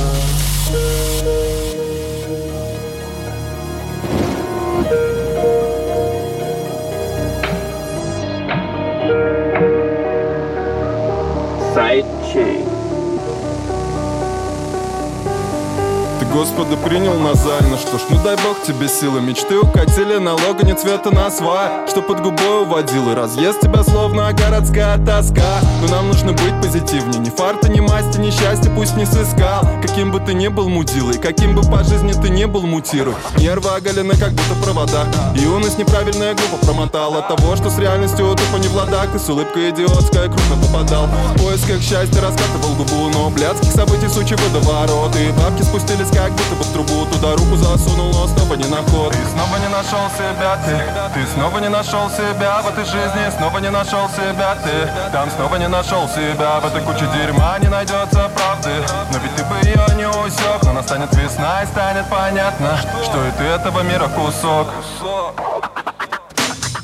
Господа 16.39 16.76
принял 16.76 17.14
назально 17.14 17.76
Что 17.76 17.99
ж, 17.99 18.03
ну 18.11 18.22
дай 18.22 18.36
бог 18.36 18.62
тебе 18.62 18.86
силы. 18.86 19.20
Мечты 19.20 19.59
укатили 19.59 20.18
налога 20.18 20.64
не 20.64 20.72
цвета 20.72 21.11
на 21.11 21.32
свай 21.32 21.68
Что 21.89 22.01
под 22.01 22.20
губой 22.20 22.62
уводил 22.62 23.11
и 23.11 23.14
разъест 23.16 23.61
тебя 23.61 23.82
словно 23.82 24.32
городская 24.32 24.99
тоска. 24.99 25.59
Но 25.82 25.89
нам 25.89 26.07
нужно 26.07 26.30
быть 26.34 26.55
позитивнее. 26.62 27.18
Ни 27.18 27.30
фарта, 27.30 27.68
ни 27.68 27.80
масти, 27.80 28.20
ни 28.20 28.30
счастья 28.30 28.70
пусть 28.70 28.97
не 28.97 29.05
сыскал. 29.05 29.66
Каким 29.82 30.12
бы 30.12 30.20
ты 30.20 30.32
ни 30.32 30.47
был 30.47 30.68
мудилой 30.68 31.18
Каким 31.18 31.57
бы 31.57 31.62
по 31.62 31.82
жизни 31.82 32.12
ты 32.12 32.28
не 32.28 32.47
был 32.47 32.62
мутируй. 32.62 33.16
Нервы 33.39 33.70
оголены 33.70 34.14
как 34.14 34.30
будто 34.30 34.55
провода. 34.62 35.09
Юность 35.34 35.76
неправильная 35.76 36.36
глупо 36.36 36.64
промотала. 36.64 37.20
Того, 37.22 37.57
что 37.57 37.68
с 37.68 37.80
реальностью 37.80 38.36
тупо 38.36 38.61
не 38.62 38.68
в 38.68 38.76
ладах 38.76 39.12
И 39.12 39.18
с 39.18 39.28
улыбкой 39.28 39.70
идиотской 39.70 40.28
крупно 40.28 40.57
попадал. 40.68 41.09
В 41.34 41.43
поисках 41.43 41.82
счастья 41.82 42.20
раскатывал 42.20 42.76
губу 42.76 43.09
Но 43.12 43.28
блядских 43.30 43.72
событий 43.72 44.07
сучий 44.07 44.36
водоворот 44.36 45.16
И 45.16 45.32
бабки 45.32 45.62
спустились 45.62 46.07
как 46.14 46.28
будто 46.33 46.55
бы 46.55 46.64
в 46.64 46.72
трубу 46.72 47.07
Туда 47.07 47.33
руку 47.33 47.57
засунул, 47.57 48.12
но 48.12 48.26
снова 48.29 48.55
не 48.55 48.66
на 48.68 48.79
ход 48.91 49.12
Ты 49.12 49.18
снова 49.33 49.57
не 49.59 49.68
нашел 49.68 50.09
себя, 50.16 50.59
ты 50.64 50.76
Ты 51.14 51.26
снова 51.33 51.59
не 51.59 51.68
нашел 51.68 52.11
себя 52.11 52.62
в 52.62 52.68
этой 52.68 52.85
жизни 52.85 53.31
Снова 53.37 53.59
не 53.59 53.70
нашел 53.70 54.09
себя, 54.11 54.57
ты 54.62 55.11
Там 55.12 55.31
снова 55.31 55.57
не 55.57 55.68
нашел 55.68 56.09
себя 56.09 56.61
В 56.61 56.66
этой 56.66 56.83
куче 56.83 57.07
дерьма 57.14 57.59
не 57.59 57.68
найдется 57.68 58.31
правды. 58.35 58.70
Но 59.12 59.18
ведь 59.18 59.35
ты 59.37 59.45
бы 59.45 59.57
ее 59.62 59.87
не 59.97 60.09
усек 60.09 60.62
Но 60.62 60.72
настанет 60.72 61.14
весна 61.14 61.62
и 61.62 61.66
станет 61.66 62.07
понятно 62.09 62.79
Что 63.05 63.26
и 63.26 63.31
ты 63.33 63.45
этого 63.45 63.81
мира 63.83 64.09
кусок. 64.09 64.68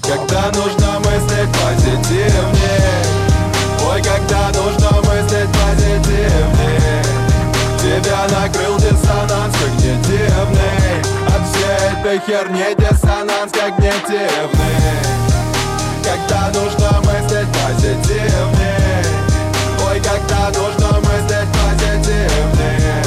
Когда 0.03 0.51
нужно 0.53 1.01
мыслить 1.01 1.51
позитивнее 1.53 3.05
Ой, 3.90 4.03
когда 4.03 4.49
нужно 4.49 4.90
мыслить 5.01 5.49
позитивнее 5.49 6.84
Тебя 7.95 8.26
накрыл 8.28 8.76
диссонанс 8.78 9.55
когнитивный 9.55 10.99
От 11.28 11.47
всей 11.47 11.92
этой 11.92 12.18
херни 12.26 12.74
диссонанс 12.76 13.53
когнитивный 13.53 14.99
Когда 16.03 16.51
нужно 16.59 17.01
мыслить 17.03 17.47
позитивнее. 17.53 19.05
Ой, 19.88 20.01
когда 20.01 20.51
нужно 20.59 20.99
мыслить 21.03 21.49
позитивнее. 21.55 23.03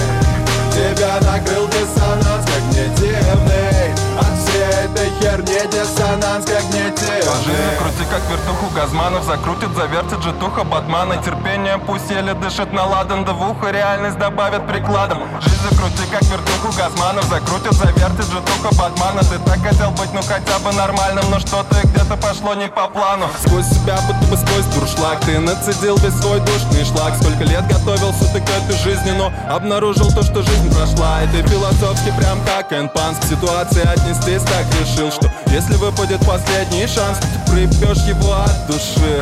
Тебя 0.71 1.19
накрыл 1.19 1.67
диссонанс 1.67 2.45
когнитивный 2.45 3.93
От 4.17 4.33
всей 4.39 4.85
этой 4.85 5.09
херни 5.19 5.69
диссонанс 5.69 6.45
когнитивный 6.57 7.21
Жизнь 7.45 7.77
крути 7.77 8.03
как 8.09 8.21
вертуху 8.29 8.67
Газманов 8.75 9.23
закрутит, 9.25 9.69
завертит 9.75 10.21
житуха 10.23 10.63
Батмана. 10.63 11.17
Терпение 11.17 11.77
пусть 11.77 12.09
еле 12.09 12.33
дышит 12.33 12.73
на 12.73 12.85
ладан 12.85 13.25
Да 13.25 13.33
в 13.33 13.49
ухо 13.49 13.69
реальность 13.69 14.17
добавят 14.17 14.67
прикладом. 14.67 15.19
Жизнь 15.41 15.61
закрути 15.69 16.03
как 16.11 16.23
вертуху 16.23 16.73
Газманов 16.77 17.25
закрутит, 17.25 17.73
завертит 17.73 18.25
житуха 18.25 18.75
Батмана. 18.75 19.21
Ты 19.21 19.37
так 19.39 19.59
хотел 19.61 19.91
быть, 19.91 20.11
ну 20.13 20.21
хотя 20.21 20.59
бы 20.59 20.73
нормальным 20.73 21.25
Но 21.29 21.39
что-то 21.39 21.75
где-то 21.83 22.17
пошло 22.17 22.53
не 22.55 22.67
по 22.67 22.87
плану. 22.87 23.27
Сквозь 23.45 23.67
себя, 23.67 23.97
будто 24.07 24.25
бы 24.27 24.37
сквозь 24.37 24.65
дуршлаг 24.73 25.19
Ты 25.21 25.39
нацедил 25.39 25.97
весь 25.97 26.15
свой 26.19 26.39
душный 26.39 26.85
шлак. 26.85 27.15
Сколько 27.21 27.43
лет 27.43 27.67
готовился 27.67 28.25
ты 28.33 28.41
к 28.41 28.49
этой 28.49 28.77
жизни 28.77 29.11
Но 29.11 29.31
обнаружил 29.49 30.09
то, 30.11 30.23
что 30.23 30.41
жизнь 30.41 30.73
прошла. 30.75 31.23
И 31.23 31.27
ты 31.27 31.47
философски 31.47 32.11
прям 32.17 32.39
как 32.45 32.71
Энпанс 32.73 33.19
К 33.19 33.23
ситуации 33.25 33.87
отнестись 33.87 34.41
так 34.43 34.65
решил, 34.81 35.11
что 35.11 35.31
если 35.47 35.75
выпадет 35.75 36.19
последний 36.25 36.46
шанс. 36.87 37.19
Ты 37.19 37.51
припешь 37.51 38.03
его 38.03 38.33
от 38.33 38.67
души. 38.67 39.21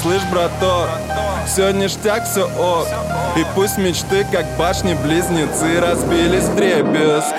Слышь, 0.00 0.22
браток, 0.30 0.88
все 1.46 1.72
ништяк, 1.72 2.24
все 2.24 2.44
ок. 2.44 2.86
И 3.36 3.44
пусть 3.54 3.76
мечты, 3.76 4.26
как 4.32 4.46
башни-близнецы, 4.56 5.78
разбились 5.78 6.44
в 6.44 6.56
дребезг. 6.56 7.34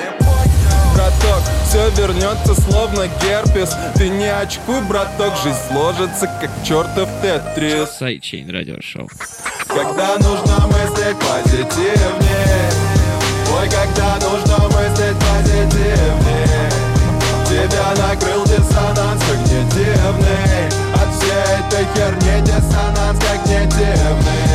Браток, 0.93 1.41
все 1.67 1.89
вернется 1.91 2.53
словно 2.61 3.07
герпес. 3.24 3.76
Ты 3.95 4.09
не 4.09 4.28
очкуй, 4.28 4.82
браток, 4.82 5.34
жизнь 5.43 5.57
сложится, 5.69 6.28
как 6.39 6.51
чертов 6.63 7.09
тетрис. 7.22 7.89
Сайчейн 7.97 8.49
радиошоу. 8.49 9.09
Когда 9.67 10.17
нужно 10.17 10.67
мыслить 10.67 11.17
позитивнее. 11.17 12.72
Ой, 13.57 13.69
когда 13.69 14.15
нужно 14.28 14.57
мыслить 14.67 15.17
позитивнее 15.17 16.20
херни 21.96 22.42
диссонанс 22.42 23.20
когнитивный 23.20 24.51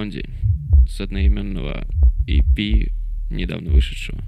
Blondie 0.00 0.28
с 0.86 1.00
одноименного 1.00 1.86
EP, 2.26 2.89
недавно 3.30 3.70
вышедшего. 3.70 4.18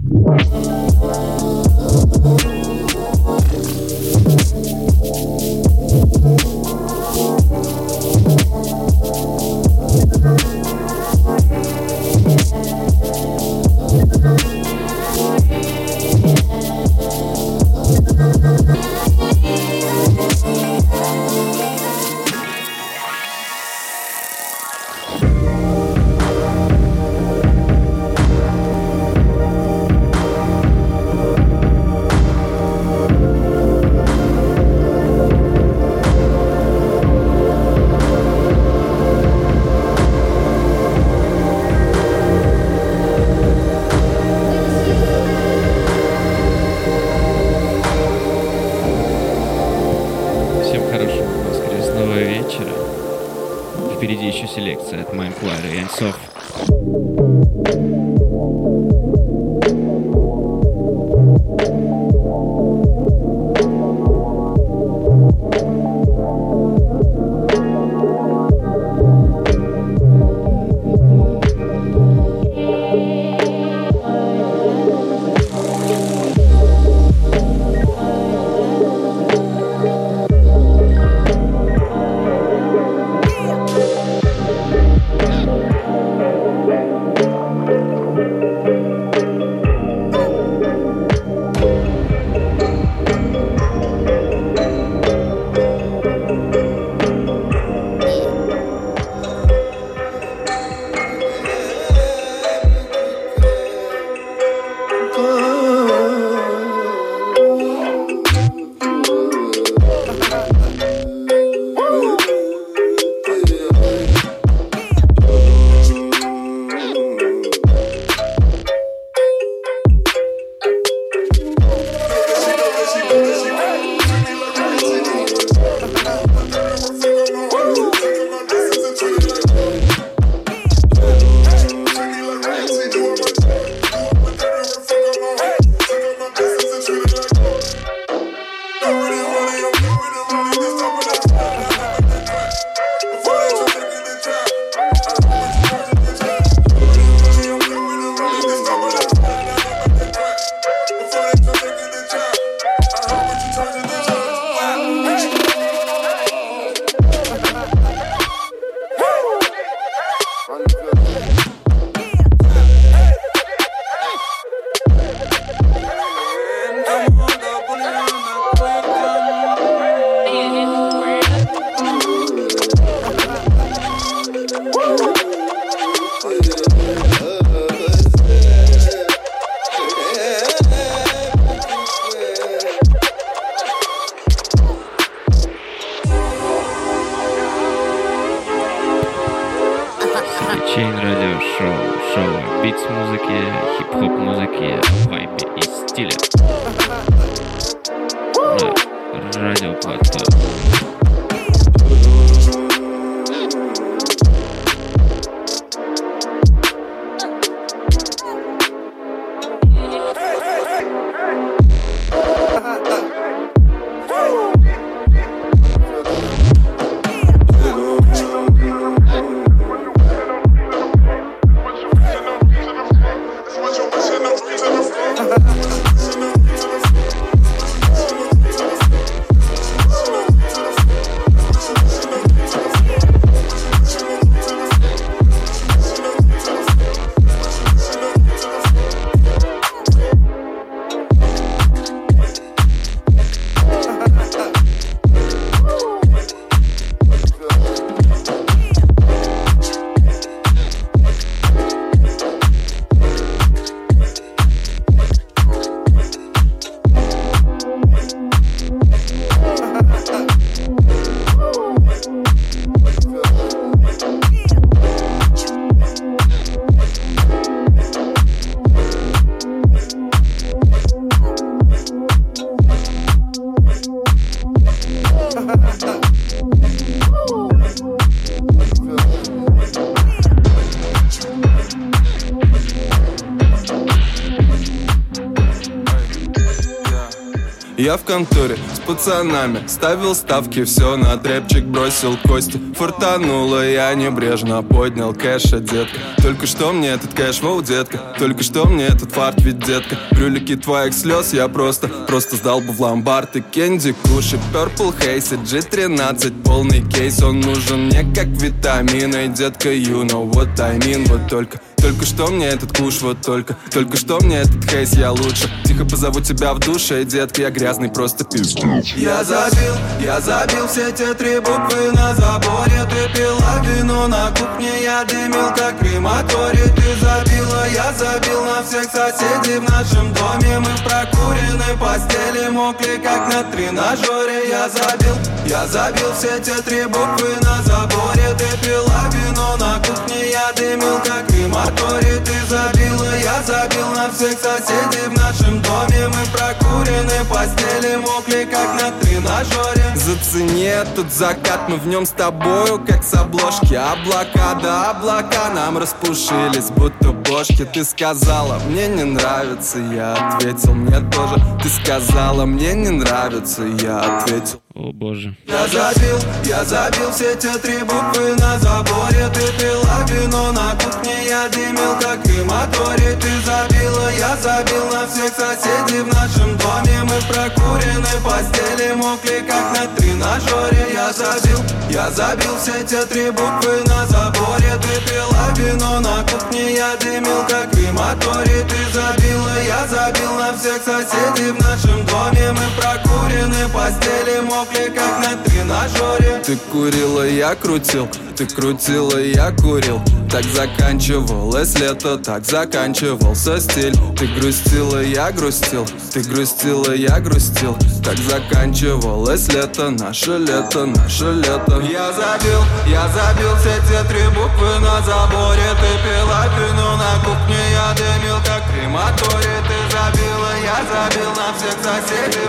Пацанами. 288.93 289.67
Ставил 289.67 290.15
ставки, 290.15 290.65
все 290.65 290.97
на 290.97 291.17
трепчик 291.17 291.65
бросил 291.65 292.17
кости 292.27 292.61
Фортануло, 292.77 293.67
я 293.67 293.95
небрежно 293.95 294.63
поднял 294.63 295.15
кэша, 295.15 295.61
детка. 295.61 295.99
Только 296.23 296.47
что 296.47 296.73
мне 296.73 296.89
этот 296.89 297.15
кэш, 297.15 297.41
воу, 297.41 297.63
детка. 297.63 297.99
Только 298.19 298.43
что 298.43 298.67
мне 298.67 298.87
этот 298.87 299.13
фарт, 299.13 299.41
ведь 299.41 299.65
детка. 299.65 299.97
Брюлики 300.11 300.57
твоих 300.57 300.95
слез 300.95 301.33
я 301.33 301.49
просто, 301.49 301.89
просто 301.89 302.37
сдал 302.37 302.61
бы 302.61 302.73
в 302.73 302.81
ломбард. 302.81 303.37
И 303.37 303.41
кенди, 303.41 303.93
куши, 303.93 304.39
Purple 304.53 304.95
Haze, 304.99 305.43
G13 305.43 306.43
Полный 306.43 306.83
кейс, 306.91 307.23
он 307.23 307.41
нужен 307.41 307.87
мне 307.87 308.05
как 308.15 308.27
витамин 308.27 309.15
Эй, 309.15 309.29
детка, 309.29 309.73
you 309.73 310.05
know 310.05 310.31
what 310.31 310.59
I 310.61 310.79
mean. 310.79 311.09
Вот 311.09 311.29
только 311.29 311.61
только 311.93 312.07
что 312.07 312.27
мне 312.29 312.47
этот 312.47 312.77
куш, 312.77 313.03
вот 313.03 313.21
только 313.21 313.55
Только 313.71 313.99
что 313.99 314.19
мне 314.21 314.39
этот 314.39 314.65
хейс, 314.65 314.95
я 314.95 315.13
лучше. 315.13 315.51
Тихо 315.65 315.85
позову 315.85 316.21
тебя 316.21 316.55
в 316.55 316.59
душе, 316.59 317.05
детка, 317.05 317.43
я 317.43 317.51
грязный 317.51 317.91
просто 317.91 318.25
пиздуч 318.25 318.95
Я 318.97 319.23
забил, 319.25 319.75
я 320.01 320.21
забил 320.21 320.67
все 320.69 320.91
те 320.93 321.13
три 321.13 321.39
буквы 321.39 321.93
на 321.93 322.15
заборе. 322.15 322.87
Ты 322.89 323.15
пила 323.15 323.63
вино 323.63 324.09
на 324.09 324.31
кухне, 324.31 324.71
я 324.83 325.05
дымил 325.05 325.55
как 325.55 325.79
крематорий. 325.81 326.71
Ты 326.77 326.97
забила, 327.01 327.67
я 327.75 327.93
забил 327.93 328.43
на 328.45 328.63
всех 328.63 328.85
соседей. 328.85 329.59
В 329.59 329.71
нашем 329.71 330.15
доме 330.15 330.61
Мы 330.61 330.71
в 330.77 330.85
прокуренной 330.85 331.77
постели. 331.79 332.49
Мокли 332.49 333.01
как 333.03 333.33
на 333.33 333.45
тренажере 333.45 334.42
Я 334.53 334.69
забил, 334.69 335.15
я 335.47 335.67
забил 335.67 336.13
все 336.13 336.39
те 336.39 336.61
три 336.61 336.85
буквы 336.85 337.37
на 337.41 337.63
заборе 337.63 338.35
Ты 338.37 338.59
пила 338.63 339.09
вино 339.11 339.57
на 339.57 339.79
кухне, 339.79 340.31
я 340.31 340.53
дымил 340.55 340.99
как 340.99 341.27
крематорий 341.43 341.49
моторе 341.49 342.17
ты 342.19 342.35
забила 342.49 343.17
Я 343.17 343.43
забил 343.43 343.89
на 343.95 344.11
всех 344.11 344.39
соседей. 344.39 345.09
В 345.09 345.19
нашем 345.19 345.63
доме 345.63 346.09
Мы 346.09 346.27
прокурены 346.33 347.25
постели 347.31 347.97
мокли 347.97 348.45
как 348.45 348.81
на 348.81 348.91
тренажере. 349.01 349.85
Зацени 349.95 350.65
этот 350.65 351.11
закат, 351.11 351.69
мы 351.69 351.77
в 351.77 351.87
нем 351.87 352.05
с 352.05 352.11
тобою 352.11 352.79
Как 352.87 353.03
с 353.03 353.15
обложки. 353.15 353.75
Облака 353.75 354.61
Да 354.63 354.91
облака 354.91 355.49
нам 355.55 355.79
распушились, 355.79 356.71
будто 356.71 357.02
бошки 357.33 357.65
Ты 357.73 357.85
сказала, 357.85 358.59
мне 358.69 358.89
не 358.89 359.05
нравится 359.05 359.79
Я 359.79 360.15
ответил, 360.15 360.75
мне 360.75 361.01
тоже 361.11 361.37
Ты 361.63 361.69
сказала, 361.69 362.45
мне 362.45 362.75
не 362.75 362.91
нравится 362.91 363.63
Я 363.63 364.19
ответил. 364.19 364.63
О 364.75 364.91
боже. 364.91 365.37
Я 365.47 365.67
забил, 365.69 366.19
я 366.45 366.65
забил 366.65 367.11
все 367.13 367.35
те 367.35 367.59
три 367.59 367.79
буквы 367.81 368.35
на 368.37 368.59
заборе. 368.59 369.29
Ты 369.35 369.53
пила 369.59 370.07
вино 370.09 370.53
на 370.53 370.75
кухне, 370.77 371.29
я 371.29 371.47
дымил 371.51 371.93
как 372.01 372.23
крематорий 372.23 373.15
Ты 373.21 373.29
забила, 373.45 374.11
я 374.19 374.35
забил 374.37 374.87
на 374.87 375.07
всех 375.07 375.31
соседей 375.35 376.01
в 376.01 376.09
нашем 376.09 376.57
доме. 376.57 377.03
Мы 377.03 377.21
в 377.21 377.29
прокуренной 377.29 378.19
постели 378.25 378.95
мокли 378.95 379.45
как 379.47 379.79
на 379.79 379.87
тренажере 380.13 380.93
Я 380.93 381.13
забил, 381.13 381.59
я 381.91 382.11
забил 382.11 382.57
все 382.61 382.85
те 382.85 383.05
три 383.07 383.31
буквы 383.31 383.83
на 383.87 384.07
заборе. 384.07 384.79
Ты 384.81 385.11
пила 385.11 385.53
вино 385.57 386.01
на 386.01 386.23
кухне, 386.23 386.75
я 386.75 386.97
дымил 386.97 387.45
как 387.49 387.71
крематорий 387.71 388.65
Ты 388.69 388.93
забила, 388.93 389.63
я 389.67 389.87
забил 389.87 390.33
на 390.35 390.57
всех 390.57 390.83
соседей 390.83 391.53
в 391.53 391.61
нашем 391.61 392.05
доме. 392.07 392.53
Мы 392.53 392.67
в 392.67 392.81
прокуренной 392.81 393.69
постели 393.69 394.41
мокли, 394.41 394.93
как 394.95 395.19
на 395.21 395.37
тренажере 395.45 396.43
Ты 396.45 396.57
курила, 396.71 397.27
я 397.27 397.55
крутил, 397.55 398.09
ты 398.37 398.47
крутила, 398.47 399.19
я 399.19 399.51
курил 399.53 400.03
Так 400.33 400.45
заканчивалось 400.45 401.79
лето, 401.79 402.17
так 402.17 402.47
заканчивался 402.47 403.61
стиль. 403.61 403.95
Ты 404.17 404.27
грустила, 404.29 405.03
я 405.03 405.31
грустил, 405.31 405.87
ты 406.15 406.23
грустила, 406.23 406.95
я 406.95 407.21
грустил. 407.21 407.77
Так 408.03 408.17
заканчивалось 408.17 409.49
лето, 409.53 409.91
наше 409.91 410.39
лето, 410.39 410.87
наше 410.87 411.33
лето. 411.33 411.83
Я 411.83 412.11
забил, 412.15 412.63
я 412.87 413.07
забил 413.09 413.55
все 413.61 413.77
те 413.87 414.03
три 414.09 414.25
буквы 414.29 414.79
на 414.81 415.03
заборе. 415.03 415.69
Ты 415.83 415.93
пила 416.03 416.47
вино 416.57 416.97
на 416.97 417.13
кухне, 417.23 417.61
я 417.73 417.93
дымил 417.93 418.39
как 418.47 418.63
крематорий. 418.73 419.61
Ты 419.69 419.79
забила, 419.93 420.53
я 420.65 420.79
забил 420.89 421.31
на 421.37 421.53
всех 421.53 421.77
соседей 421.85 422.42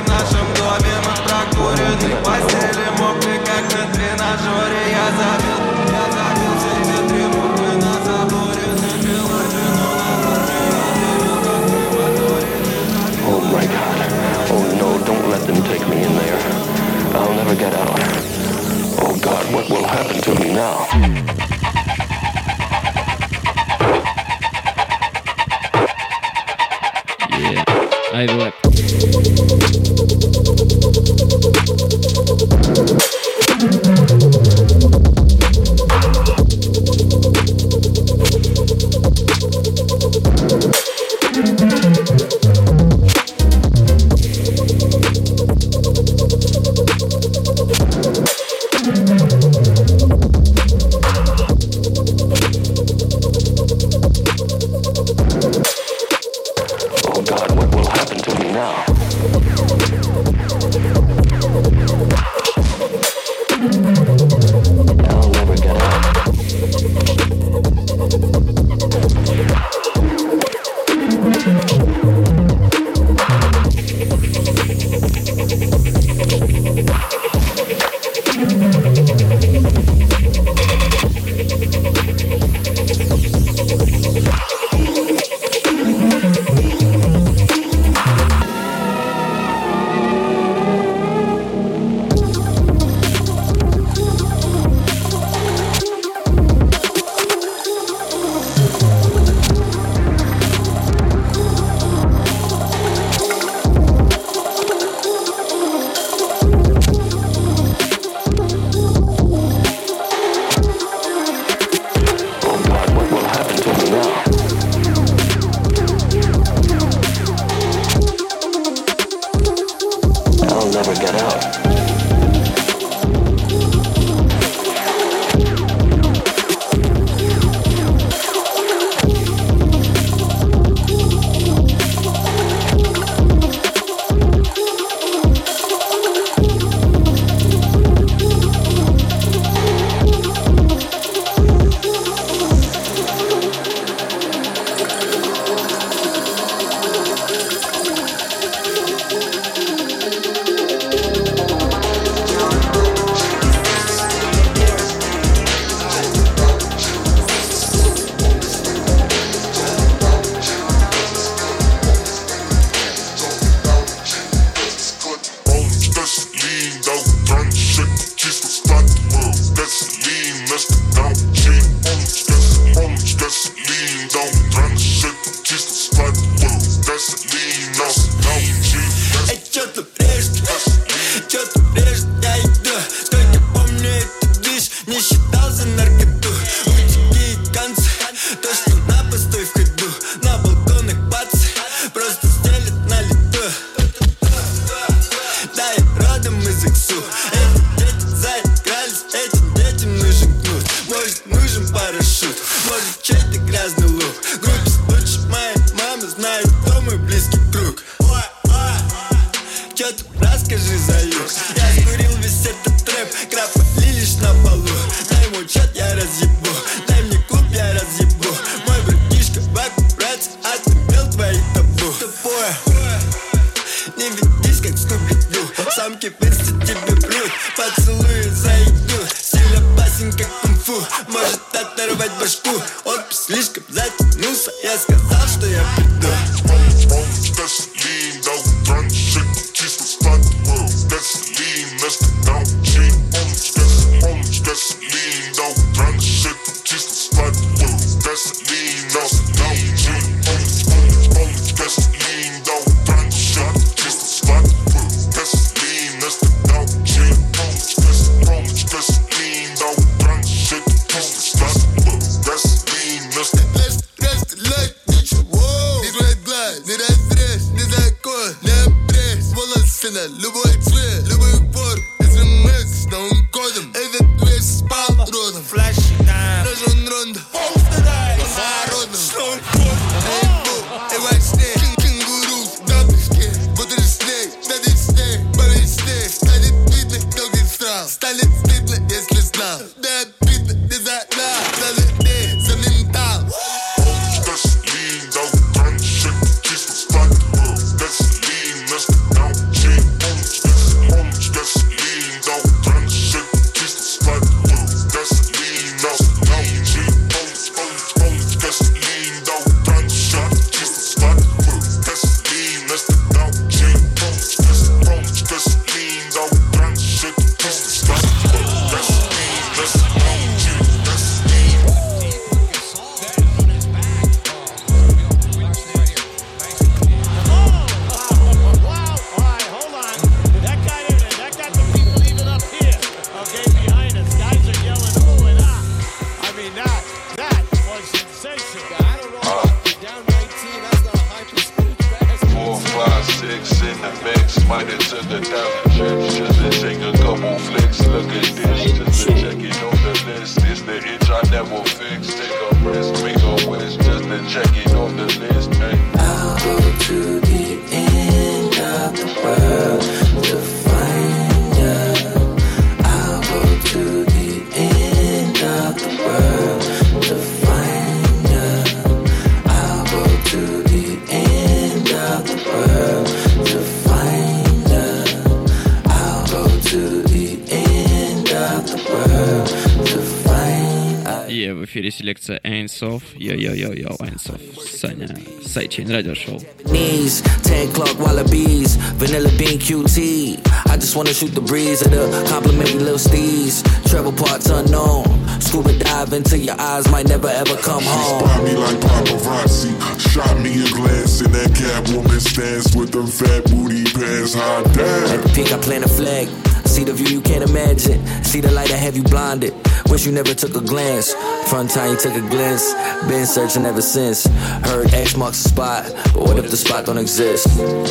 селекция 381.93 382.41
Эйнсов. 382.45 383.03
Йо-йо-йо-йо, 383.17 383.97
Эйнсов. 384.01 384.41
Саня. 384.81 385.09
Сайчейн 385.47 385.91
радиошоу. 385.91 386.41
knees, 386.65 387.23
10 387.43 387.73
clock 387.73 387.99
wallabies, 387.99 388.77
vanilla 388.99 389.31
bean 389.39 389.59
QT. 389.59 390.39
I 390.71 390.77
just 390.77 390.95
wanna 390.97 391.13
shoot 391.13 391.35
the 391.35 391.41
breeze 391.41 391.83
of 391.83 391.91
the 391.91 392.05
complimentary 392.29 392.81
little 392.81 392.99
steez. 392.99 393.63
Travel 393.91 394.13
parts 394.13 394.49
unknown, 394.51 395.05
scuba 395.41 395.73
dive 395.79 396.13
into 396.13 396.39
your 396.39 396.57
eyes, 396.59 396.89
might 396.91 397.09
never 397.09 397.29
ever 397.29 397.57
come 397.57 397.83
home. 397.83 398.21
Spot 398.21 398.45
me 398.45 398.55
like 398.57 398.79
paparazzi. 398.81 399.73
Shot 400.13 400.39
me 400.41 400.51
a 400.65 400.69
glance 400.79 401.21
in 401.21 401.33
that 401.33 401.51
Catwoman 401.61 402.21
stance 402.21 402.75
with 402.77 402.91
them 402.93 403.07
fat 403.07 403.45
booty 403.51 403.85
pants. 403.85 404.35
Hot 404.35 404.65
damn. 404.75 405.19
At 405.19 405.23
the 405.23 405.31
peak, 405.35 405.53
I 405.53 405.59
plant 405.59 405.85
a 405.85 405.89
flag. 405.89 406.29
See 406.67 406.85
the 406.85 406.93
view 406.93 407.09
you 407.09 407.21
can't 407.21 407.43
imagine. 407.49 407.99
See 408.23 408.41
the 408.41 408.51
light 408.53 408.69
that 408.69 408.79
have 408.79 408.97
you 408.97 409.03
blinded. 409.03 409.55
Wish 409.91 410.05
you 410.07 410.13
never 410.13 410.35
took 410.35 410.55
a 410.55 410.61
glance. 410.61 411.15
Front 411.54 411.70
time 411.70 411.92
you 411.92 411.98
took 411.98 412.16
a 412.16 412.30
glance. 412.32 412.74
Been 413.08 413.28
searching 413.28 413.64
ever 413.68 413.80
since. 413.80 414.26
Heard 414.66 414.92
X 414.92 415.16
marks 415.16 415.44
the 415.44 415.50
spot, 415.50 415.84
but 416.16 416.24
what 416.24 416.40
if 416.40 416.50
the 416.50 416.58
spot 416.58 416.88
don't 416.88 416.98
exist? 416.98 417.46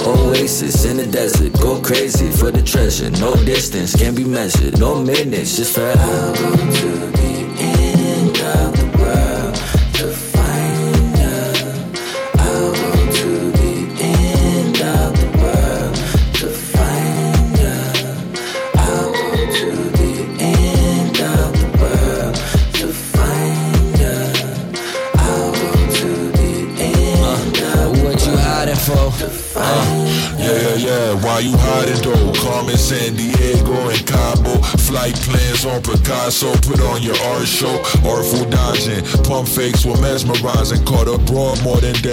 Oasis 0.05 0.84
in 0.84 0.97
the 0.97 1.06
desert, 1.06 1.52
go 1.60 1.80
crazy 1.80 2.28
for 2.32 2.51
the 2.51 2.60
treasure. 2.60 3.09
No 3.10 3.36
distance 3.44 3.94
can 3.94 4.16
be 4.16 4.24
measured. 4.24 4.80
No 4.80 5.01
minutes, 5.01 5.59
just 5.59 5.76
forever. 5.76 6.91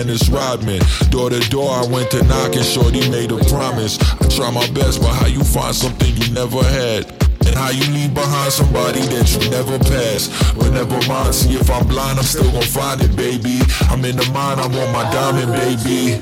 Dennis 0.09 0.29
Rodman. 0.29 0.81
Door 1.11 1.29
to 1.29 1.39
door, 1.51 1.69
I 1.69 1.85
went 1.85 2.09
to 2.09 2.23
knock 2.23 2.55
and 2.55 2.65
Shorty 2.65 3.07
made 3.11 3.31
a 3.31 3.37
promise. 3.45 3.99
I 4.19 4.27
try 4.27 4.49
my 4.49 4.67
best, 4.71 5.01
but 5.01 5.13
how 5.13 5.27
you 5.27 5.43
find 5.43 5.75
something 5.75 6.17
you 6.17 6.33
never 6.33 6.63
had? 6.63 7.05
And 7.45 7.53
how 7.53 7.69
you 7.69 7.85
leave 7.93 8.15
behind 8.15 8.51
somebody 8.51 9.01
that 9.01 9.29
you 9.29 9.51
never 9.51 9.77
passed. 9.77 10.33
But 10.57 10.71
never 10.71 10.97
mind, 11.07 11.35
see 11.35 11.53
if 11.53 11.69
I'm 11.69 11.85
blind, 11.87 12.17
I'm 12.17 12.25
still 12.25 12.49
gonna 12.51 12.65
find 12.65 12.99
it, 13.03 13.15
baby. 13.15 13.59
I'm 13.81 14.03
in 14.03 14.15
the 14.15 14.25
mind, 14.33 14.59
I 14.59 14.65
want 14.65 14.91
my 14.91 15.05
diamond, 15.13 15.51
baby. 15.53 16.17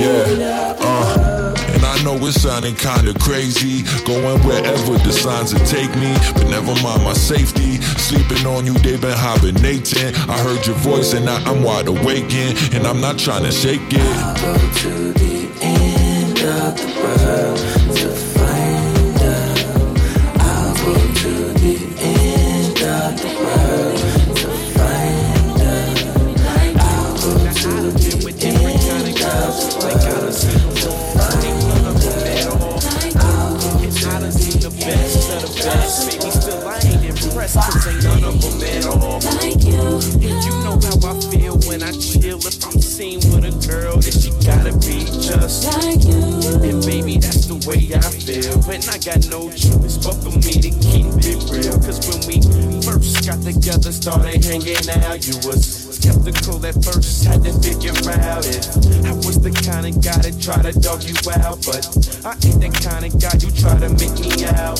Yeah, 0.00 0.73
know 2.04 2.16
it's 2.26 2.42
sounding 2.42 2.74
kinda 2.74 3.14
crazy. 3.18 3.82
Going 4.04 4.38
wherever 4.44 4.98
the 4.98 5.12
signs 5.12 5.54
will 5.54 5.64
take 5.66 5.94
me. 5.96 6.12
But 6.34 6.48
never 6.48 6.74
mind 6.82 7.02
my 7.02 7.14
safety. 7.14 7.80
Sleeping 7.98 8.46
on 8.46 8.66
you, 8.66 8.74
they've 8.74 9.00
been 9.00 9.16
hibernating. 9.16 10.14
I 10.28 10.38
heard 10.38 10.66
your 10.66 10.76
voice 10.76 11.14
and 11.14 11.24
now 11.24 11.42
I'm 11.46 11.62
wide 11.62 11.88
awaking. 11.88 12.56
And 12.74 12.86
I'm 12.86 13.00
not 13.00 13.18
trying 13.18 13.44
to 13.44 13.52
shake 13.52 13.80
it. 13.90 15.03
Hanging 54.54 55.02
out. 55.02 55.26
You 55.26 55.34
was 55.46 55.90
skeptical 55.98 56.64
at 56.66 56.74
first, 56.84 57.24
had 57.24 57.42
to 57.42 57.52
figure 57.58 57.94
out 58.22 58.46
it. 58.46 58.62
I 59.02 59.12
was 59.26 59.40
the 59.40 59.50
kind 59.50 59.86
of 59.86 59.98
guy 59.98 60.18
that 60.22 60.38
try 60.38 60.62
to 60.62 60.72
dog 60.78 61.02
you 61.02 61.16
out, 61.42 61.58
but 61.66 61.82
I 62.22 62.38
ain't 62.46 62.62
the 62.62 62.70
kind 62.70 63.02
of 63.02 63.12
guy 63.18 63.34
you 63.42 63.50
try 63.50 63.74
to 63.82 63.90
make 63.98 64.14
me 64.22 64.46
out. 64.54 64.78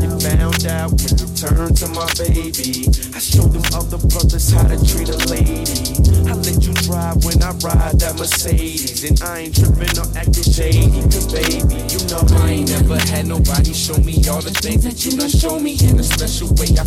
You 0.00 0.08
found 0.24 0.64
out 0.64 0.96
when 0.96 1.12
you 1.20 1.28
turned 1.36 1.76
to 1.84 1.88
my 1.92 2.08
baby. 2.16 2.88
I 3.12 3.20
showed 3.20 3.52
them 3.52 3.66
other 3.76 4.00
brothers 4.08 4.48
how 4.52 4.64
to 4.64 4.78
treat 4.80 5.12
a 5.12 5.18
lady. 5.28 6.00
I 6.24 6.34
let 6.40 6.64
you 6.64 6.72
drive 6.88 7.20
when 7.24 7.42
I 7.42 7.52
ride 7.60 8.00
that 8.00 8.16
Mercedes, 8.16 9.04
and 9.04 9.20
I 9.20 9.50
ain't 9.50 9.54
tripping 9.56 9.92
or 10.00 10.08
acting 10.16 10.48
shady, 10.48 11.02
cause 11.12 11.28
baby, 11.28 11.76
you 11.92 12.00
know 12.08 12.24
I 12.40 12.62
ain't 12.62 12.70
never 12.70 12.96
had 13.10 13.26
nobody 13.26 13.74
show 13.74 13.98
me 14.00 14.16
all 14.30 14.40
the 14.40 14.54
things 14.54 14.84
that 14.84 15.04
you 15.04 15.18
done 15.18 15.28
show 15.28 15.58
me 15.60 15.76
in 15.82 15.98
a 15.98 16.04
special 16.04 16.48
way. 16.56 16.72
I 16.78 16.86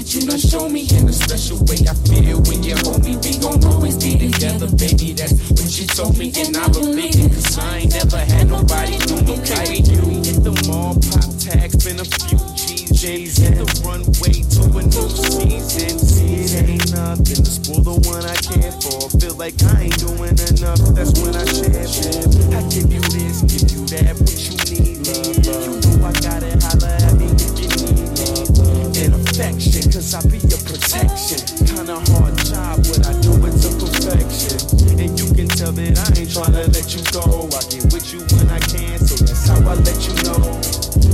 that 0.00 0.14
you 0.14 0.24
done 0.24 0.40
show 0.40 0.68
me 0.68 0.88
in 0.96 1.08
a 1.08 1.12
special 1.12 1.60
way. 1.68 1.76
I 1.84 1.92
feel 2.08 2.40
when 2.48 2.64
you 2.64 2.72
hold 2.80 3.04
me, 3.04 3.20
we 3.20 3.36
gon' 3.36 3.60
always 3.68 4.00
be 4.00 4.16
together, 4.16 4.64
baby. 4.72 5.12
That's 5.12 5.36
when 5.52 5.68
she 5.68 5.84
told 5.84 6.16
me, 6.16 6.32
and 6.40 6.56
I 6.56 6.68
believe 6.72 7.20
it. 7.20 7.28
Cause 7.36 7.58
I 7.58 7.84
ain't 7.84 7.92
never 7.92 8.16
had 8.16 8.48
nobody 8.48 8.96
do 9.04 9.20
me 9.28 9.36
like 9.52 9.84
you. 9.84 10.00
Hit 10.24 10.40
the 10.40 10.56
mall, 10.64 10.96
pop 11.12 11.28
tags, 11.36 11.76
been 11.84 12.00
a 12.00 12.06
few 12.08 12.40
G's. 12.56 12.96
J's 12.96 13.36
hit 13.36 13.60
the 13.60 13.68
runway 13.84 14.40
to 14.40 14.62
a 14.72 14.82
new 14.88 15.08
season. 15.12 15.96
See, 16.00 16.48
it 16.48 16.64
ain't 16.64 16.92
nothing 16.96 17.44
to 17.44 17.50
spoil 17.50 17.84
the 17.84 17.96
one 18.08 18.24
I 18.24 18.36
care 18.40 18.72
for. 18.80 19.04
Feel 19.20 19.36
like 19.36 19.60
I 19.68 19.92
ain't 19.92 20.00
doing 20.00 20.32
enough, 20.32 20.80
that's 20.96 21.12
when 21.20 21.36
I 21.36 21.44
share 21.44 21.76
it. 21.76 22.56
I 22.56 22.60
give 22.72 22.88
you 22.88 23.04
this, 23.12 23.44
give 23.44 23.68
you 23.68 23.84
that, 23.92 24.16
what 24.16 24.32
you 24.48 24.56
need, 24.72 25.04
love. 25.04 25.36
You 25.60 25.76
know 25.76 26.08
I 26.08 26.12
got 26.24 26.40
it, 26.40 26.56
holla 26.56 26.88
at 26.88 27.14
me 27.20 27.28
if 27.36 27.52
you 27.60 27.68
need 27.68 28.08
love. 28.16 28.80
And 29.00 29.14
affection, 29.16 29.79
cause 30.00 30.14
I 30.14 30.22
be 30.32 30.38
your 30.48 30.62
protection. 30.64 31.44
Kinda 31.68 32.00
hard 32.08 32.32
job, 32.48 32.80
what 32.88 33.04
I 33.04 33.12
do 33.20 33.36
it 33.44 33.52
to 33.60 33.68
perfection. 33.76 34.56
And 34.96 35.12
you 35.20 35.28
can 35.36 35.48
tell 35.48 35.72
that 35.76 35.92
I 35.92 36.08
ain't 36.16 36.32
tryna 36.32 36.72
let 36.72 36.88
you 36.96 37.04
go. 37.12 37.44
I 37.52 37.60
get 37.68 37.84
with 37.92 38.08
you 38.08 38.24
when 38.32 38.48
I 38.48 38.60
can, 38.64 38.96
so 38.96 39.20
that's 39.20 39.44
how 39.44 39.60
I 39.60 39.76
let 39.76 40.00
you 40.08 40.16
know. 40.24 40.40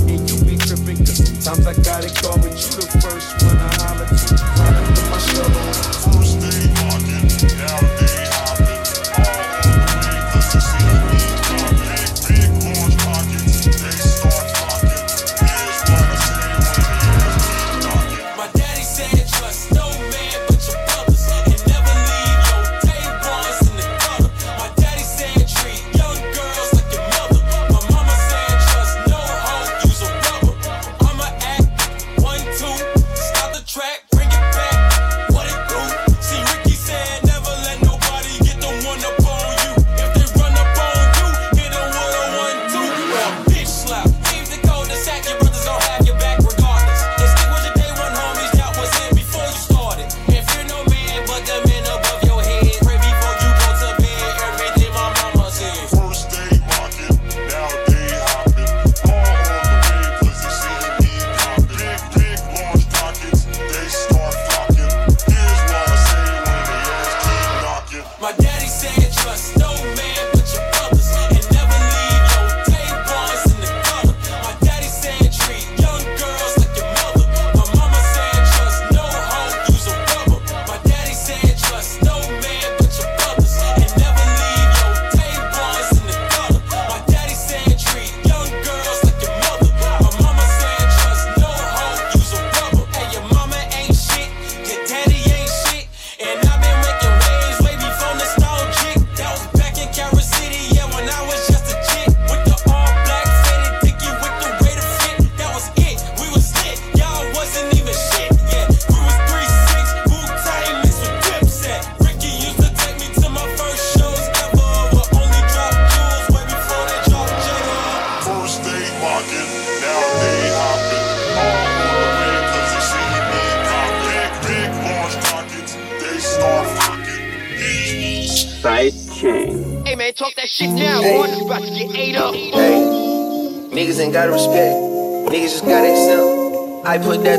And 0.07 0.23
you 0.23 0.39
be 0.47 0.55
tripping, 0.55 1.03
cause 1.03 1.19
sometimes 1.19 1.67
I 1.67 1.75
gotta 1.83 2.07
go, 2.23 2.31
but 2.39 2.55
you 2.55 2.71
the 2.79 2.87
first 3.03 3.27
one 3.43 3.59
I 3.59 3.96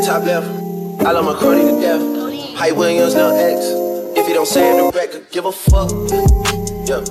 top 0.08 0.24
left. 0.24 0.48
I 1.04 1.12
love 1.12 1.26
my 1.26 1.34
Cardi 1.38 1.60
to 1.60 1.80
death. 1.82 2.56
Hype 2.56 2.76
Williams, 2.76 3.14
no 3.14 3.28
X. 3.36 3.60
If 4.16 4.26
you 4.26 4.32
don't 4.32 4.48
say 4.48 4.64
it 4.72 4.90
direct, 4.90 5.30
give 5.30 5.44
a 5.44 5.52
fuck. 5.52 5.90
Yeah, 6.88 7.04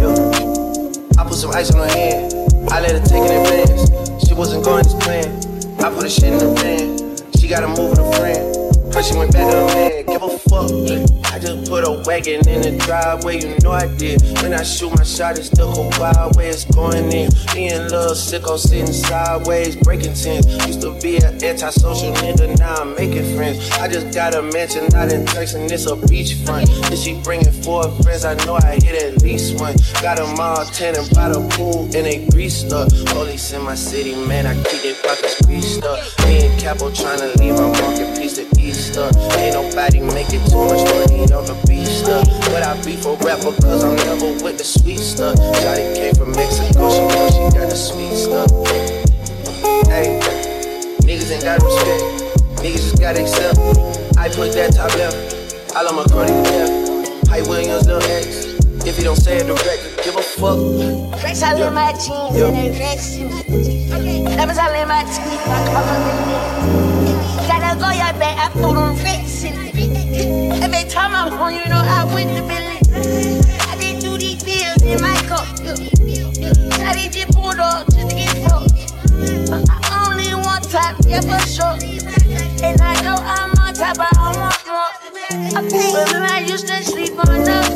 yeah. 0.00 1.20
I 1.20 1.28
put 1.28 1.34
some 1.34 1.50
ice 1.50 1.70
on 1.70 1.86
her 1.86 1.94
hand. 1.94 2.32
I 2.72 2.80
let 2.80 2.92
her 2.92 3.04
take 3.04 3.24
it 3.24 3.30
in 3.30 3.44
advance. 3.44 4.26
She 4.26 4.32
wasn't 4.32 4.64
going 4.64 4.86
as 4.86 4.94
planned. 4.94 5.84
I 5.84 5.92
put 5.92 6.04
her 6.04 6.08
shit 6.08 6.32
in 6.32 6.38
the 6.38 6.54
van. 6.56 6.96
She 7.38 7.46
gotta 7.46 7.68
move 7.68 7.89
wagon 12.20 12.48
in 12.48 12.62
the 12.62 12.84
driveway. 12.84 13.40
You 13.40 13.56
know 13.62 13.72
I 13.72 13.86
did. 13.96 14.20
When 14.42 14.52
I 14.52 14.62
shoot 14.62 14.90
my 14.96 15.04
shot, 15.04 15.38
it's 15.38 15.48
the 15.50 15.64
go 15.64 15.90
wild 15.98 16.36
way 16.36 16.48
it's 16.48 16.64
going 16.64 17.12
in. 17.12 17.30
Me 17.54 17.68
and 17.68 17.90
little 17.90 18.14
sicko 18.14 18.58
sitting 18.58 18.92
sideways, 18.92 19.76
breaking 19.76 20.14
tents. 20.14 20.46
Used 20.66 20.82
to 20.82 20.98
be 21.00 21.16
an 21.16 21.42
antisocial 21.42 22.12
nigga, 22.14 22.58
now 22.58 22.74
I'm 22.74 22.94
making 22.94 23.36
friends. 23.36 23.70
I 23.72 23.88
just 23.88 24.14
got 24.14 24.34
a 24.34 24.42
mansion 24.42 24.92
out 24.94 25.12
in 25.12 25.24
Turks 25.26 25.54
and 25.54 25.70
it's 25.70 25.86
a 25.86 25.96
beachfront. 25.96 26.68
If 26.92 26.98
she 26.98 27.20
bringing 27.22 27.52
four 27.62 27.88
friends, 28.02 28.24
I 28.24 28.34
know 28.44 28.56
I 28.56 28.78
hit 28.82 29.02
at 29.02 29.22
least 29.22 29.58
one. 29.60 29.76
Got 30.02 30.18
them 30.18 30.38
all 30.38 30.64
tanning 30.66 31.08
by 31.14 31.30
the 31.30 31.40
pool 31.56 31.84
and 31.84 32.06
they 32.06 32.26
greased 32.28 32.72
up. 32.72 32.88
Police 33.06 33.52
in 33.52 33.62
my 33.62 33.74
city, 33.74 34.14
man, 34.26 34.46
I 34.46 34.54
keep 34.64 34.82
their 34.82 34.94
pockets 35.02 35.40
greased 35.46 35.84
up. 35.84 35.98
Me 36.26 36.46
and 36.46 36.60
Capo 36.60 36.92
trying 36.92 37.20
to 37.20 37.38
leave 37.38 37.54
my 37.54 37.68
market 37.80 38.18
piece 38.18 38.34
to 38.36 38.46
Easter. 38.60 39.08
Ain't 39.38 39.54
nobody 39.54 40.00
making 40.00 40.44
too 40.48 40.64
much 40.68 40.84
money 40.84 41.22
on 41.32 41.44
the 41.46 41.56
up. 42.10 42.26
But 42.50 42.62
I 42.66 42.74
be 42.84 42.96
for 42.96 43.16
rapper, 43.18 43.54
cause 43.62 43.84
I'm 43.84 43.96
never 43.96 44.42
with 44.42 44.58
the 44.58 44.64
sweet 44.64 44.98
stuff. 44.98 45.36
Johnny 45.62 45.94
came 45.94 46.14
from 46.14 46.32
Mexico, 46.32 46.90
she 46.90 47.06
know 47.06 47.30
she 47.30 47.44
got 47.56 47.70
the 47.70 47.76
sweet 47.76 48.14
stuff. 48.14 48.50
Hey, 49.86 50.18
niggas 51.06 51.30
ain't 51.30 51.44
got 51.44 51.62
respect. 51.62 52.02
Niggas 52.60 52.84
just 52.84 53.00
gotta 53.00 53.22
accept. 53.22 53.58
I 54.18 54.28
put 54.28 54.52
that 54.52 54.74
top 54.74 54.94
left. 54.96 55.74
I 55.74 55.82
love 55.82 55.94
my 55.94 56.04
cruddy 56.04 56.34
to 56.34 56.50
death. 56.50 57.28
Hype 57.28 57.46
Williams, 57.46 57.86
little 57.86 58.02
X. 58.02 58.50
If 58.84 58.98
you 58.98 59.04
don't 59.04 59.16
say 59.16 59.38
it 59.38 59.46
directly, 59.46 60.04
give 60.04 60.16
a 60.16 60.22
fuck. 60.22 60.58
Rex, 61.22 61.42
I 61.42 61.54
live 61.54 61.72
my 61.72 61.92
jeans 61.92 62.36
yeah. 62.36 62.48
and 62.48 62.56
it 62.56 62.78
Rex. 62.78 63.16
That 64.36 64.48
was 64.48 64.58
I 64.58 64.84
my 64.84 65.04
teeth. 65.04 65.46
I'm 65.46 65.70
a 65.70 67.46
Gotta 67.46 67.78
go, 67.78 67.90
y'all 67.90 68.18
bet. 68.18 68.38
I 68.38 68.48
put 68.52 68.76
on 68.76 68.96
Rex 69.04 69.29
they 70.82 70.88
talking 70.88 71.12
about 71.14 71.32
on 71.40 71.54
you 71.54 71.66
know 71.68 71.82
I 71.84 72.04
win 72.14 72.28
the 72.34 72.42
Billy. 72.42 72.78
I 73.68 73.76
did 73.78 74.00
do 74.00 74.16
these 74.16 74.42
bills 74.42 74.82
in 74.82 75.00
my 75.00 75.14
cup. 75.28 75.46
I 76.80 76.94
did 76.94 77.12
just 77.12 77.32
bulldog 77.32 77.86
just 77.92 78.10
to 78.10 78.16
get 78.16 78.34
broke. 78.48 78.72
Only 79.92 80.34
one 80.34 80.62
time, 80.62 80.96
yeah 81.06 81.20
for 81.20 81.40
sure. 81.46 81.76
And 82.62 82.80
I 82.80 83.00
know 83.02 83.16
I'm 83.18 83.50
on 83.58 83.74
top, 83.74 83.96
but 83.96 84.16
I 84.16 84.32
want 84.36 84.66
more. 84.66 85.00
I 85.32 85.62
But 85.92 86.12
when 86.12 86.22
I 86.22 86.40
used 86.40 86.66
to 86.68 86.82
sleep 86.82 87.18
on 87.18 87.44
the 87.44 87.69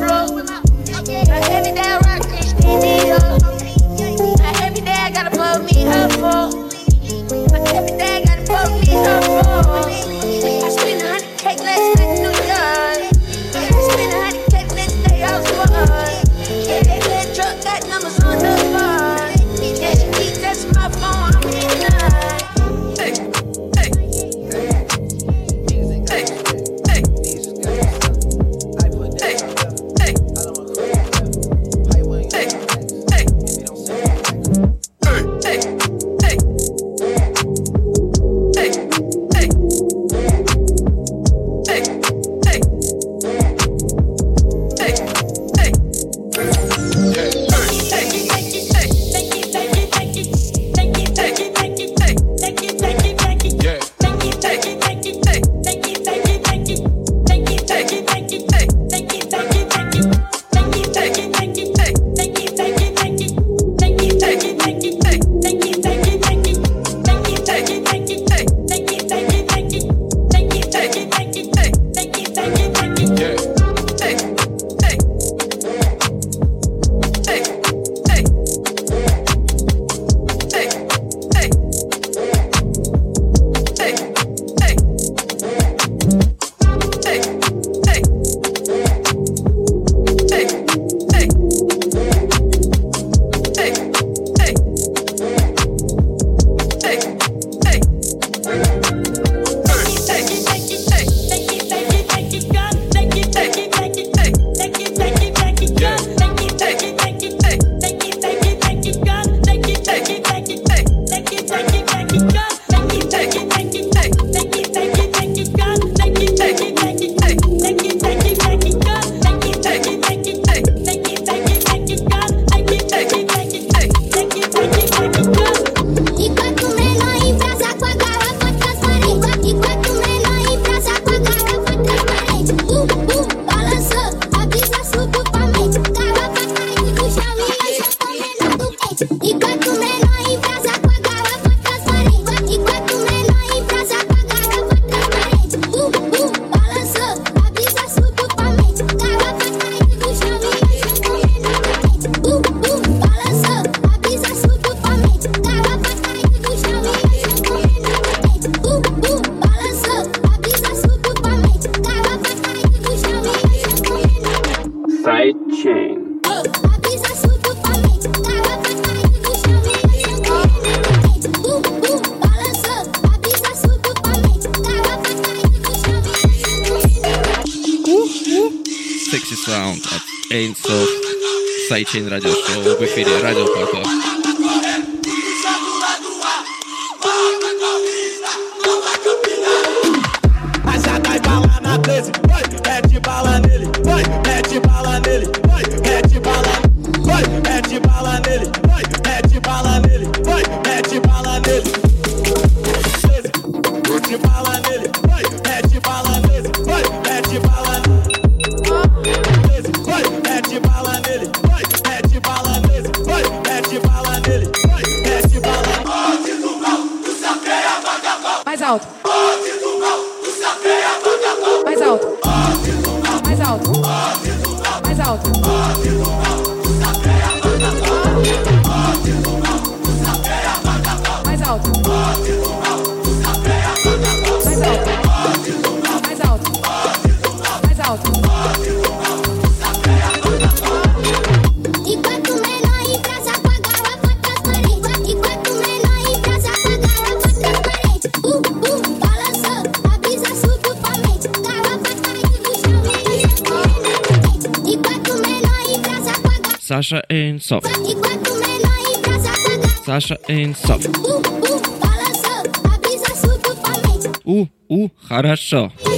хорошо. 265.15 265.71
Side 265.85 265.94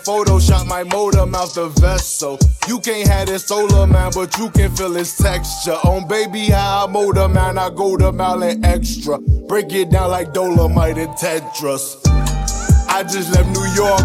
that 0.00 0.08
Photoshop, 0.08 0.66
my 0.66 0.84
motor 0.84 1.26
mouth 1.26 1.54
the 1.54 1.68
vest. 1.80 2.18
So 2.18 2.38
you 2.68 2.80
can't 2.80 3.08
have 3.08 3.26
this 3.26 3.46
solar 3.46 3.86
man, 3.86 4.12
but 4.14 4.36
you 4.38 4.50
can 4.50 4.74
feel 4.74 4.96
its 4.96 5.16
texture. 5.16 5.76
On 5.84 6.06
baby, 6.06 6.46
how 6.46 6.86
I 6.86 6.90
motor 6.90 7.28
man, 7.28 7.58
I 7.58 7.70
go 7.70 7.96
to 7.96 8.08
and 8.08 8.64
extra. 8.64 9.18
Break 9.18 9.72
it 9.72 9.90
down 9.90 10.10
like 10.10 10.32
Dolomite 10.32 10.98
and 10.98 11.10
Tetris. 11.10 11.96
I 12.88 13.02
just 13.02 13.32
left 13.32 13.48
New 13.48 13.66
York 13.74 14.02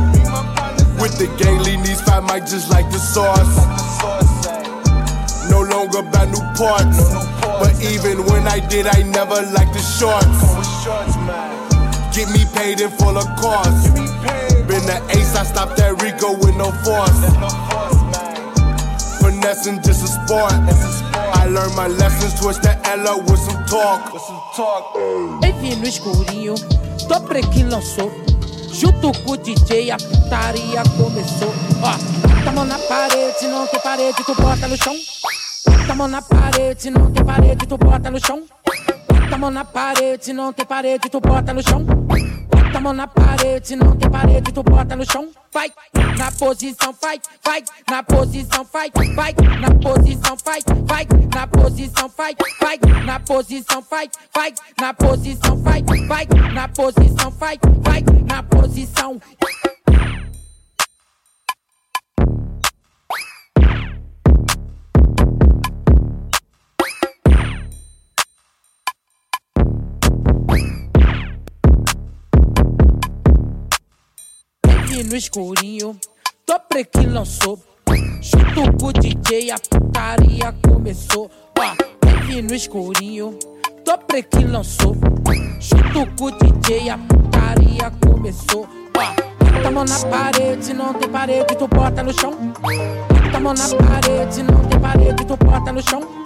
with 1.02 1.18
the 1.18 1.28
lean 1.66 1.84
these 1.84 2.02
fat 2.02 2.24
mic 2.24 2.46
just 2.46 2.70
like 2.70 2.90
the 2.92 3.00
sauce. 3.00 3.56
No 5.50 5.62
longer 5.62 6.02
buy 6.02 6.26
new 6.26 6.42
parts, 6.58 7.14
but 7.42 7.74
even 7.84 8.26
when 8.26 8.48
I 8.48 8.60
did, 8.68 8.88
I 8.88 9.04
never 9.04 9.42
liked 9.54 9.74
the 9.74 9.82
shorts. 9.82 10.56
Get 12.16 12.30
me 12.30 12.46
paid 12.56 12.80
in 12.80 12.90
full 12.92 13.18
of 13.18 13.26
cost. 13.38 14.15
Been 14.76 14.88
the 14.88 15.00
ace, 15.16 15.34
I 15.38 15.46
stopped 15.46 15.80
at 15.80 16.02
Rico 16.02 16.36
with 16.36 16.58
no 16.58 16.70
force. 16.84 17.16
Finessing 19.22 19.82
just 19.82 20.04
a 20.04 20.08
sport. 20.08 20.52
I 20.52 21.48
learned 21.48 21.78
my 21.78 21.88
lessons, 21.88 22.38
twist 22.38 22.62
the 22.62 22.76
Ella 22.84 23.16
with 23.24 23.40
some 23.40 23.64
talk. 23.72 24.12
Baby 25.40 25.78
no 25.78 25.88
escurinho, 25.88 26.56
tô 27.08 27.22
prequinho 27.22 27.70
lançou. 27.70 28.12
Junto 28.74 29.18
com 29.24 29.32
o 29.32 29.38
DJ, 29.38 29.92
a 29.92 29.96
putaria 29.96 30.84
começou. 30.98 31.54
Ó, 31.82 32.50
a 32.50 32.52
mão 32.52 32.66
na 32.66 32.78
parede, 32.78 33.48
não 33.48 33.66
tem 33.68 33.80
parede, 33.80 34.26
tu 34.26 34.36
bota 34.36 34.68
no 34.68 34.76
chão. 34.76 34.96
Mão 35.96 36.10
na 36.10 36.22
parede, 36.22 36.90
não 36.90 37.12
tem 37.12 37.24
parede, 37.24 37.66
tu 37.66 37.78
bota 37.78 38.12
no 38.12 38.20
chão. 38.20 38.44
Mão 39.40 39.52
na 39.52 39.64
parede, 39.64 40.34
não 40.34 40.52
tem 40.52 40.66
parede, 40.66 41.10
tu 41.10 41.22
bota 41.22 41.54
no 41.54 41.64
chão. 41.64 41.86
Mão 42.86 42.94
na 42.94 43.08
parede, 43.08 43.76
não 43.76 43.96
tem 43.98 44.08
parede, 44.08 44.52
tu 44.52 44.62
bota 44.62 44.96
no 44.96 45.04
chão. 45.12 45.28
Vai, 45.52 45.72
na 46.20 46.32
posição, 46.32 46.94
vai, 47.02 47.20
vai, 47.44 47.64
na 47.90 48.04
posição, 48.04 48.64
vai, 48.72 48.92
vai, 49.16 49.34
na 49.60 49.72
posição, 49.72 50.38
vai, 50.46 50.60
vai, 50.86 51.08
na 51.34 51.48
posição, 51.48 52.08
vai, 52.16 52.36
vai, 52.62 52.78
na 53.08 53.18
posição, 53.18 53.82
vai, 53.90 54.08
vai, 54.32 54.54
na 54.80 54.94
posição, 54.94 55.58
vai, 55.58 55.82
vai, 55.82 56.28
na 56.54 56.68
posição, 56.68 57.32
vai, 57.32 57.58
vai, 57.82 58.04
na 58.28 58.44
posição. 58.44 59.20
Bebe 74.96 75.10
no 75.10 75.16
escurinho, 75.18 76.00
tô 76.46 76.58
prequinho 76.58 77.12
lançou. 77.12 77.60
Junto 78.22 78.78
com 78.80 78.94
DJ, 78.94 79.52
a 79.52 79.58
putaria 79.60 80.56
começou. 80.66 81.30
Ó, 81.60 81.76
bebe 82.06 82.42
no 82.42 82.56
escurinho, 82.56 83.38
tô 83.84 83.98
prequinho 83.98 84.54
lançou. 84.54 84.96
Junto 85.60 86.16
com 86.18 86.32
DJ, 86.38 86.92
a 86.92 86.98
putaria 86.98 87.92
começou. 88.10 88.70
Ó, 88.98 89.44
bota 89.44 89.72
mão 89.72 89.84
na 89.84 90.00
parede, 90.00 90.74
não 90.74 90.94
tem 90.94 91.10
parede, 91.10 91.56
tu 91.58 91.68
bota 91.68 92.02
no 92.02 92.14
chão. 92.18 92.32
Bota 92.62 93.40
mão 93.42 93.54
na 93.54 93.68
parede, 93.68 94.44
não 94.44 94.64
tem 94.64 94.80
parede, 94.80 95.26
tu 95.26 95.36
bota 95.36 95.74
no 95.74 95.82
chão. 95.82 96.25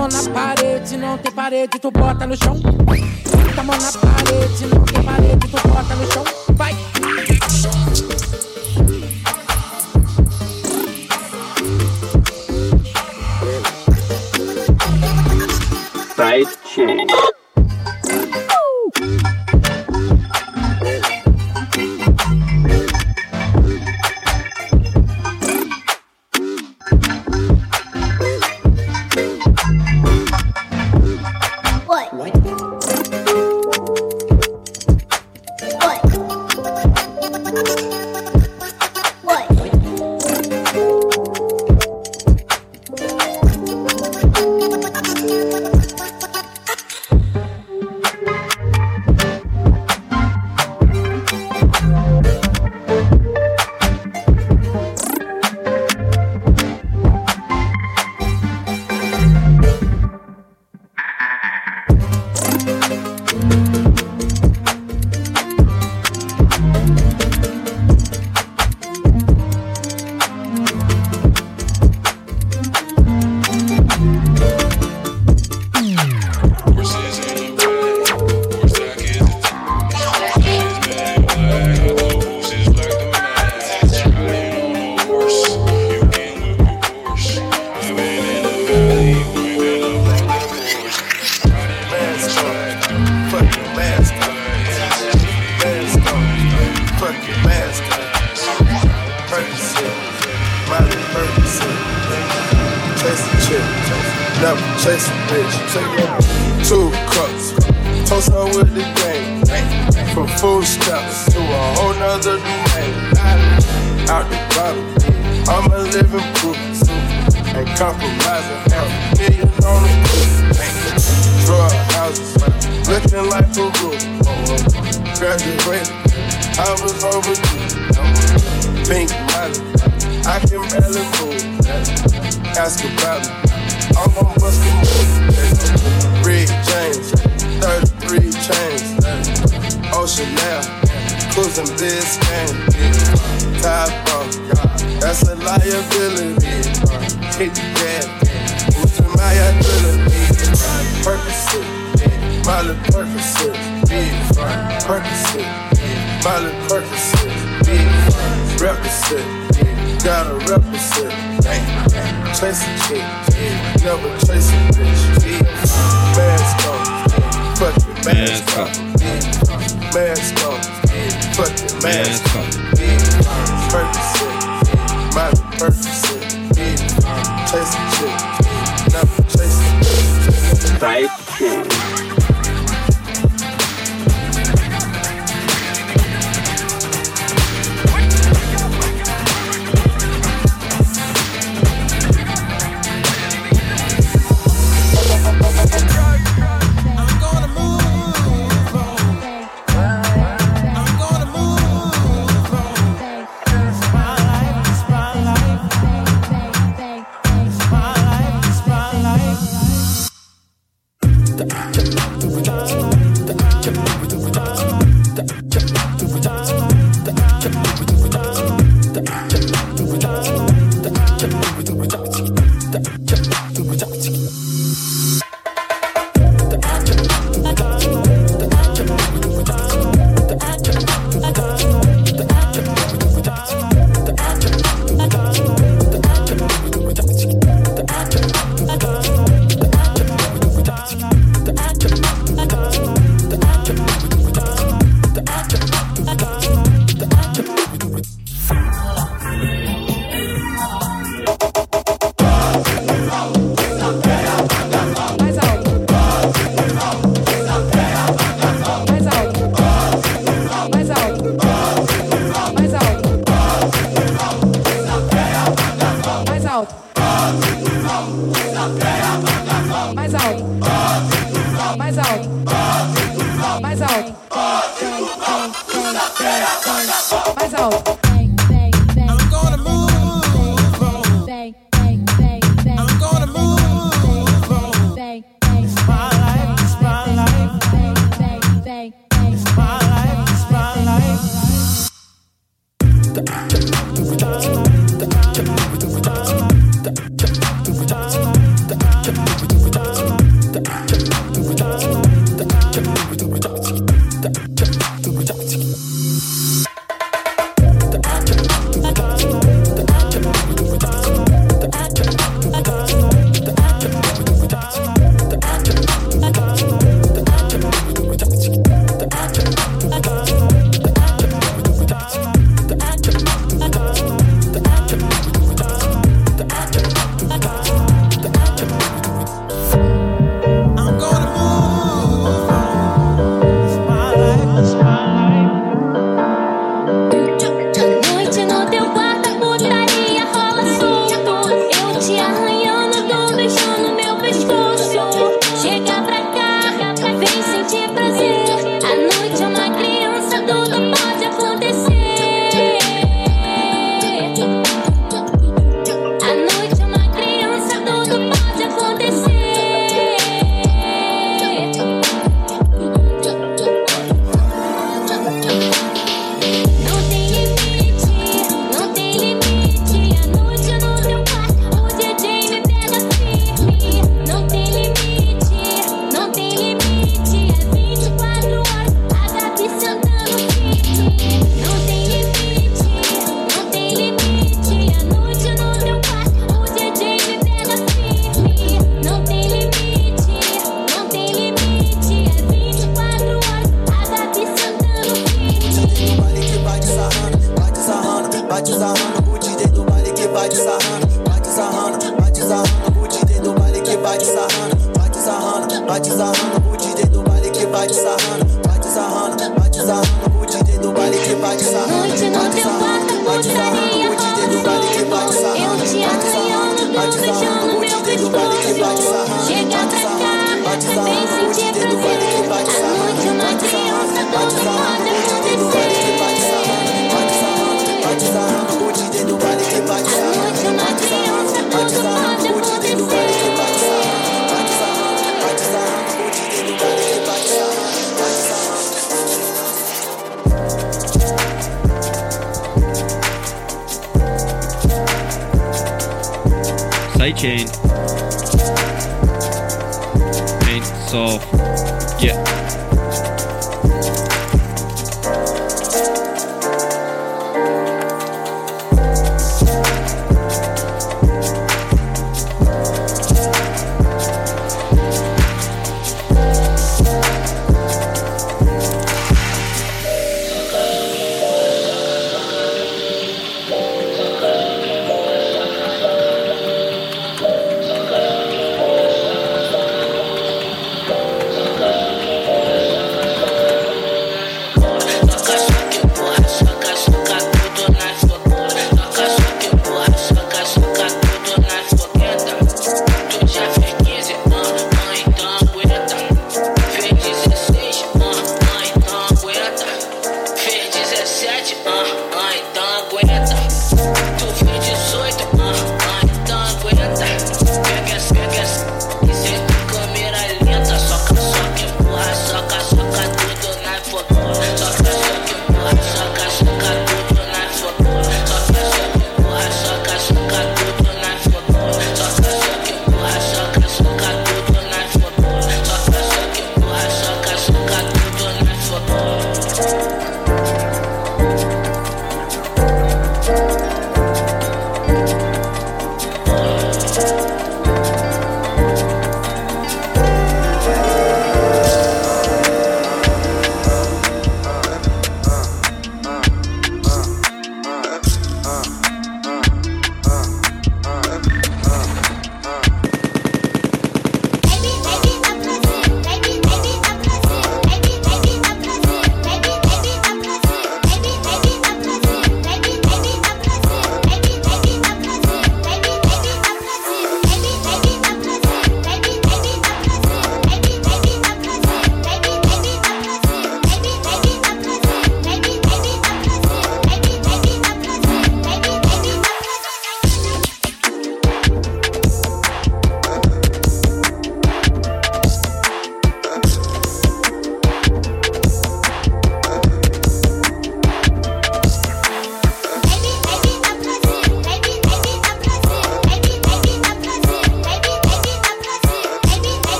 Mão 0.00 0.08
na 0.08 0.30
parede, 0.30 0.96
não 0.96 1.18
tem 1.18 1.30
parede, 1.30 1.78
tu 1.78 1.90
bota 1.90 2.26
no 2.26 2.34
chão. 2.34 2.58
Bota 2.58 3.60
a 3.60 3.62
mão 3.62 3.76
na 3.76 3.92
parede, 3.92 4.66
não 4.66 4.82
tem 4.82 5.02
parede, 5.02 5.46
tu 5.46 5.68
bota 5.68 5.94
no 5.94 6.10
chão. 6.10 6.24
Vai! 6.56 6.74
Sidechain. 16.16 17.06
What? 17.06 17.39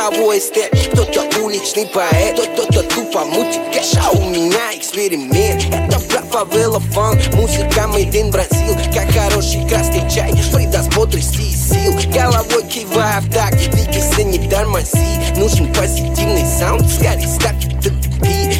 Звуковой 0.00 0.40
степ, 0.40 0.70
кто-то 0.92 1.42
уличный 1.42 1.86
поэт 1.86 2.40
Кто-то 2.40 2.82
тупо 2.84 3.26
мутит 3.26 3.60
кэш, 3.70 3.92
а 4.02 4.10
у 4.12 4.30
меня 4.30 4.74
эксперимент. 4.74 5.62
Это 5.74 5.98
брат 6.08 6.24
фавела 6.30 6.80
фанк, 6.80 7.20
музыка 7.34 7.86
made 7.92 8.10
in 8.12 8.30
Brazil 8.30 8.74
Как 8.94 9.10
хороший 9.12 9.68
красный 9.68 10.08
чай, 10.10 10.32
придаст 10.54 10.94
бодрости 10.94 11.42
и 11.42 11.54
сил. 11.54 11.92
Головой 12.14 12.66
кивая 12.66 13.20
в 13.20 13.30
такт, 13.30 13.56
двигайся, 13.72 14.22
не 14.22 14.48
тормози. 14.48 15.36
Нужен 15.36 15.70
позитивный 15.74 16.46
саунд, 16.46 16.90
скорее 16.90 17.28
ставь 17.28 17.56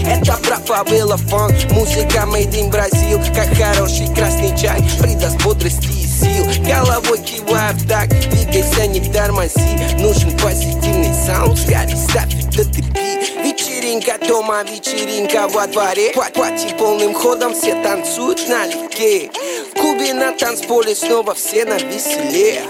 это 0.07 0.39
брат 0.47 0.67
фавела 0.67 1.17
фанк, 1.17 1.53
музыка 1.71 2.25
made 2.27 2.53
in 2.53 2.71
Brazil 2.71 3.21
Как 3.35 3.49
хороший 3.57 4.13
красный 4.15 4.57
чай, 4.57 4.81
придаст 4.99 5.43
бодрости 5.43 6.00
сил. 6.21 6.47
Головой 6.65 7.19
кивая 7.19 7.73
в 7.73 7.87
такт, 7.89 8.11
двигайся, 8.31 8.87
не 8.87 9.01
тормози. 9.13 9.61
Нужен 9.99 10.37
позитивный 10.39 11.13
саунд, 11.27 11.59
скорее 11.59 11.97
ставь 11.97 12.35
этот 12.35 12.69
EP 12.77 13.01
Вечеринка 13.45 14.19
дома, 14.27 14.63
вечеринка 14.63 15.49
во 15.49 15.67
дворе. 15.67 16.13
Пат- 16.15 16.35
Пати 16.35 16.75
полным 16.79 17.15
ходом, 17.15 17.55
все 17.55 17.75
танцуют 17.83 18.47
налегке 18.49 19.31
В 19.75 19.79
клубе 19.79 20.13
на 20.15 20.33
танцполе 20.33 20.95
снова 20.95 21.35
все 21.35 21.65
на 21.65 21.77
веселе. 21.79 22.63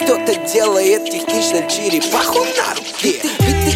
Кто-то 0.00 0.34
делает 0.52 1.04
технично 1.10 1.68
черепаху 1.70 2.38
на 2.40 2.74
руке 2.74 3.20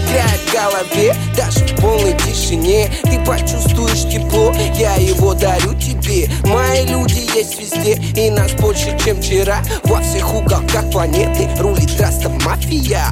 играет 0.08 0.40
в 0.40 0.52
голове, 0.52 1.14
даже 1.36 1.60
в 1.66 1.80
полной 1.80 2.12
тишине. 2.18 2.90
Ты 3.04 3.18
почувствуешь 3.24 4.10
тепло, 4.10 4.52
я 4.74 4.94
его 4.96 5.34
дарю 5.34 5.74
тебе. 5.74 6.28
Мои 6.44 6.86
люди 6.86 7.28
есть 7.36 7.58
везде, 7.58 7.94
и 8.20 8.30
нас 8.30 8.52
больше, 8.52 8.96
чем 9.04 9.20
вчера. 9.20 9.62
Во 9.84 10.00
всех 10.00 10.34
уголках 10.34 10.90
планеты 10.90 11.48
рулит 11.58 12.00
раста 12.00 12.28
мафия. 12.44 13.06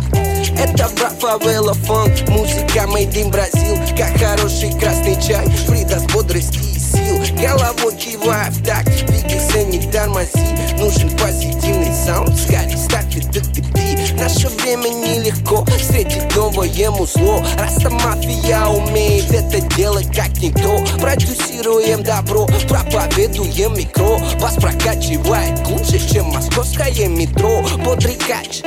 Это 0.59 0.89
брат 0.97 1.12
фавела 1.20 1.74
фанк, 1.74 2.28
музыка 2.28 2.86
made 2.86 3.12
in 3.12 3.31
Brazil 3.30 3.76
Как 3.97 4.16
хороший 4.18 4.73
красный 4.78 5.20
чай, 5.20 5.47
придаст 5.68 6.10
бодрости 6.12 6.59
и 6.59 6.78
сил. 6.78 7.20
Головой 7.36 7.94
кивая 7.97 8.51
в 8.51 8.64
такт, 8.64 8.89
двигайся, 9.06 9.64
не 9.64 9.81
тормози. 9.90 10.31
Нужен 10.78 11.10
позитивный 11.18 11.93
саунд, 11.93 12.39
скорее 12.39 12.77
ставь 12.77 13.16
этот 13.16 13.47
EP 13.59 13.95
Наше 14.18 14.48
время 14.48 14.88
нелегко, 14.88 15.64
встретить 15.78 16.34
новое 16.34 16.90
музло 16.90 17.44
Раста 17.59 17.90
мафия 17.90 18.66
умеет 18.66 19.30
это 19.30 19.60
делать 19.76 20.09
как 20.14 20.30
никто. 20.40 20.84
Продюсируем 21.01 22.02
добро, 22.02 22.47
проповедуем 22.68 23.76
микро. 23.76 24.18
Вас 24.40 24.55
прокачивает 24.55 25.62
глубже, 25.64 25.98
чем 25.98 26.26
московское 26.26 27.09
метро. 27.09 27.62
Бодрый 27.84 28.16
кач, 28.16 28.62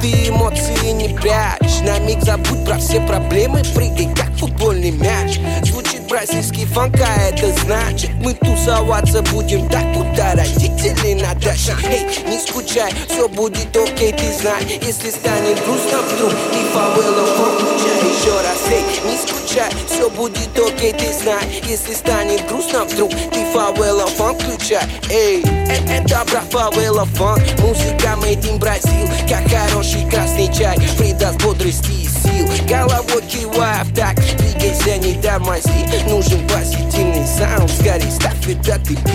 ты 0.00 0.28
эмоции 0.28 0.90
не 0.92 1.08
прячь. 1.08 1.80
На 1.82 1.98
миг 1.98 2.22
забудь 2.22 2.64
про 2.64 2.78
все 2.78 3.00
проблемы, 3.00 3.62
прыгай 3.74 4.08
как 4.14 4.30
футбольный 4.36 4.90
мяч. 4.90 5.38
Звучит 5.64 5.89
бразильский 6.10 6.66
фанк, 6.66 6.96
а 7.00 7.22
это 7.22 7.46
значит 7.60 8.10
Мы 8.16 8.34
тусоваться 8.34 9.22
будем 9.32 9.68
так, 9.68 9.84
будто 9.94 10.32
родители 10.34 11.14
на 11.14 11.34
даче 11.34 11.74
Эй, 11.84 12.04
не 12.28 12.38
скучай, 12.38 12.92
все 13.08 13.28
будет 13.28 13.74
окей, 13.76 14.12
ты 14.12 14.32
знай. 14.32 14.80
Если 14.82 15.10
станет 15.10 15.64
грустно 15.64 15.98
вдруг, 16.02 16.32
ты 16.52 16.58
фавела 16.72 17.26
фанк 17.36 17.60
включай 17.60 17.99
еще 18.20 18.40
раз 18.40 18.58
Эй, 18.70 18.82
не 19.04 19.16
скучай, 19.16 19.70
все 19.86 20.10
будет 20.10 20.58
окей, 20.58 20.92
ты 20.92 21.12
знай. 21.12 21.62
Если 21.66 21.94
станет 21.94 22.46
грустно 22.48 22.84
вдруг, 22.84 23.10
ты 23.10 23.44
фавела 23.52 24.06
фанк 24.06 24.40
включай. 24.42 24.84
Эй, 25.10 25.42
э- 25.42 25.98
это 25.98 26.24
брат 26.30 26.44
фавела 26.50 27.04
фанк 27.16 27.40
Музыка 27.60 28.16
made 28.20 28.42
in 28.42 28.58
Бразил 28.58 29.08
Как 29.28 29.48
хороший 29.48 30.08
красный 30.10 30.52
чай 30.52 30.76
Придаст 30.98 31.42
бодрости 31.42 31.90
и 31.90 32.08
сил. 32.08 32.48
Головой 32.68 33.22
кивая 33.22 33.84
в 33.84 33.94
так 33.94 34.16
Двигайся, 34.16 34.96
не 34.98 35.14
тормози. 35.20 35.70
Нужен 36.08 36.46
позитивный 36.48 37.26
саунд. 37.26 37.70
Скорей 37.70 38.10
ставь 38.10 38.46
этот 38.46 38.88
EP 38.90 39.10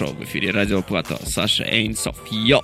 шоу 0.00 0.14
в 0.14 0.24
эфире 0.24 0.50
Радио 0.50 0.80
Плато. 0.80 1.18
Саша 1.26 1.62
Эйнсов. 1.64 2.16
Йо! 2.30 2.62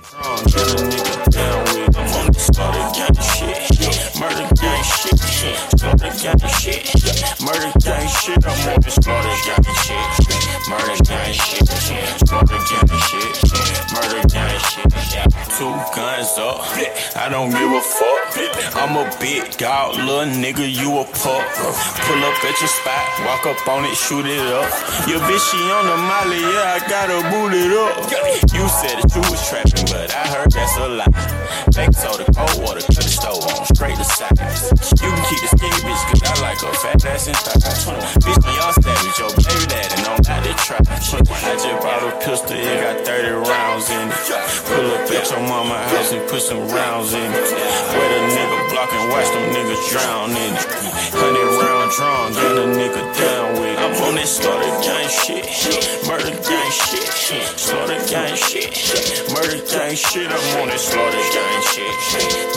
Two 15.57 15.73
guns 15.93 16.37
up, 16.37 16.61
I 17.15 17.29
don't 17.29 17.51
give 17.51 17.71
a 17.71 17.81
fuck. 17.81 18.16
I'm 18.77 18.95
a 18.95 19.09
big 19.19 19.57
dog, 19.57 19.95
little 19.97 20.29
nigga, 20.29 20.69
you 20.69 20.99
a 20.99 21.03
pup. 21.03 21.41
Pull 22.05 22.21
up 22.21 22.37
at 22.45 22.55
your 22.61 22.69
spot, 22.69 23.01
walk 23.25 23.45
up 23.45 23.67
on 23.67 23.85
it, 23.85 23.95
shoot 23.95 24.25
it 24.25 24.45
up. 24.53 24.69
Your 25.09 25.19
bitch 25.25 25.41
she 25.49 25.57
on 25.73 25.85
the 25.89 25.97
molly, 25.97 26.41
yeah, 26.41 26.77
I 26.77 26.79
gotta 26.87 27.17
boot 27.33 27.53
it 27.57 27.73
up. 27.73 27.97
You 28.53 28.69
said 28.69 29.01
that 29.01 29.09
you 29.15 29.21
was 29.31 29.41
trapping, 29.49 29.89
but 29.89 30.13
I 30.13 30.27
heard 30.29 30.51
that's 30.51 30.77
a 30.77 30.87
lie. 30.87 31.09
Baking 31.73 31.93
soda, 31.93 32.25
cold 32.33 32.61
water, 32.61 32.81
cut 32.85 33.01
the 33.01 33.09
stove 33.09 33.41
on, 33.49 33.65
straight 33.73 33.97
to 33.97 34.05
size. 34.05 34.69
You 35.01 35.09
can 35.09 35.23
keep 35.25 35.41
the 35.41 35.49
skinny 35.57 35.81
bitch, 35.81 36.03
cause 36.13 36.21
I 36.21 36.33
like 36.41 36.61
a 36.61 36.71
fat 36.77 37.05
ass 37.05 37.27
and 37.27 37.37
thighs. 37.37 37.85
Bitch, 38.21 38.41
me 38.45 38.53
all 38.61 38.73
savage, 38.77 39.17
your 39.17 39.33
daddy, 40.37 40.53
don't 40.53 41.27
got. 41.27 41.43
I 41.47 41.53
just 41.57 41.81
bought 41.81 42.03
a 42.03 42.11
pistol, 42.21 42.57
it 42.57 42.81
got 42.81 43.05
30 43.05 43.49
rounds 43.49 43.89
in 43.89 44.05
it. 44.09 44.17
Pull 44.67 44.87
up 44.93 45.09
at 45.09 45.25
your 45.31 45.41
mama 45.47 45.77
house 45.89 46.11
and 46.13 46.29
put 46.29 46.41
some 46.41 46.67
rounds 46.69 47.13
in 47.13 47.29
it. 47.31 47.47
Where 47.93 48.09
the 48.13 48.21
nigga 48.35 48.59
block 48.71 48.91
and 48.93 49.09
watch 49.09 49.29
them 49.33 49.45
niggas 49.53 49.83
drown 49.89 50.29
in 50.31 50.53
it. 50.53 50.65
Hundred 51.17 51.49
round 51.57 51.91
drawn, 51.97 52.33
get 52.33 52.57
a 52.57 52.65
nigga 52.69 53.03
down 53.17 53.53
with 53.61 53.73
it. 53.73 53.79
I'm 53.79 53.95
on 54.03 54.15
that 54.15 54.27
slaughter 54.27 54.73
gang 54.83 55.09
shit, 55.09 55.45
murder 56.05 56.35
gang 56.43 56.71
shit, 56.71 57.07
slaughter 57.57 58.01
gang 58.07 58.35
shit, 58.35 58.71
murder 59.33 59.61
gang 59.65 59.95
shit. 59.95 60.27
I'm 60.29 60.61
on 60.61 60.67
that 60.69 60.79
slaughter 60.79 61.25
gang 61.33 61.61
shit, 61.71 61.93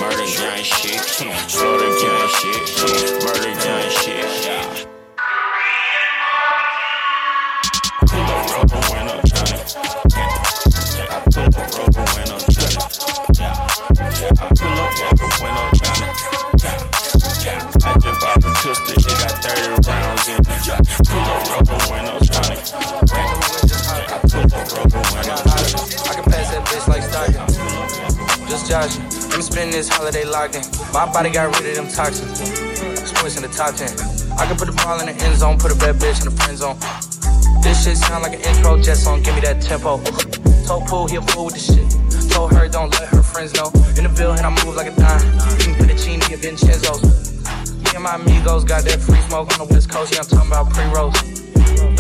murder 0.01 0.29
gang 0.37 0.65
shit, 0.65 1.01
slaughter 1.49 1.93
gang 2.03 2.29
shit, 2.29 3.25
murder 3.25 3.55
gang 3.65 3.80
I'm 29.61 29.71
this 29.71 29.91
holiday 29.91 30.25
locked 30.25 30.57
in. 30.57 30.65
My 30.91 31.05
body 31.13 31.29
got 31.29 31.53
rid 31.61 31.69
of 31.69 31.77
them 31.77 31.89
toxins. 31.93 32.41
Sports 33.05 33.37
in 33.37 33.43
the 33.45 33.53
top 33.53 33.77
10. 33.77 33.93
I 34.41 34.49
can 34.49 34.57
put 34.57 34.65
the 34.65 34.73
ball 34.73 34.99
in 35.01 35.07
the 35.13 35.13
end 35.13 35.37
zone, 35.37 35.59
put 35.59 35.71
a 35.71 35.77
bad 35.77 35.97
bitch 36.01 36.25
in 36.25 36.33
the 36.33 36.37
friend 36.41 36.57
zone. 36.57 36.81
This 37.61 37.85
shit 37.85 37.99
sound 37.99 38.25
like 38.25 38.33
an 38.33 38.41
intro 38.41 38.81
jet 38.81 38.97
song, 38.97 39.23
give 39.23 39.35
me 39.35 39.43
that 39.43 39.61
tempo. 39.61 40.01
Told 40.65 40.89
Pool, 40.89 41.09
he 41.09 41.17
a 41.17 41.23
fool 41.29 41.45
with 41.45 41.61
the 41.61 41.61
shit. 41.61 41.85
Told 42.33 42.57
her, 42.57 42.69
don't 42.69 42.89
let 42.97 43.13
her 43.13 43.23
friends 43.23 43.53
know. 43.53 43.69
In 44.01 44.09
the 44.09 44.13
building, 44.17 44.41
I 44.41 44.49
move 44.65 44.77
like 44.81 44.89
a 44.89 44.97
dime. 44.97 45.29
Eating 45.61 45.77
fettuccine 45.77 46.25
at 46.25 46.41
Vincenzo's. 46.41 47.05
Me 47.85 47.91
and 47.93 48.05
my 48.05 48.17
amigos 48.17 48.65
got 48.65 48.89
that 48.89 48.97
free 48.97 49.21
smoke 49.29 49.53
on 49.61 49.69
the 49.69 49.75
west 49.75 49.91
coast, 49.91 50.17
yeah, 50.17 50.25
I'm 50.25 50.25
talking 50.25 50.49
about 50.49 50.73
pre-rolls. 50.73 51.21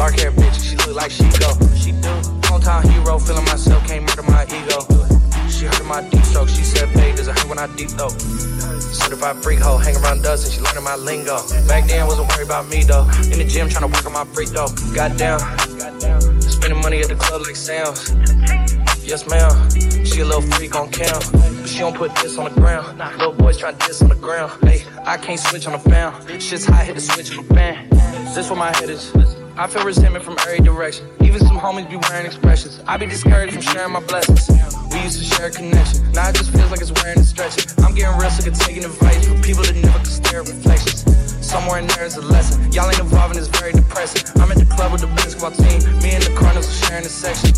Dark 0.00 0.16
hair 0.16 0.32
bitch, 0.32 0.64
she 0.64 0.80
look 0.80 0.96
like 0.96 1.12
she 1.12 1.28
go. 1.36 1.52
She 1.76 1.92
do. 1.92 2.08
Hometown 2.48 2.88
hero, 2.88 3.18
feeling 3.18 3.44
myself, 3.44 3.84
can't 3.84 4.08
murder 4.08 4.24
my 4.24 4.48
ego. 4.48 4.89
She 5.60 5.66
heard 5.66 5.80
of 5.80 5.86
my 5.88 6.00
deep 6.08 6.24
stroke, 6.24 6.48
she 6.48 6.64
said, 6.64 6.90
babe, 6.94 7.16
does 7.16 7.28
it 7.28 7.38
hurt 7.38 7.46
when 7.46 7.58
I 7.58 7.66
deep 7.76 7.90
though? 7.90 8.08
Certified 8.08 9.42
freak 9.42 9.58
hoe, 9.58 9.76
hang 9.76 9.94
around 9.96 10.22
dust 10.22 10.46
and 10.46 10.54
she 10.54 10.60
learning 10.62 10.84
my 10.84 10.96
lingo. 10.96 11.36
Back 11.68 11.86
then, 11.86 12.06
wasn't 12.06 12.30
worried 12.30 12.46
about 12.46 12.66
me 12.70 12.82
though. 12.82 13.02
In 13.24 13.36
the 13.36 13.44
gym, 13.46 13.68
trying 13.68 13.86
to 13.86 13.94
work 13.94 14.06
on 14.06 14.14
my 14.14 14.24
freak 14.32 14.48
though. 14.48 14.68
Goddamn. 14.94 15.38
Spending 16.40 16.80
money 16.80 17.00
at 17.00 17.08
the 17.08 17.14
club 17.14 17.42
like 17.42 17.56
Sam's. 17.56 18.08
Yes, 19.04 19.28
ma'am. 19.28 19.52
She 20.02 20.20
a 20.20 20.24
little 20.24 20.40
freak 20.40 20.74
on 20.74 20.88
cam. 20.88 21.20
But 21.30 21.68
she 21.68 21.80
don't 21.80 21.94
put 21.94 22.14
this 22.16 22.38
on 22.38 22.44
the 22.46 22.58
ground. 22.58 22.96
Little 23.18 23.34
boys 23.34 23.58
trying 23.58 23.76
to 23.76 23.86
diss 23.86 24.00
on 24.00 24.08
the 24.08 24.14
ground. 24.14 24.52
Hey, 24.64 24.84
I 25.04 25.18
can't 25.18 25.38
switch 25.38 25.66
on 25.66 25.74
the 25.74 25.90
fan. 25.90 26.40
Shit's 26.40 26.64
hot, 26.64 26.86
hit 26.86 26.94
the 26.94 27.02
switch 27.02 27.36
on 27.36 27.46
the 27.46 27.54
fan. 27.54 27.86
This 28.34 28.48
where 28.48 28.58
my 28.58 28.74
head 28.78 28.88
is. 28.88 29.12
I 29.60 29.66
feel 29.66 29.84
resentment 29.84 30.24
from 30.24 30.38
every 30.40 30.64
direction. 30.64 31.06
Even 31.20 31.38
some 31.40 31.58
homies 31.60 31.84
be 31.84 31.96
wearing 32.08 32.24
expressions. 32.24 32.80
I 32.86 32.96
be 32.96 33.04
discouraged 33.04 33.52
from 33.52 33.60
sharing 33.60 33.92
my 33.92 34.00
blessings. 34.00 34.48
We 34.88 35.04
used 35.04 35.18
to 35.18 35.24
share 35.36 35.48
a 35.48 35.50
connection. 35.50 36.10
Now 36.12 36.30
it 36.30 36.36
just 36.36 36.50
feels 36.50 36.70
like 36.70 36.80
it's 36.80 36.90
wearing 36.96 37.18
and 37.18 37.26
stretching. 37.26 37.68
I'm 37.84 37.94
getting 37.94 38.16
real 38.16 38.30
sick 38.30 38.50
of 38.50 38.58
taking 38.58 38.84
advice 38.84 39.28
from 39.28 39.42
people 39.42 39.62
that 39.64 39.76
never 39.76 39.98
could 39.98 40.06
stare 40.06 40.40
at 40.40 40.48
reflections. 40.48 41.04
Somewhere 41.44 41.78
in 41.78 41.86
there 41.88 42.06
is 42.06 42.16
a 42.16 42.22
lesson. 42.22 42.72
Y'all 42.72 42.88
ain't 42.88 43.00
evolving, 43.00 43.36
it's 43.36 43.48
very 43.48 43.72
depressing. 43.72 44.24
I'm 44.40 44.50
at 44.50 44.56
the 44.56 44.64
club 44.64 44.92
with 44.92 45.02
the 45.02 45.12
basketball 45.12 45.52
team. 45.52 45.84
Me 46.00 46.16
and 46.16 46.24
the 46.24 46.32
Cardinals 46.40 46.64
are 46.64 46.86
sharing 46.88 47.04
a 47.04 47.12
section. 47.12 47.52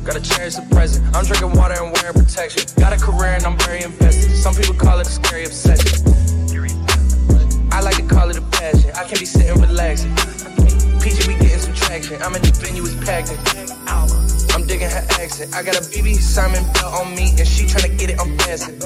Gotta 0.00 0.24
cherish 0.24 0.54
the 0.56 0.64
present. 0.72 1.04
I'm 1.14 1.26
drinking 1.28 1.60
water 1.60 1.76
and 1.76 1.92
wearing 1.92 2.16
protection. 2.16 2.64
Got 2.80 2.96
a 2.96 2.96
career 2.96 3.36
and 3.36 3.44
I'm 3.44 3.60
very 3.68 3.84
invested. 3.84 4.32
Some 4.32 4.56
people 4.56 4.80
call 4.80 4.96
it 4.96 5.06
a 5.06 5.12
scary 5.12 5.44
obsession. 5.44 6.08
I 7.68 7.84
like 7.84 8.00
to 8.00 8.06
call 8.08 8.30
it 8.32 8.40
a 8.40 8.44
passion. 8.48 8.96
I 8.96 9.04
can 9.04 9.20
be 9.20 9.28
sitting 9.28 9.60
relaxing. 9.60 10.16
PG, 11.04 11.28
we 11.28 11.34
getting 11.36 11.60
some 11.60 11.74
traction. 11.74 12.16
I'm 12.22 12.34
in 12.34 12.40
the 12.40 12.48
venue, 12.56 12.80
it's 12.88 12.96
packed. 13.04 13.28
I'm 14.56 14.64
digging 14.64 14.88
her 14.88 15.04
accent. 15.20 15.52
I 15.52 15.62
got 15.62 15.76
a 15.76 15.84
BB 15.84 16.16
Simon 16.16 16.64
belt 16.72 16.96
on 16.96 17.14
me, 17.14 17.28
and 17.36 17.44
she 17.46 17.68
tryna 17.68 17.92
get 18.00 18.08
it 18.08 18.16
unfastened. 18.16 18.80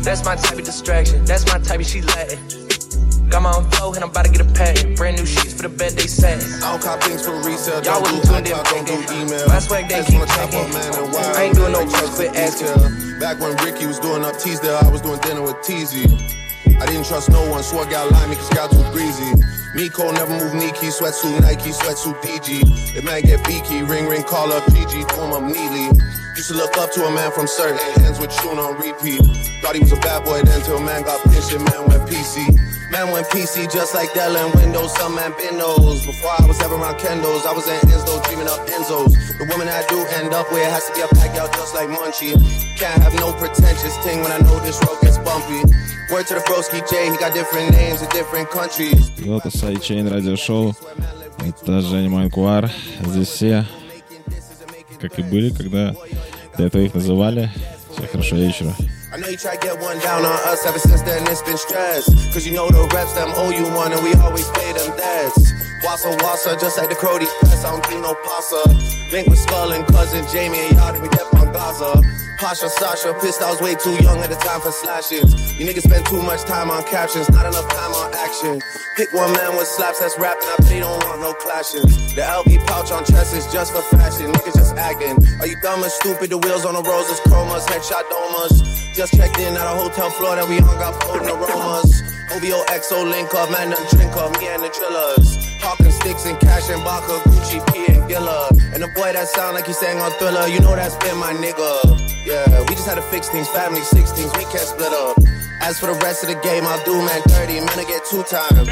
That's 0.00 0.24
my 0.24 0.36
type 0.36 0.56
of 0.56 0.64
distraction. 0.64 1.22
That's 1.26 1.44
my 1.52 1.60
type 1.60 1.80
of 1.80 1.86
she 1.86 2.00
Latin. 2.00 2.40
Got 3.28 3.42
my 3.42 3.52
own 3.52 3.68
flow, 3.76 3.92
and 3.92 4.02
I'm 4.02 4.08
about 4.08 4.24
to 4.24 4.32
get 4.32 4.40
a 4.40 4.48
patent. 4.56 4.96
Brand 4.96 5.18
new 5.18 5.26
sheets 5.26 5.52
for 5.52 5.68
the 5.68 5.68
bed 5.68 5.92
they 5.92 6.08
satin. 6.08 6.40
I 6.64 6.72
don't 6.72 6.80
cop 6.80 7.02
things 7.04 7.26
for 7.26 7.36
resale. 7.44 7.84
Y'all 7.84 8.00
wouldn't 8.00 8.24
do 8.24 8.40
it 8.40 8.48
don't 8.48 8.86
do 8.88 8.96
email. 9.12 9.44
My 9.44 9.60
swag, 9.60 9.84
they 9.92 10.00
keep 10.00 10.24
checking. 10.24 10.64
man, 10.72 10.96
and. 10.96 11.36
I 11.36 11.44
ain't 11.44 11.56
doing 11.60 11.72
no 11.72 11.84
Like, 11.84 12.08
quit 12.16 12.32
asking. 12.32 13.20
Back 13.20 13.36
when 13.40 13.52
Ricky 13.60 13.84
was 13.84 14.00
doing 14.00 14.24
up 14.24 14.38
Teasdale, 14.40 14.80
I 14.80 14.88
was 14.88 15.02
doing 15.02 15.20
dinner 15.20 15.42
with 15.42 15.60
Teasy. 15.60 16.08
I 16.80 16.86
didn't 16.86 17.06
trust 17.06 17.30
no 17.30 17.48
one, 17.50 17.62
so 17.62 17.78
I 17.78 17.90
got 17.90 18.10
line 18.10 18.30
me 18.30 18.36
cause 18.36 18.50
got 18.50 18.70
too 18.70 18.82
breezy. 18.92 19.32
Miko 19.74 20.12
never 20.12 20.32
move 20.32 20.54
Nike, 20.54 20.86
sweatsuit 20.86 21.40
Nike, 21.40 21.72
Sweat 21.72 21.96
sweatsuit 21.96 22.20
DG. 22.22 22.96
It 22.96 23.04
might 23.04 23.24
get 23.24 23.44
beaky, 23.46 23.82
ring 23.82 24.06
ring, 24.06 24.22
call 24.22 24.52
up 24.52 24.64
PG, 24.66 24.98
him 24.98 25.32
up 25.32 25.42
neatly. 25.42 25.90
Used 26.36 26.48
to 26.48 26.54
look 26.54 26.76
up 26.78 26.92
to 26.92 27.04
a 27.04 27.10
man 27.10 27.32
from 27.32 27.46
certain 27.46 27.78
hands 28.00 28.18
with 28.18 28.30
tune 28.38 28.58
on 28.58 28.74
repeat. 28.76 29.20
Thought 29.62 29.74
he 29.74 29.80
was 29.80 29.92
a 29.92 29.96
bad 29.96 30.24
boy 30.24 30.42
then 30.42 30.62
till 30.62 30.80
man 30.80 31.02
got 31.02 31.22
pinched 31.24 31.52
and 31.52 31.64
man 31.64 31.88
went 31.88 32.08
PC. 32.08 32.63
Man 32.93 33.11
went 33.11 33.27
PC 33.27 33.71
just 33.71 33.93
like 33.93 34.13
Dell 34.13 34.35
and 34.35 34.53
Windows, 34.55 34.93
some 34.95 35.15
man 35.15 35.31
been 35.37 35.57
those. 35.57 36.05
Before 36.05 36.31
I 36.39 36.45
was 36.47 36.59
ever 36.61 36.75
around 36.75 36.97
Kendos, 36.97 37.45
I 37.45 37.53
was 37.53 37.67
in 37.67 37.79
Enzo 37.89 38.17
dreaming 38.25 38.47
up 38.47 38.65
Enzos. 38.67 39.13
The 39.37 39.45
woman 39.45 39.67
I 39.69 39.85
do 39.87 39.99
end 40.17 40.33
up 40.33 40.51
with 40.51 40.65
has 40.67 40.87
to 40.87 40.93
be 40.93 41.01
a 41.01 41.07
pack 41.07 41.37
out 41.37 41.53
just 41.53 41.75
like 41.75 41.87
Munchie. 41.89 42.33
Can't 42.77 43.01
have 43.03 43.13
no 43.15 43.31
pretentious 43.33 43.95
thing 43.99 44.21
when 44.21 44.31
I 44.31 44.39
know 44.39 44.57
this 44.65 44.81
road 44.83 44.99
gets 45.01 45.17
bumpy. 45.19 45.61
Word 46.11 46.25
to 46.27 46.33
the 46.33 46.41
broski 46.49 46.81
J, 46.89 47.11
he 47.11 47.17
got 47.17 47.33
different 47.33 47.71
names 47.71 48.01
in 48.01 48.09
different 48.09 48.49
countries. 48.49 49.11
И 49.17 49.29
вот 49.29 49.43
Сайчейн 49.53 50.07
радиошоу. 50.07 50.75
Это 51.45 51.81
Женя 51.81 52.09
Манкуар. 52.09 52.69
Здесь 53.05 53.27
все, 53.29 53.65
как 54.99 55.19
и 55.19 55.21
были, 55.21 55.51
когда 55.51 55.95
до 56.57 56.63
этого 56.63 56.81
их 56.81 56.93
называли. 56.93 57.49
Всем 57.93 58.07
хорошего 58.07 58.39
вечера. 58.39 58.75
I 59.14 59.16
know 59.16 59.28
you 59.28 59.36
try 59.36 59.54
to 59.54 59.64
get 59.64 59.78
one 59.78 59.96
down 60.00 60.26
on 60.26 60.38
us 60.50 60.66
ever 60.66 60.80
since 60.80 61.00
then 61.02 61.22
it's 61.28 61.40
been 61.40 61.56
stressed. 61.56 62.10
Cause 62.34 62.44
you 62.44 62.52
know 62.52 62.68
the 62.68 62.82
reps 62.92 63.12
them 63.12 63.30
owe 63.36 63.50
you 63.50 63.62
one 63.70 63.92
and 63.92 64.02
we 64.02 64.12
always 64.14 64.50
pay 64.58 64.72
them 64.72 64.90
debts. 64.96 65.52
Wassa 65.86 66.10
wassa, 66.18 66.58
just 66.60 66.76
like 66.76 66.88
the 66.88 66.96
Crody 66.96 67.26
press, 67.38 67.64
I 67.64 67.70
don't 67.70 67.88
do 67.88 68.00
no 68.00 68.16
pasta. 68.26 68.74
Link 69.12 69.28
with 69.28 69.38
Skull 69.38 69.70
and 69.70 69.86
cousin 69.86 70.26
Jamie 70.32 70.58
and 70.58 70.76
y'all 70.76 71.00
we 71.00 71.08
get 71.10 71.32
on 71.32 71.52
Gaza. 71.52 72.02
Pasha, 72.44 72.68
Sasha, 72.68 73.16
pissed 73.24 73.40
I 73.40 73.48
was 73.48 73.62
way 73.62 73.74
too 73.74 73.96
young 74.04 74.20
at 74.20 74.28
the 74.28 74.36
time 74.36 74.60
for 74.60 74.70
slashes. 74.70 75.32
You 75.56 75.64
niggas 75.64 75.88
spend 75.88 76.04
too 76.04 76.20
much 76.20 76.42
time 76.42 76.70
on 76.70 76.84
captions, 76.84 77.30
not 77.30 77.46
enough 77.46 77.64
time 77.72 77.92
on 77.96 78.12
action. 78.12 78.60
Pick 78.96 79.10
one 79.14 79.32
man 79.32 79.56
with 79.56 79.66
slaps 79.66 80.00
that's 80.00 80.18
rapping, 80.18 80.44
I 80.44 80.68
he 80.68 80.80
don't 80.80 81.02
want 81.08 81.22
no 81.22 81.32
clashes. 81.32 81.88
The 82.12 82.20
LV 82.20 82.66
pouch 82.66 82.92
on 82.92 83.06
chest 83.06 83.32
is 83.34 83.50
just 83.50 83.72
for 83.72 83.80
fashion, 83.96 84.30
niggas 84.30 84.60
just 84.60 84.76
acting. 84.76 85.16
Are 85.40 85.46
you 85.46 85.56
dumb 85.62 85.82
and 85.82 85.90
stupid? 85.90 86.28
The 86.28 86.36
wheels 86.36 86.66
on 86.66 86.74
the 86.74 86.82
roses, 86.82 87.18
chromas, 87.20 87.64
headshot 87.64 88.12
domas. 88.12 88.60
Just 88.92 89.16
checked 89.16 89.38
in 89.38 89.56
at 89.56 89.64
a 89.64 89.74
hotel 89.80 90.10
floor 90.10 90.36
that 90.36 90.46
we 90.46 90.58
hung 90.58 90.82
out 90.82 91.00
potent 91.00 91.30
aromas. 91.32 92.02
OVO 92.28 92.60
XO 92.68 93.08
link 93.08 93.32
up, 93.32 93.50
man, 93.50 93.70
done 93.70 93.86
drink 93.88 94.12
up, 94.20 94.38
me 94.38 94.48
and 94.48 94.62
the 94.62 94.68
drillers. 94.68 95.53
Hawking 95.64 95.90
sticks 95.90 96.26
and 96.26 96.38
cash 96.38 96.68
and 96.68 96.84
Baka, 96.84 97.24
Gucci, 97.24 97.58
P 97.72 97.86
and 97.88 98.06
Gilla. 98.08 98.48
And 98.74 98.82
the 98.82 98.88
boy 98.94 99.12
that 99.16 99.28
sound 99.28 99.54
like 99.56 99.66
he 99.66 99.72
sang 99.72 99.98
on 99.98 100.12
Thriller, 100.20 100.46
you 100.46 100.60
know 100.60 100.76
that's 100.76 100.96
been 100.96 101.16
my 101.16 101.32
nigga. 101.32 101.96
Yeah, 102.28 102.60
we 102.68 102.76
just 102.76 102.86
had 102.86 102.96
to 102.96 103.06
fix 103.08 103.28
things, 103.28 103.48
family 103.48 103.80
16s, 103.80 104.36
we 104.36 104.44
can't 104.44 104.68
split 104.68 104.92
up. 104.92 105.16
As 105.62 105.80
for 105.80 105.86
the 105.86 105.96
rest 106.04 106.22
of 106.22 106.28
the 106.28 106.36
game, 106.44 106.64
I'll 106.66 106.84
do 106.84 106.92
man 107.00 107.22
30, 107.32 107.64
man, 107.64 107.78
I 107.80 107.84
get 107.88 108.04
two 108.04 108.22
time. 108.24 108.66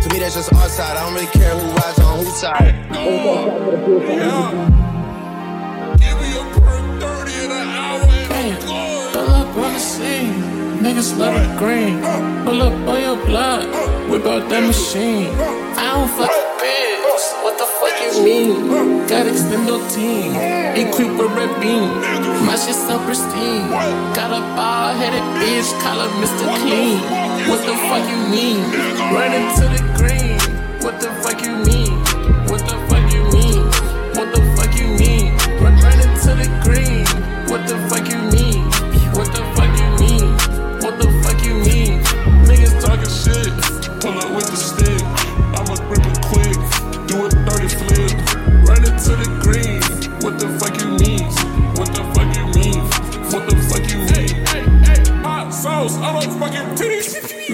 To 0.00 0.08
me, 0.08 0.18
that's 0.20 0.34
just 0.34 0.52
our 0.54 0.68
side, 0.68 0.96
I 0.96 1.04
don't 1.04 1.12
really 1.12 1.26
care 1.28 1.52
who 1.52 1.68
rides 1.76 1.98
on 2.00 2.24
whose 2.24 2.32
side. 2.40 2.72
Pull 9.12 9.28
up 9.28 9.56
on 9.56 9.72
the 9.74 9.78
scene, 9.78 10.32
niggas 10.80 11.18
love 11.18 11.36
it 11.36 11.58
green. 11.58 12.00
Pull 12.44 12.62
up 12.62 12.72
on 12.88 13.00
your 13.02 13.16
block, 13.26 13.64
whip 14.10 14.26
out 14.26 14.48
that 14.50 14.66
machine. 14.66 15.30
I 15.78 15.94
don't 15.94 16.10
fuck 16.18 16.34
bitch, 16.58 17.24
what 17.46 17.54
the 17.56 17.66
fuck 17.78 17.94
you 18.02 18.24
mean? 18.26 19.06
Got 19.06 19.30
extendo 19.30 19.78
team, 19.94 20.34
equipped 20.74 21.14
with 21.14 21.30
red 21.38 21.52
beam. 21.62 21.86
My 22.44 22.58
shit 22.58 22.74
so 22.74 22.98
pristine. 23.06 23.70
Got 24.18 24.34
a 24.34 24.42
bald 24.58 24.98
headed 24.98 25.22
bitch, 25.38 25.70
call 25.80 26.02
her 26.02 26.10
Mr. 26.18 26.44
Clean. 26.58 26.98
What 27.48 27.62
the 27.62 27.76
fuck 27.86 28.04
you 28.10 28.20
mean? 28.34 28.60
Run 29.14 29.30
into 29.30 29.64
the 29.70 29.80
green, 29.94 30.38
what 30.82 31.00
the 31.00 31.10
fuck 31.22 31.38
you 31.46 31.54
mean? 31.62 31.89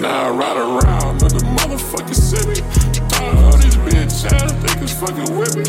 Now 0.07 0.27
I 0.27 0.29
ride 0.29 0.55
around 0.55 1.21
in 1.21 1.35
the 1.35 1.43
motherfucking 1.59 2.15
city. 2.15 2.63
Tired 3.11 3.43
of 3.43 3.59
these 3.59 3.75
bitch 3.75 4.23
ass 4.31 4.55
niggas 4.63 4.95
fucking 4.95 5.35
with 5.35 5.51
me. 5.59 5.67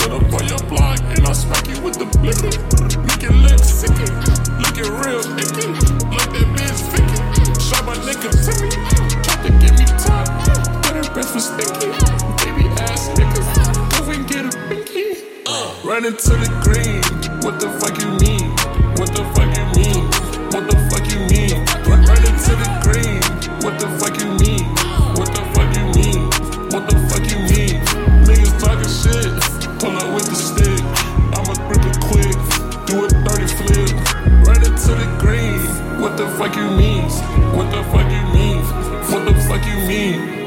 Put 0.00 0.08
up 0.08 0.24
on 0.32 0.48
your 0.48 0.64
block 0.72 1.04
and 1.12 1.20
I'll 1.28 1.36
smack 1.36 1.68
you 1.68 1.76
with 1.84 2.00
the 2.00 2.08
blicky. 2.16 2.48
Make 3.04 3.28
it 3.28 3.36
look 3.44 3.60
sicky, 3.60 4.08
looking 4.56 4.88
real 5.04 5.20
icky. 5.36 5.68
Like 6.16 6.32
that 6.32 6.48
bitch 6.56 6.80
Vicky. 6.96 7.20
Shot 7.60 7.84
my 7.84 7.92
nigga 8.08 8.32
Timmy. 8.32 8.72
Tried 9.20 9.44
to 9.44 9.50
get 9.60 9.76
me 9.76 9.84
top, 10.00 10.32
but 10.80 10.96
her 10.96 11.04
breath 11.12 11.34
was 11.36 11.52
stinky. 11.52 11.92
Baby 12.40 12.64
ass 12.88 13.12
niggas, 13.12 13.44
go 13.92 14.10
and 14.16 14.24
get 14.26 14.48
a 14.48 14.52
pinky. 14.64 15.28
Run 15.84 16.06
into 16.06 16.32
the 16.40 16.48
green, 16.64 17.04
what 17.44 17.60
the 17.60 17.68
fuck 17.76 18.00
you 18.00 18.08
mean? 18.16 18.48
What 18.96 19.12
the 19.12 19.20
fuck 19.36 19.52
you 19.52 19.64
mean? 19.66 19.73
Fuck 36.38 36.56
you 36.56 36.68
mean? 36.70 37.04
What 37.54 37.70
the 37.70 37.82
fuck 37.84 38.10
you 38.10 38.34
mean? 38.34 38.58
What 39.10 39.24
the 39.24 39.34
fuck 39.46 39.64
you 39.66 39.76
mean? 39.86 40.43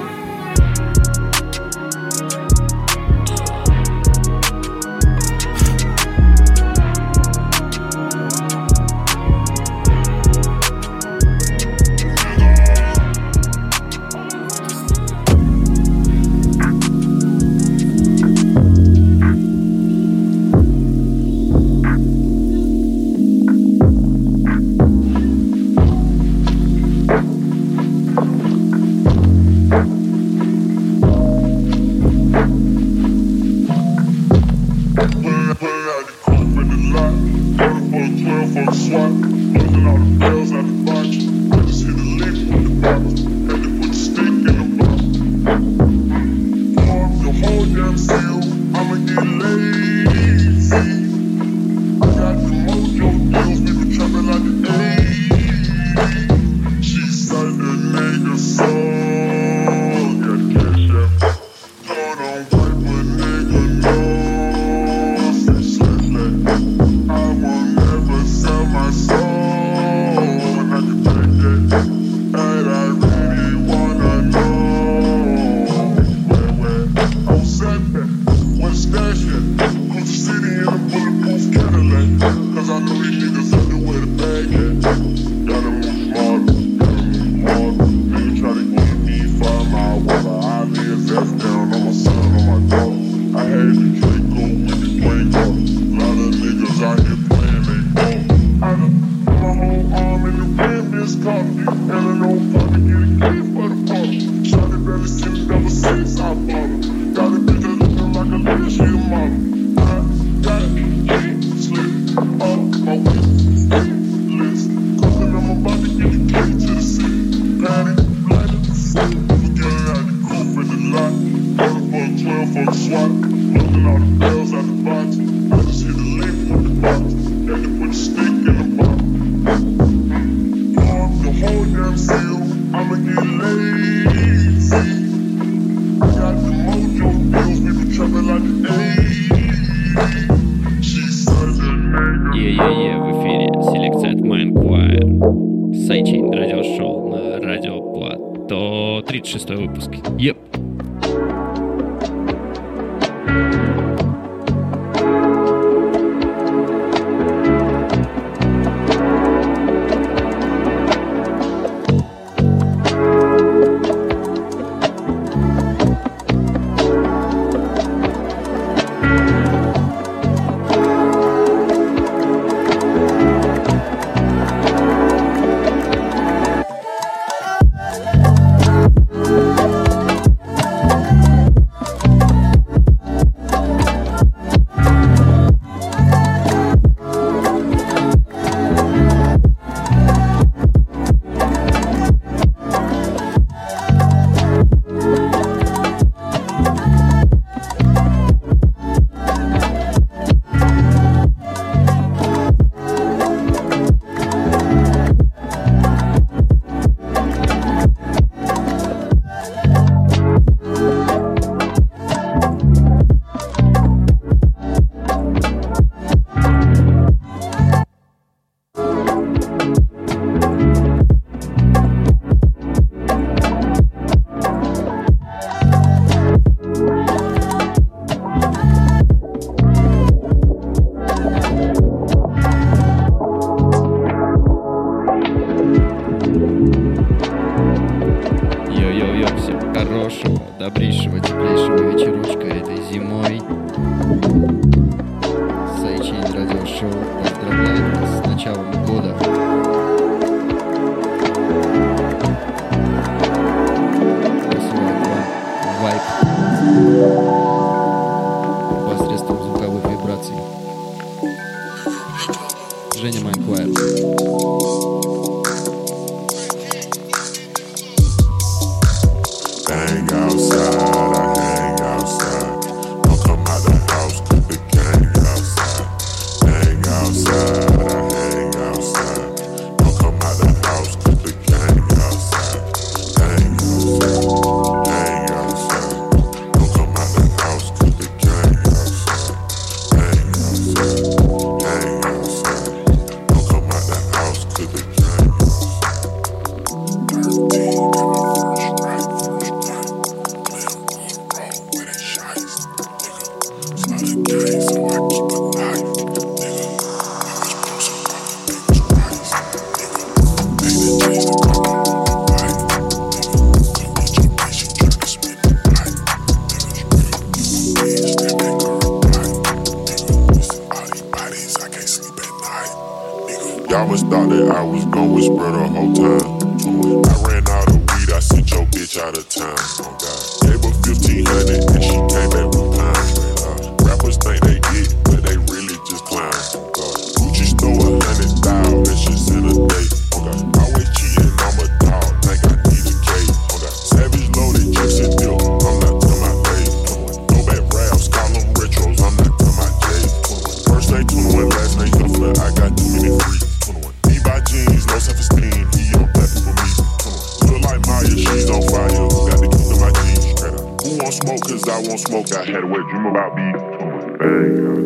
don't 361.97 362.07
smoke 362.07 362.27
that 362.27 362.47
head 362.47 362.63
away. 362.63 362.79
Dream 362.89 363.05
about 363.07 363.35
me. 363.35 363.51
bang. 363.53 364.55
You 364.55 364.61
know 364.61 364.77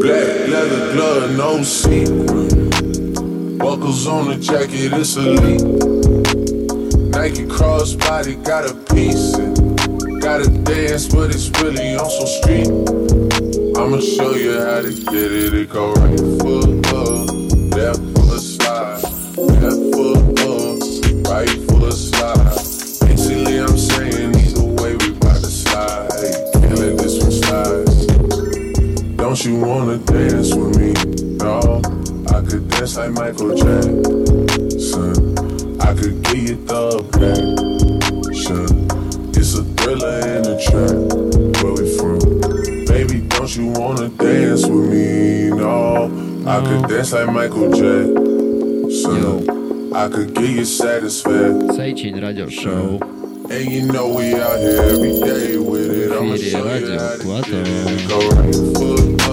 Black 0.00 0.48
leather 0.48 0.92
glove, 0.92 1.36
no 1.36 1.62
secret. 1.62 3.58
Buckles 3.58 4.06
on 4.06 4.28
the 4.28 4.36
jacket, 4.40 4.92
it's 4.94 5.16
elite. 5.16 5.62
Nike 7.10 7.44
crossbody, 7.44 8.42
got 8.44 8.68
a 8.68 8.74
piece. 8.94 9.36
Gotta 10.20 10.48
dance, 10.64 11.06
but 11.08 11.30
it's 11.30 11.50
really 11.60 11.94
on 11.94 12.10
some 12.10 12.26
street. 12.26 13.55
I'ma 13.78 14.00
show 14.00 14.34
you 14.34 14.58
how 14.58 14.80
to 14.80 14.90
get 14.90 15.32
it. 15.32 15.52
It 15.52 15.68
go 15.68 15.92
right 15.92 16.18
foot 16.40 16.86
up, 16.94 17.28
left 17.76 18.00
foot 18.16 18.40
slide, 18.40 19.02
left 19.36 19.82
foot 19.92 20.40
up, 20.40 20.80
right 21.28 21.54
foot 21.68 21.92
slide. 21.92 22.56
Basically, 23.06 23.60
I'm 23.60 23.76
saying 23.76 24.34
either 24.34 24.64
way 24.82 24.96
we 24.96 25.10
bout 25.20 25.36
to 25.36 25.50
slide. 25.50 26.08
Can't 26.54 26.78
let 26.78 26.96
this 26.96 27.22
one 27.22 27.32
slide. 27.32 27.86
Don't 29.18 29.44
you 29.44 29.56
wanna 29.60 29.98
dance 29.98 30.54
with 30.54 30.76
me? 30.78 30.94
No, 31.36 31.82
I 32.34 32.40
could 32.48 32.68
dance 32.70 32.96
like 32.96 33.12
Michael 33.12 33.54
Jackson. 33.54 35.14
I 35.80 35.92
could 35.94 36.22
get 36.22 36.36
you. 36.36 36.56
Th- 36.56 36.75
I 46.56 46.64
could 46.64 46.88
dance 46.88 47.12
like 47.12 47.30
Michael 47.30 47.70
J. 47.70 47.80
So 48.90 49.92
I 49.94 50.08
could 50.08 50.34
get 50.34 50.48
you 50.48 50.64
satisfied. 50.64 51.76
Сайчин 51.76 52.18
радио 52.18 52.48
шоу. 52.48 52.98
And 53.50 53.70
you 53.70 53.92
know 53.92 54.08
we 54.08 54.32
out 54.34 54.58
here 54.58 54.80
every 54.80 55.12
day 55.20 55.58
with 55.58 55.90
it. 55.90 56.12
I'ma 56.12 56.36
show 56.36 56.64
you 56.74 56.98
how 56.98 57.12
to 57.42 57.52
get 57.52 57.66
it. 57.68 58.08
Go 58.08 58.18
right 58.30 58.54
foot. 58.74 59.25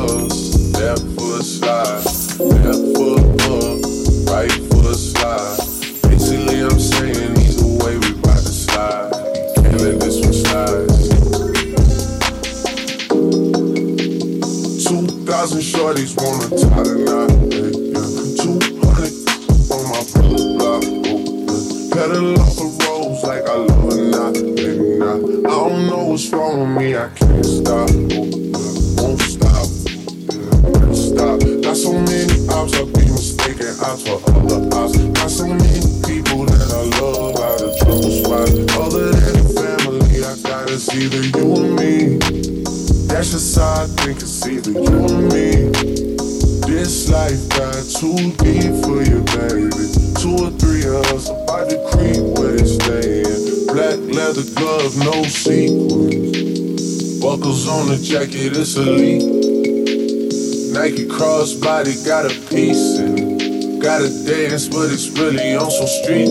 Everybody 61.84 62.05
got 62.07 62.26
a 62.26 62.49
piece 62.49 62.97
and 62.97 63.81
gotta 63.81 64.07
dance, 64.26 64.69
but 64.69 64.89
it's 64.89 65.10
really 65.19 65.53
on 65.53 65.69
some 65.69 65.85
street. 65.85 66.30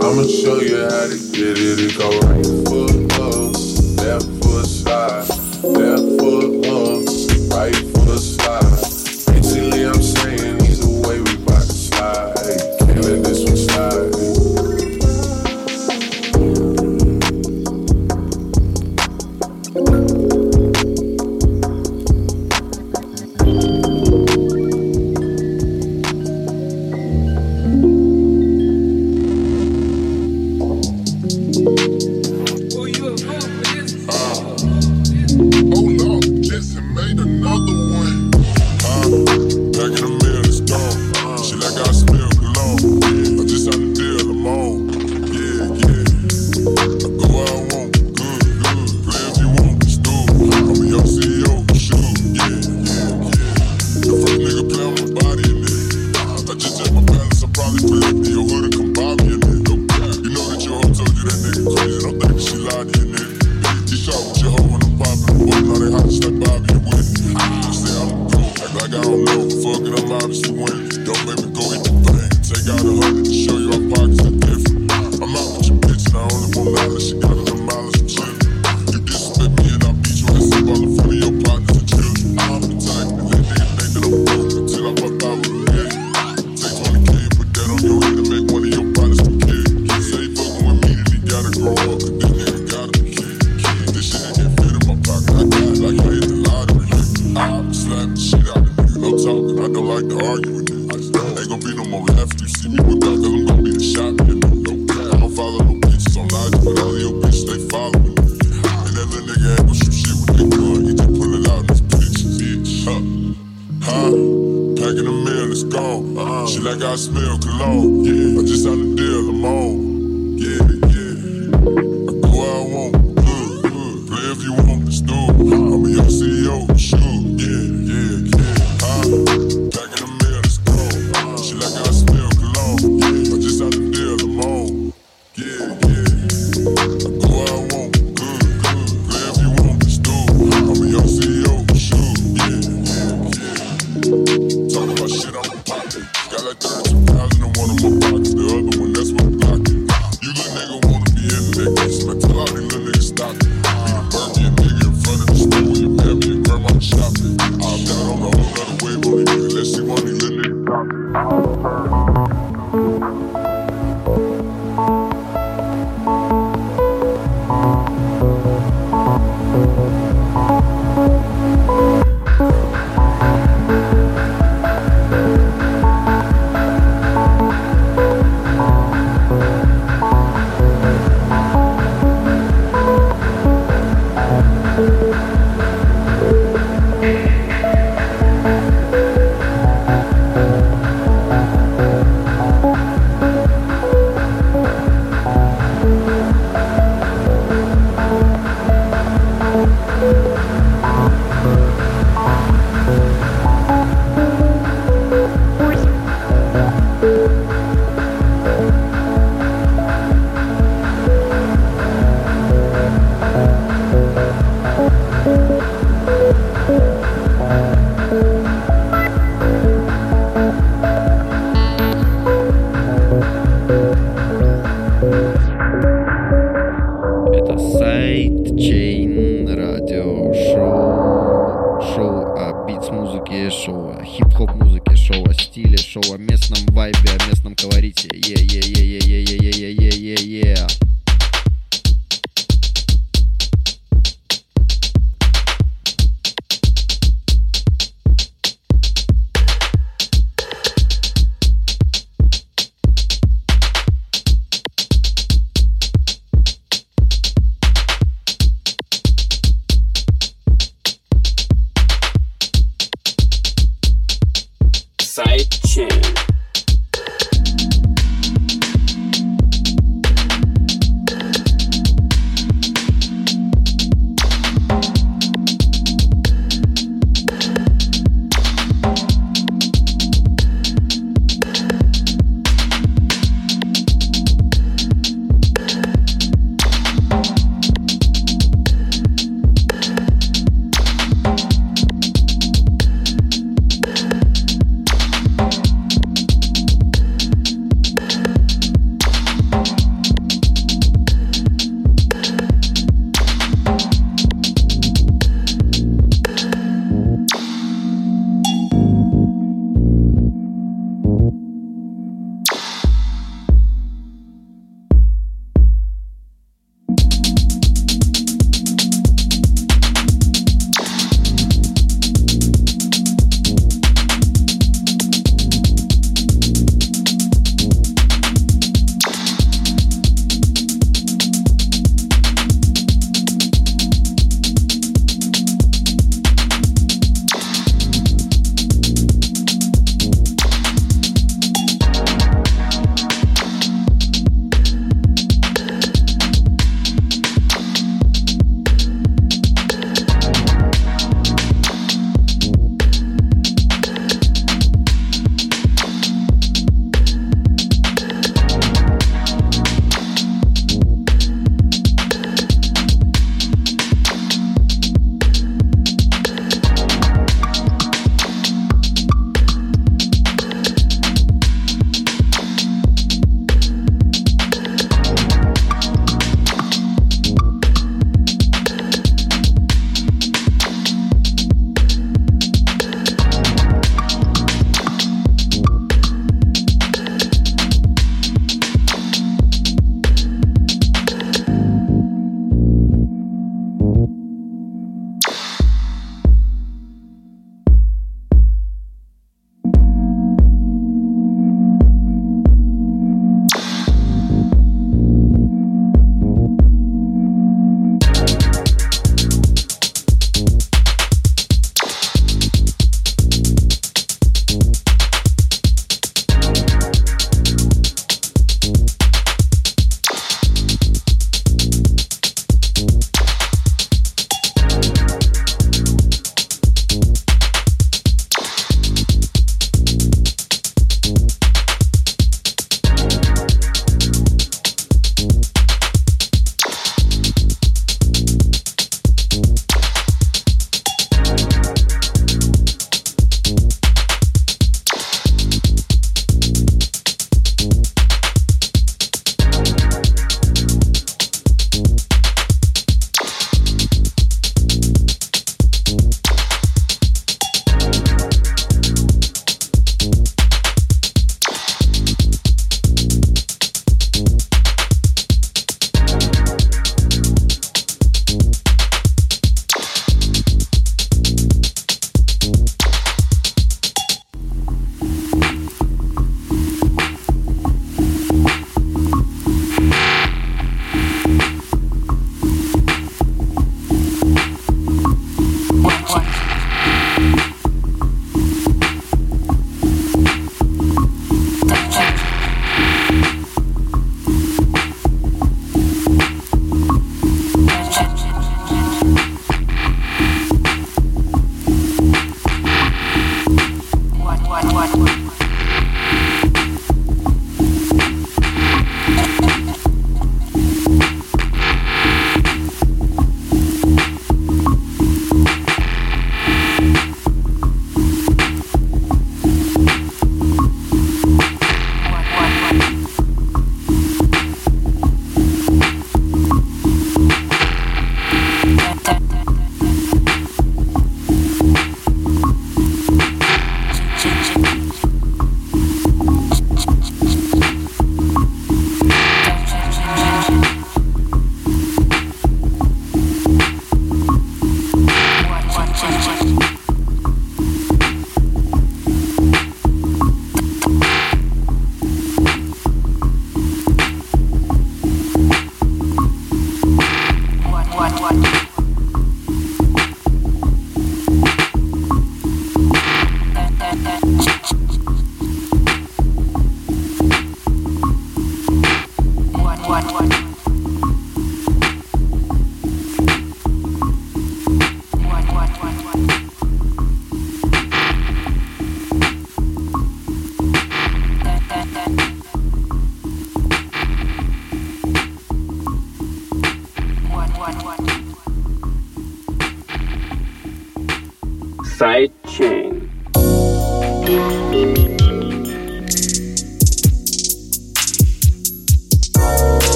I'ma 0.00 0.22
show 0.24 0.58
you 0.62 0.84
how 0.88 1.04
to 1.04 1.18
get 1.36 1.58
it. 1.58 1.78
It 1.78 1.98
go 1.98 2.08
right 2.20 2.46
foot. 2.66 2.87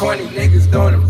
corny 0.00 0.24
niggas 0.28 0.64
doing 0.72 0.92
them. 0.98 1.09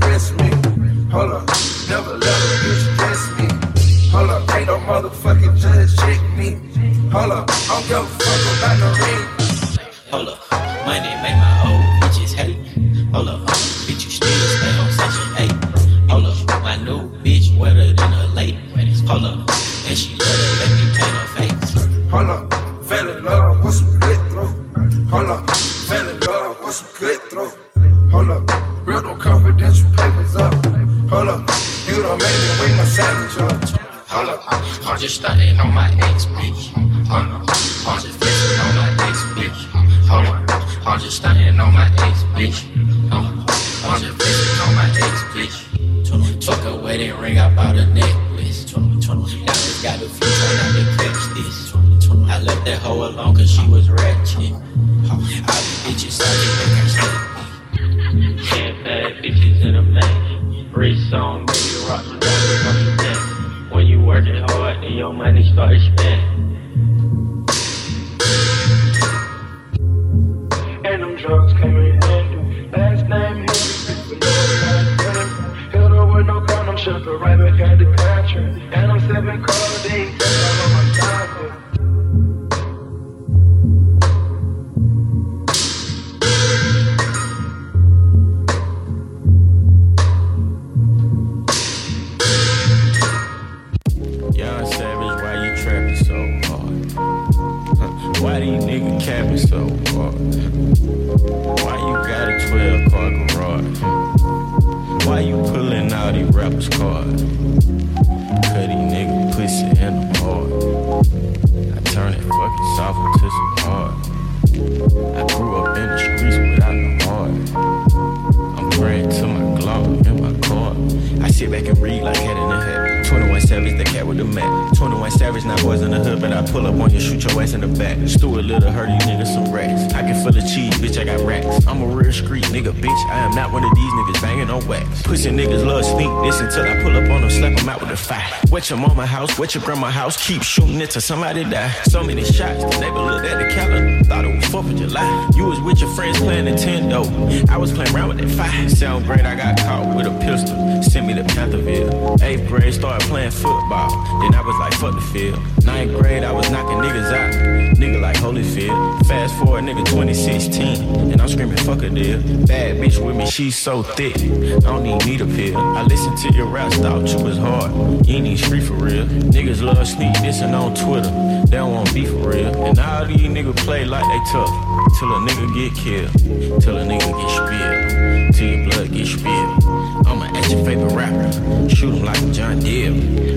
What 139.41 139.55
your 139.55 139.75
my 139.75 139.91
house 139.91 140.19
keep 140.19 140.43
shooting 140.43 140.83
it 140.83 140.91
till 140.91 141.01
somebody 141.01 141.45
die. 141.45 141.71
So 141.85 142.03
many 142.03 142.23
shots, 142.25 142.63
the 142.63 142.79
neighbor 142.79 143.01
looked 143.01 143.25
at 143.25 143.39
the 143.39 143.49
calendar 143.55 143.90
thought 144.11 144.25
it 144.25 144.35
was 144.35 144.45
4th 144.47 144.73
of 144.73 144.77
July. 144.77 145.31
You 145.37 145.45
was 145.45 145.61
with 145.61 145.81
your 145.81 145.89
friends 145.95 146.19
playing 146.19 146.47
Nintendo. 146.47 147.01
I 147.49 147.57
was 147.57 147.73
playing 147.73 147.95
around 147.95 148.09
with 148.09 148.19
that 148.19 148.31
five. 148.31 148.69
Sound 148.73 149.07
great? 149.07 149.25
I 149.25 149.37
got 149.37 149.57
caught 149.59 149.95
with 149.95 150.05
a 150.05 150.19
pistol. 150.19 150.83
Sent 150.83 151.07
me 151.07 151.15
to 151.15 151.23
Pantherville. 151.23 152.21
Eighth 152.21 152.49
grade, 152.49 152.75
started 152.75 153.07
playing 153.09 153.31
football. 153.31 153.91
Then 154.21 154.35
I 154.35 154.43
was 154.45 154.57
like, 154.59 154.73
fuck 154.75 154.97
the 154.97 155.01
field. 155.13 155.39
Ninth 155.65 155.97
grade, 155.97 156.25
I 156.25 156.33
was 156.33 156.51
knocking 156.51 156.79
niggas 156.79 157.13
out. 157.13 157.77
Nigga 157.77 158.01
like 158.01 158.17
Holyfield. 158.17 159.07
Fast 159.07 159.37
forward, 159.37 159.63
nigga 159.63 159.85
2016. 159.87 161.13
And 161.13 161.23
I'm 161.23 161.29
screaming, 161.29 161.57
fuck 161.59 161.83
a 161.83 161.89
deal. 161.89 162.19
Bad 162.47 162.79
bitch 162.79 163.05
with 163.05 163.15
me, 163.15 163.27
she's 163.27 163.57
so 163.57 163.85
thick. 163.85 164.17
I 164.17 164.59
don't 164.59 164.87
even 164.87 164.99
need 165.07 165.21
a 165.21 165.27
pill. 165.27 165.57
I 165.57 165.83
listen 165.85 166.17
to 166.17 166.37
your 166.37 166.47
rap, 166.47 166.73
style, 166.73 167.07
you 167.07 167.23
was 167.23 167.39
hard. 167.39 168.07
You 168.09 168.21
need 168.21 168.39
street 168.39 168.65
for 168.65 168.75
real. 168.75 169.07
Niggas 169.07 169.63
love 169.63 169.87
sneak 169.87 170.15
dissing 170.15 170.53
on 170.53 170.75
Twitter. 170.75 171.11
They 171.47 171.57
don't 171.57 171.73
want 171.73 171.93
beef 171.95 172.11
for 172.11 172.31
real. 172.31 172.65
And 172.65 172.79
all 172.79 173.07
these 173.07 173.21
niggas 173.21 173.57
play 173.57 173.85
like 173.85 174.00
they 174.09 174.21
tough. 174.31 174.51
Till 174.99 175.13
a 175.13 175.19
nigga 175.21 175.47
get 175.55 175.75
killed. 175.75 176.63
Till 176.63 176.77
a 176.79 176.85
nigga 176.85 177.11
get 177.19 177.31
spilled. 177.31 178.35
Till 178.35 178.49
your 178.49 178.71
blood 178.71 178.93
get 178.93 179.07
spilled. 179.07 180.07
I'ma 180.07 180.27
at 180.37 180.51
your 180.51 180.65
favorite 180.65 180.93
rapper. 180.95 181.69
Shoot 181.69 181.95
him 181.95 182.05
like 182.05 182.33
John 182.33 182.61
Deere. 182.61 182.93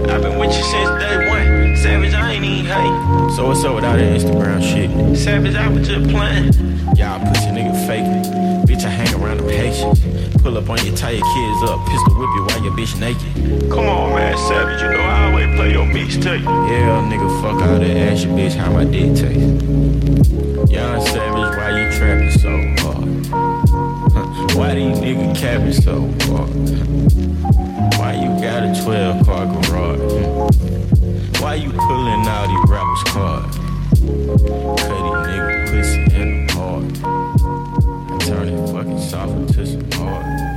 I've 0.09 0.21
been 0.21 0.37
with 0.39 0.55
you 0.55 0.63
since 0.63 0.89
day 1.01 1.29
one. 1.29 1.75
Savage, 1.77 2.13
I 2.13 2.33
ain't 2.33 2.45
even 2.45 2.65
hate. 2.65 3.35
So 3.35 3.47
what's 3.47 3.63
up 3.63 3.75
with 3.75 3.83
all 3.83 3.97
that 3.97 4.21
Instagram 4.21 4.61
shit? 4.61 5.17
Savage, 5.17 5.55
I 5.55 5.67
was 5.67 5.87
just 5.87 6.09
playing. 6.09 6.53
Y'all 6.95 7.19
pussy 7.19 7.49
nigga 7.49 7.87
fake. 7.87 8.05
Bitch, 8.67 8.85
I 8.85 8.89
hang 8.89 9.13
around 9.21 9.37
them 9.37 9.49
Haitians. 9.49 9.99
Pull 10.41 10.57
up 10.57 10.69
on 10.69 10.85
your 10.85 10.95
tie 10.95 11.11
your 11.11 11.25
kids 11.33 11.69
up, 11.69 11.85
pistol 11.87 12.15
whip 12.15 12.29
you 12.35 12.43
while 12.43 12.63
your 12.63 12.73
bitch 12.73 12.99
naked. 12.99 13.69
Come 13.69 13.85
on, 13.85 14.15
man, 14.15 14.37
Savage, 14.37 14.81
you 14.81 14.89
know 14.89 15.03
I 15.03 15.29
always 15.29 15.55
play 15.55 15.71
your 15.71 15.85
mixtape. 15.85 16.43
Yeah, 16.43 17.01
nigga, 17.09 17.41
fuck 17.41 17.61
all 17.61 17.79
that. 17.79 17.97
Ask 17.97 18.25
your 18.25 18.37
bitch 18.37 18.55
how 18.55 18.71
my 18.71 18.83
dick 18.83 19.15
taste. 19.15 20.12
Why 24.55 24.75
these 24.75 24.99
niggas 24.99 25.35
capping 25.35 25.73
so 25.73 26.01
hard? 26.27 26.49
Why 27.97 28.13
you 28.13 28.29
got 28.39 28.63
a 28.63 28.83
12 28.83 29.25
car 29.25 29.45
garage? 29.47 31.41
Why 31.41 31.55
you 31.55 31.71
pulling 31.71 32.27
out 32.27 32.47
these 32.47 32.69
rappers' 32.69 33.03
cards? 33.11 33.57
Cut 33.57 35.01
these 35.01 35.21
niggas 35.27 35.71
pussy 35.71 36.01
in 36.15 36.45
the 36.45 36.53
hard. 36.53 36.83
I 38.11 38.25
turn 38.25 38.47
it 38.49 38.67
fucking 38.71 38.99
soft 38.99 39.31
into 39.31 39.65
some 39.65 39.91
hard. 39.91 40.52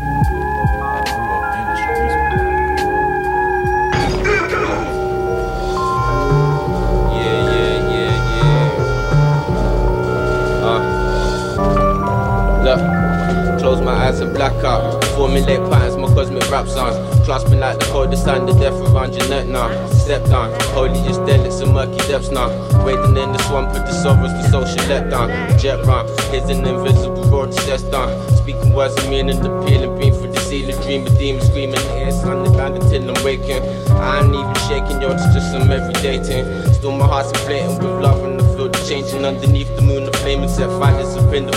Close 13.66 13.80
my 13.80 14.06
eyes 14.06 14.20
and 14.20 14.32
black 14.32 14.54
out. 14.62 15.04
Formulate 15.16 15.58
patterns, 15.68 15.96
my 15.96 16.06
cosmic 16.14 16.48
rap 16.52 16.68
sounds. 16.68 16.96
Clasping 17.26 17.58
like 17.58 17.76
the 17.80 17.86
coldest 17.86 18.28
and 18.28 18.48
the 18.48 18.52
death 18.52 18.78
around 18.86 19.12
your 19.12 19.28
neck 19.28 19.46
now. 19.48 19.68
Step 19.90 20.22
down, 20.26 20.54
holy 20.70 21.02
just 21.02 21.26
dead, 21.26 21.52
some 21.52 21.72
murky 21.74 21.98
depths 22.06 22.30
now. 22.30 22.46
Wading 22.84 23.16
in 23.18 23.32
the 23.32 23.38
swamp 23.48 23.72
with 23.72 23.82
the 23.82 23.90
sorrows, 23.90 24.30
the 24.38 24.44
social 24.54 24.86
letdown. 24.86 25.26
Jet 25.58 25.84
round, 25.84 26.08
here's 26.30 26.48
an 26.48 26.64
invisible 26.64 27.24
road 27.24 27.50
to 27.50 27.58
test 27.66 27.90
down. 27.90 28.08
Speaking 28.36 28.72
words 28.72 28.94
of 29.02 29.10
meaning, 29.10 29.42
the 29.42 29.50
peeling 29.66 29.98
beam 29.98 30.14
for 30.14 30.28
the 30.28 30.38
ceiling. 30.46 30.80
Dream 30.82 31.04
of 31.04 31.18
demons 31.18 31.48
screaming, 31.48 31.82
here, 31.98 32.12
sun 32.12 32.44
down 32.56 32.74
until 32.74 33.10
I'm 33.10 33.24
waking. 33.24 33.64
I 33.98 34.20
ain't 34.22 34.32
even 34.32 34.54
shaking, 34.70 35.02
yo, 35.02 35.10
it's 35.10 35.26
just 35.34 35.50
some 35.50 35.68
everyday 35.72 36.22
thing. 36.22 36.46
Still 36.72 36.92
my 36.92 37.04
heart's 37.04 37.30
inflating 37.30 37.78
with 37.82 37.98
love 37.98 38.22
and 38.22 38.38
the 38.38 38.44
field 38.54 38.78
changing 38.86 39.24
underneath 39.24 39.74
the 39.74 39.82
moon. 39.82 40.04
The 40.04 40.12
flame 40.18 40.42
and 40.42 40.50
set 40.50 40.70
fires 40.78 41.16
up 41.16 41.34
in 41.34 41.46
the 41.46 41.56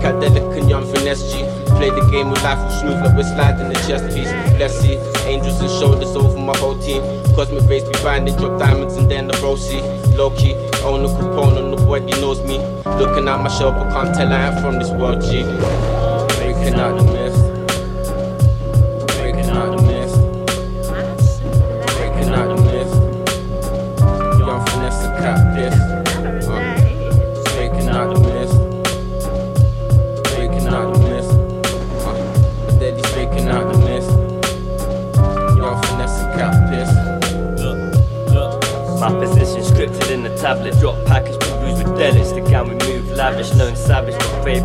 forest. 0.00 0.20
Cadelic 0.20 0.58
and 0.58 0.68
young 0.68 0.84
finesse 0.92 1.32
G. 1.32 1.44
Play 1.76 1.90
the 1.90 2.08
game 2.10 2.30
with 2.30 2.42
life 2.42 2.58
with 2.58 2.74
smooth 2.80 3.04
like 3.04 3.16
we're 3.16 3.22
sliding 3.22 3.68
the 3.68 3.74
chest 3.86 4.14
piece. 4.14 4.30
Let's 4.58 4.78
see, 4.78 4.96
angels 5.26 5.60
and 5.60 5.70
shoulders 5.70 6.14
over 6.16 6.38
my 6.38 6.56
whole 6.58 6.78
team. 6.78 7.02
Cosmic 7.34 7.68
race 7.68 7.84
be 7.84 7.92
binding, 8.02 8.36
drop 8.36 8.58
diamonds 8.58 8.96
and 8.96 9.10
then 9.10 9.28
the 9.28 9.34
bro 9.38 9.56
see. 9.56 9.80
Low 10.16 10.30
key, 10.30 10.54
own 10.84 11.04
a 11.04 11.08
component, 11.08 11.78
nobody 11.78 12.12
knows 12.20 12.40
me. 12.42 12.58
Looking 12.84 13.28
at 13.28 13.40
my 13.40 13.48
show, 13.48 13.70
but 13.70 13.90
can't 13.90 14.14
tell 14.14 14.32
I 14.32 14.40
am 14.48 14.62
from 14.62 14.78
this 14.78 14.90
world 14.90 15.22
G. 15.22 15.42
Breaking 16.36 16.78
out 16.78 16.98
the 16.98 17.04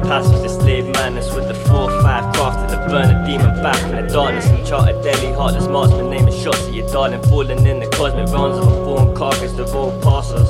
passage. 0.07 0.41
The 0.41 0.49
slave 0.49 0.87
madness 0.93 1.33
with 1.33 1.47
the 1.47 1.53
4-5 1.69 2.33
crafted 2.33 2.69
to 2.69 2.77
burn 2.89 3.09
a 3.09 3.25
demon 3.25 3.61
back 3.61 3.81
in 3.89 3.95
the 3.95 4.13
darkness. 4.13 4.45
And 4.47 4.65
charted 4.65 5.03
deadly 5.03 5.33
heartless 5.33 5.67
marksman, 5.67 6.09
name 6.09 6.27
is 6.27 6.41
shots 6.41 6.67
of 6.67 6.73
your 6.73 6.87
darling, 6.89 7.21
falling 7.23 7.65
in 7.65 7.79
the 7.79 7.87
cosmic 7.87 8.27
rounds 8.33 8.57
of 8.59 8.67
a 8.67 8.85
born 8.85 9.15
carcass, 9.15 9.53
the 9.53 9.65
road 9.65 10.01
passers. 10.01 10.49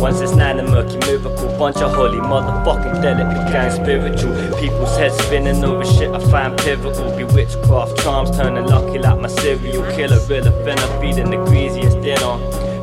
Once 0.00 0.20
it's 0.20 0.32
nine, 0.32 0.58
a 0.58 0.62
murky 0.62 0.98
miracle, 1.06 1.48
bunch 1.58 1.78
of 1.78 1.94
holy 1.94 2.18
motherfucking 2.18 3.00
delicate 3.00 3.50
gang 3.50 3.70
spiritual. 3.70 4.34
People's 4.60 4.94
heads 4.98 5.16
spinning 5.24 5.64
over 5.64 5.84
shit 5.86 6.12
I 6.12 6.18
find 6.30 6.56
pivotal. 6.58 7.16
Be 7.16 7.24
witchcraft 7.24 8.02
charms 8.02 8.36
turning 8.36 8.66
lucky 8.66 8.98
like 8.98 9.18
my 9.18 9.28
serial 9.28 9.84
killer. 9.96 10.20
Real 10.28 10.46
offender 10.48 10.86
feeding 11.00 11.30
the 11.30 11.42
greasiest 11.46 12.00
dinner. 12.02 12.36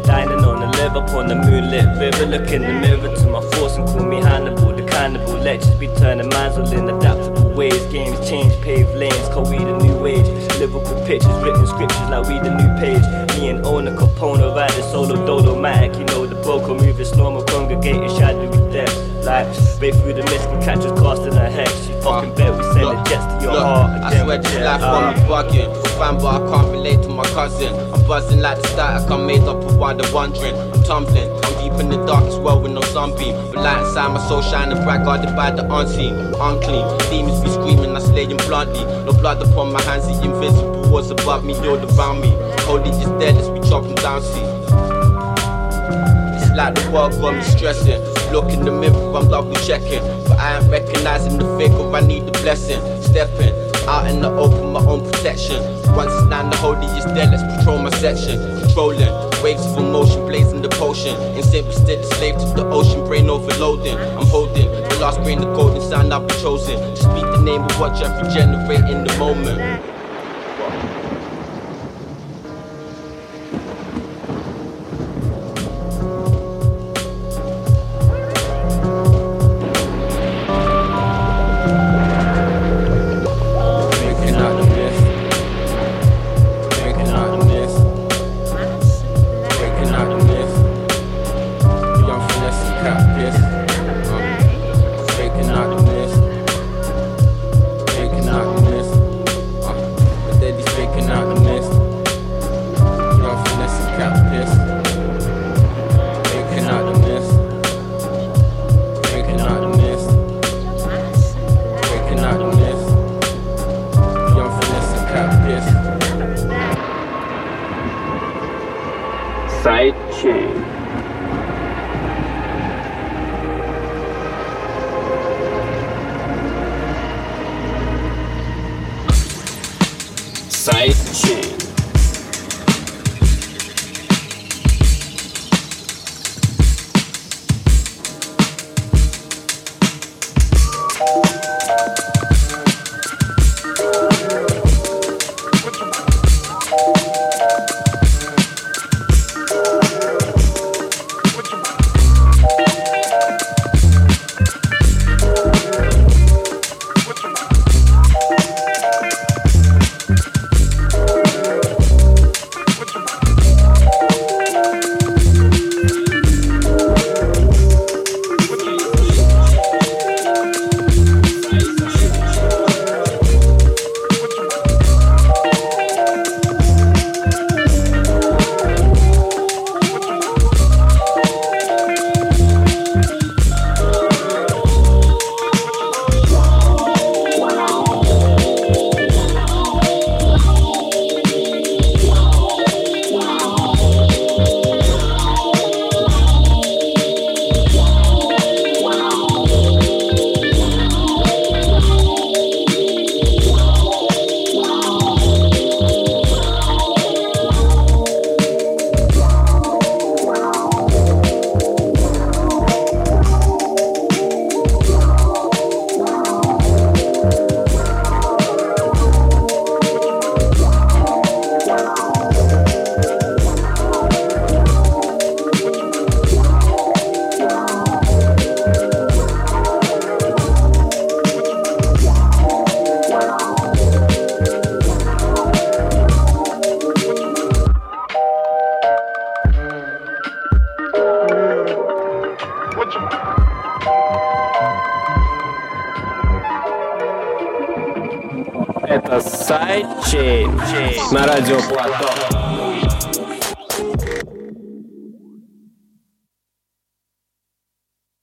Dining 0.04 0.44
on 0.44 0.60
the 0.60 0.68
liver 0.78 1.06
upon 1.06 1.28
the 1.28 1.36
moonlit 1.36 1.86
river. 2.00 2.26
Look 2.26 2.50
in 2.50 2.64
the 2.64 2.74
mirror 2.74 3.16
to 3.16 3.28
my 3.28 3.42
force 3.52 3.76
and 3.76 3.88
call 3.88 4.06
me 4.06 4.18
Hannibal. 4.18 4.73
Cannibal 5.04 5.34
lectures 5.40 5.76
be 5.76 5.88
turning 6.00 6.30
minds 6.30 6.58
all 6.58 6.72
in 6.72 6.88
adaptable 6.88 7.52
ways. 7.52 7.86
Games 7.88 8.18
change, 8.26 8.54
paved 8.62 8.96
lanes, 8.96 9.28
call 9.34 9.44
we 9.44 9.58
the 9.58 9.78
new 9.84 10.06
age. 10.06 10.26
Lyrical 10.60 10.96
pictures, 11.06 11.36
written 11.44 11.68
scriptures 11.68 12.10
like 12.10 12.26
we 12.26 12.40
the 12.40 12.56
new 12.56 12.72
page. 12.80 13.04
Me 13.36 13.50
and 13.50 13.66
Ona 13.66 13.92
Capone 13.98 14.56
riding 14.56 14.82
solo 14.84 15.16
dolomatic. 15.26 16.00
You 16.00 16.06
know 16.06 16.26
the 16.26 16.36
broker 16.36 16.74
moving 16.74 17.04
slow, 17.04 17.32
my 17.32 17.44
congregating 17.52 18.08
shadowy 18.18 18.72
depths. 18.72 18.96
Like, 19.26 19.48
right 19.82 19.94
through 19.94 20.14
the 20.14 20.24
mist, 20.24 20.48
can 20.48 20.62
catch 20.62 20.86
us 20.86 20.98
casting 20.98 21.34
a 21.34 21.50
hex. 21.52 21.90
You 21.90 22.02
fucking 22.02 22.36
bet 22.36 22.58
we 22.58 22.64
send 22.72 22.88
the 22.88 23.04
jets 23.04 23.26
to 23.26 23.40
your 23.44 23.54
Look, 23.56 23.62
heart. 23.62 24.04
I 24.04 24.24
swear 24.24 24.38
this 24.38 24.56
life 24.56 24.82
Uh, 24.84 25.12
me 25.12 25.20
bugging. 25.28 25.88
Fan, 26.00 26.16
but 26.16 26.32
I 26.32 26.50
can't 26.50 26.72
relate 26.72 27.04
to 27.04 27.10
my 27.10 27.26
cousin. 27.36 27.76
I'm 27.94 28.08
buzzing 28.08 28.40
like 28.40 28.62
the 28.62 28.70
static 28.70 29.12
I'm 29.12 29.28
made 29.28 29.42
up 29.42 29.58
of 29.66 29.98
they're 29.98 30.14
wondering. 30.14 30.73
I'm 30.84 31.06
tumbling, 31.06 31.32
I'm 31.32 31.54
deep 31.64 31.80
in 31.80 31.90
the 31.90 32.06
dark 32.06 32.26
as 32.26 32.36
well 32.36 32.62
with 32.62 32.74
no 32.74 32.82
sunbeam. 32.82 33.34
But 33.54 33.64
light 33.64 33.86
inside 33.86 34.10
my 34.10 34.28
soul 34.28 34.42
shining 34.42 34.84
bright, 34.84 35.06
guarded 35.06 35.34
by 35.34 35.52
the 35.52 35.64
unseen. 35.74 36.14
Unclean, 36.14 36.84
demons 37.10 37.40
be 37.40 37.50
screaming, 37.50 37.96
I 37.96 38.00
slay 38.00 38.26
them 38.26 38.36
bluntly. 38.36 38.84
No 39.06 39.14
blood 39.14 39.42
upon 39.42 39.72
my 39.72 39.82
hands, 39.84 40.08
the 40.08 40.22
invisible 40.26 40.92
was 40.92 41.10
above 41.10 41.46
me, 41.46 41.56
all 41.56 41.80
around 41.80 42.20
me. 42.20 42.36
Holy 42.68 42.92
just 42.92 43.18
dead 43.18 43.38
as 43.38 43.50
we 43.50 43.62
chop 43.62 43.84
them 43.84 43.96
down, 43.96 44.22
see. 44.22 44.44
It's 46.36 46.52
like 46.52 46.76
the 46.76 46.92
world 46.92 47.14
got 47.22 47.36
me 47.36 47.44
stressing. 47.44 48.02
Look 48.34 48.52
in 48.52 48.66
the 48.66 48.72
mirror, 48.72 49.16
I'm 49.16 49.30
double 49.30 49.56
checking. 49.56 50.04
But 50.28 50.38
I 50.38 50.60
ain't 50.60 50.70
recognizing 50.70 51.38
the 51.38 51.46
fake 51.58 51.72
or 51.80 51.96
I 51.96 52.02
need 52.02 52.26
the 52.26 52.34
blessing. 52.44 52.82
Stepping 53.02 53.56
out 53.88 54.08
in 54.08 54.20
the 54.20 54.30
open, 54.30 54.74
my 54.74 54.82
own 54.82 55.10
protection. 55.10 55.64
Once 55.96 56.12
it's 56.12 56.28
nine, 56.28 56.50
the 56.50 56.58
holy 56.58 56.88
is 56.98 57.06
dead, 57.06 57.32
let's 57.32 57.44
patrol 57.56 57.78
my 57.78 57.90
section. 57.92 58.60
Controlling 58.60 59.23
waves 59.44 59.66
of 59.66 59.78
emotion, 59.78 60.26
blazing 60.26 60.62
the 60.62 60.70
potion. 60.70 61.16
Insane, 61.36 61.66
but 61.66 61.74
still 61.74 62.00
a 62.00 62.04
slave 62.16 62.36
to 62.36 62.46
the 62.56 62.66
ocean, 62.70 63.06
brain 63.06 63.30
overloading. 63.30 63.98
I'm 63.98 64.26
holding 64.28 64.72
the 64.72 64.98
last 65.02 65.22
grain 65.22 65.44
of 65.44 65.54
golden 65.56 65.82
sign 65.82 66.12
I've 66.14 66.28
chosen. 66.42 66.80
To 66.80 66.96
speak 66.96 67.26
the 67.36 67.42
name 67.44 67.62
of 67.62 67.80
what 67.80 68.00
you 68.00 68.08
regenerate 68.08 68.90
in 68.90 69.04
the 69.04 69.16
moment. 69.20 69.93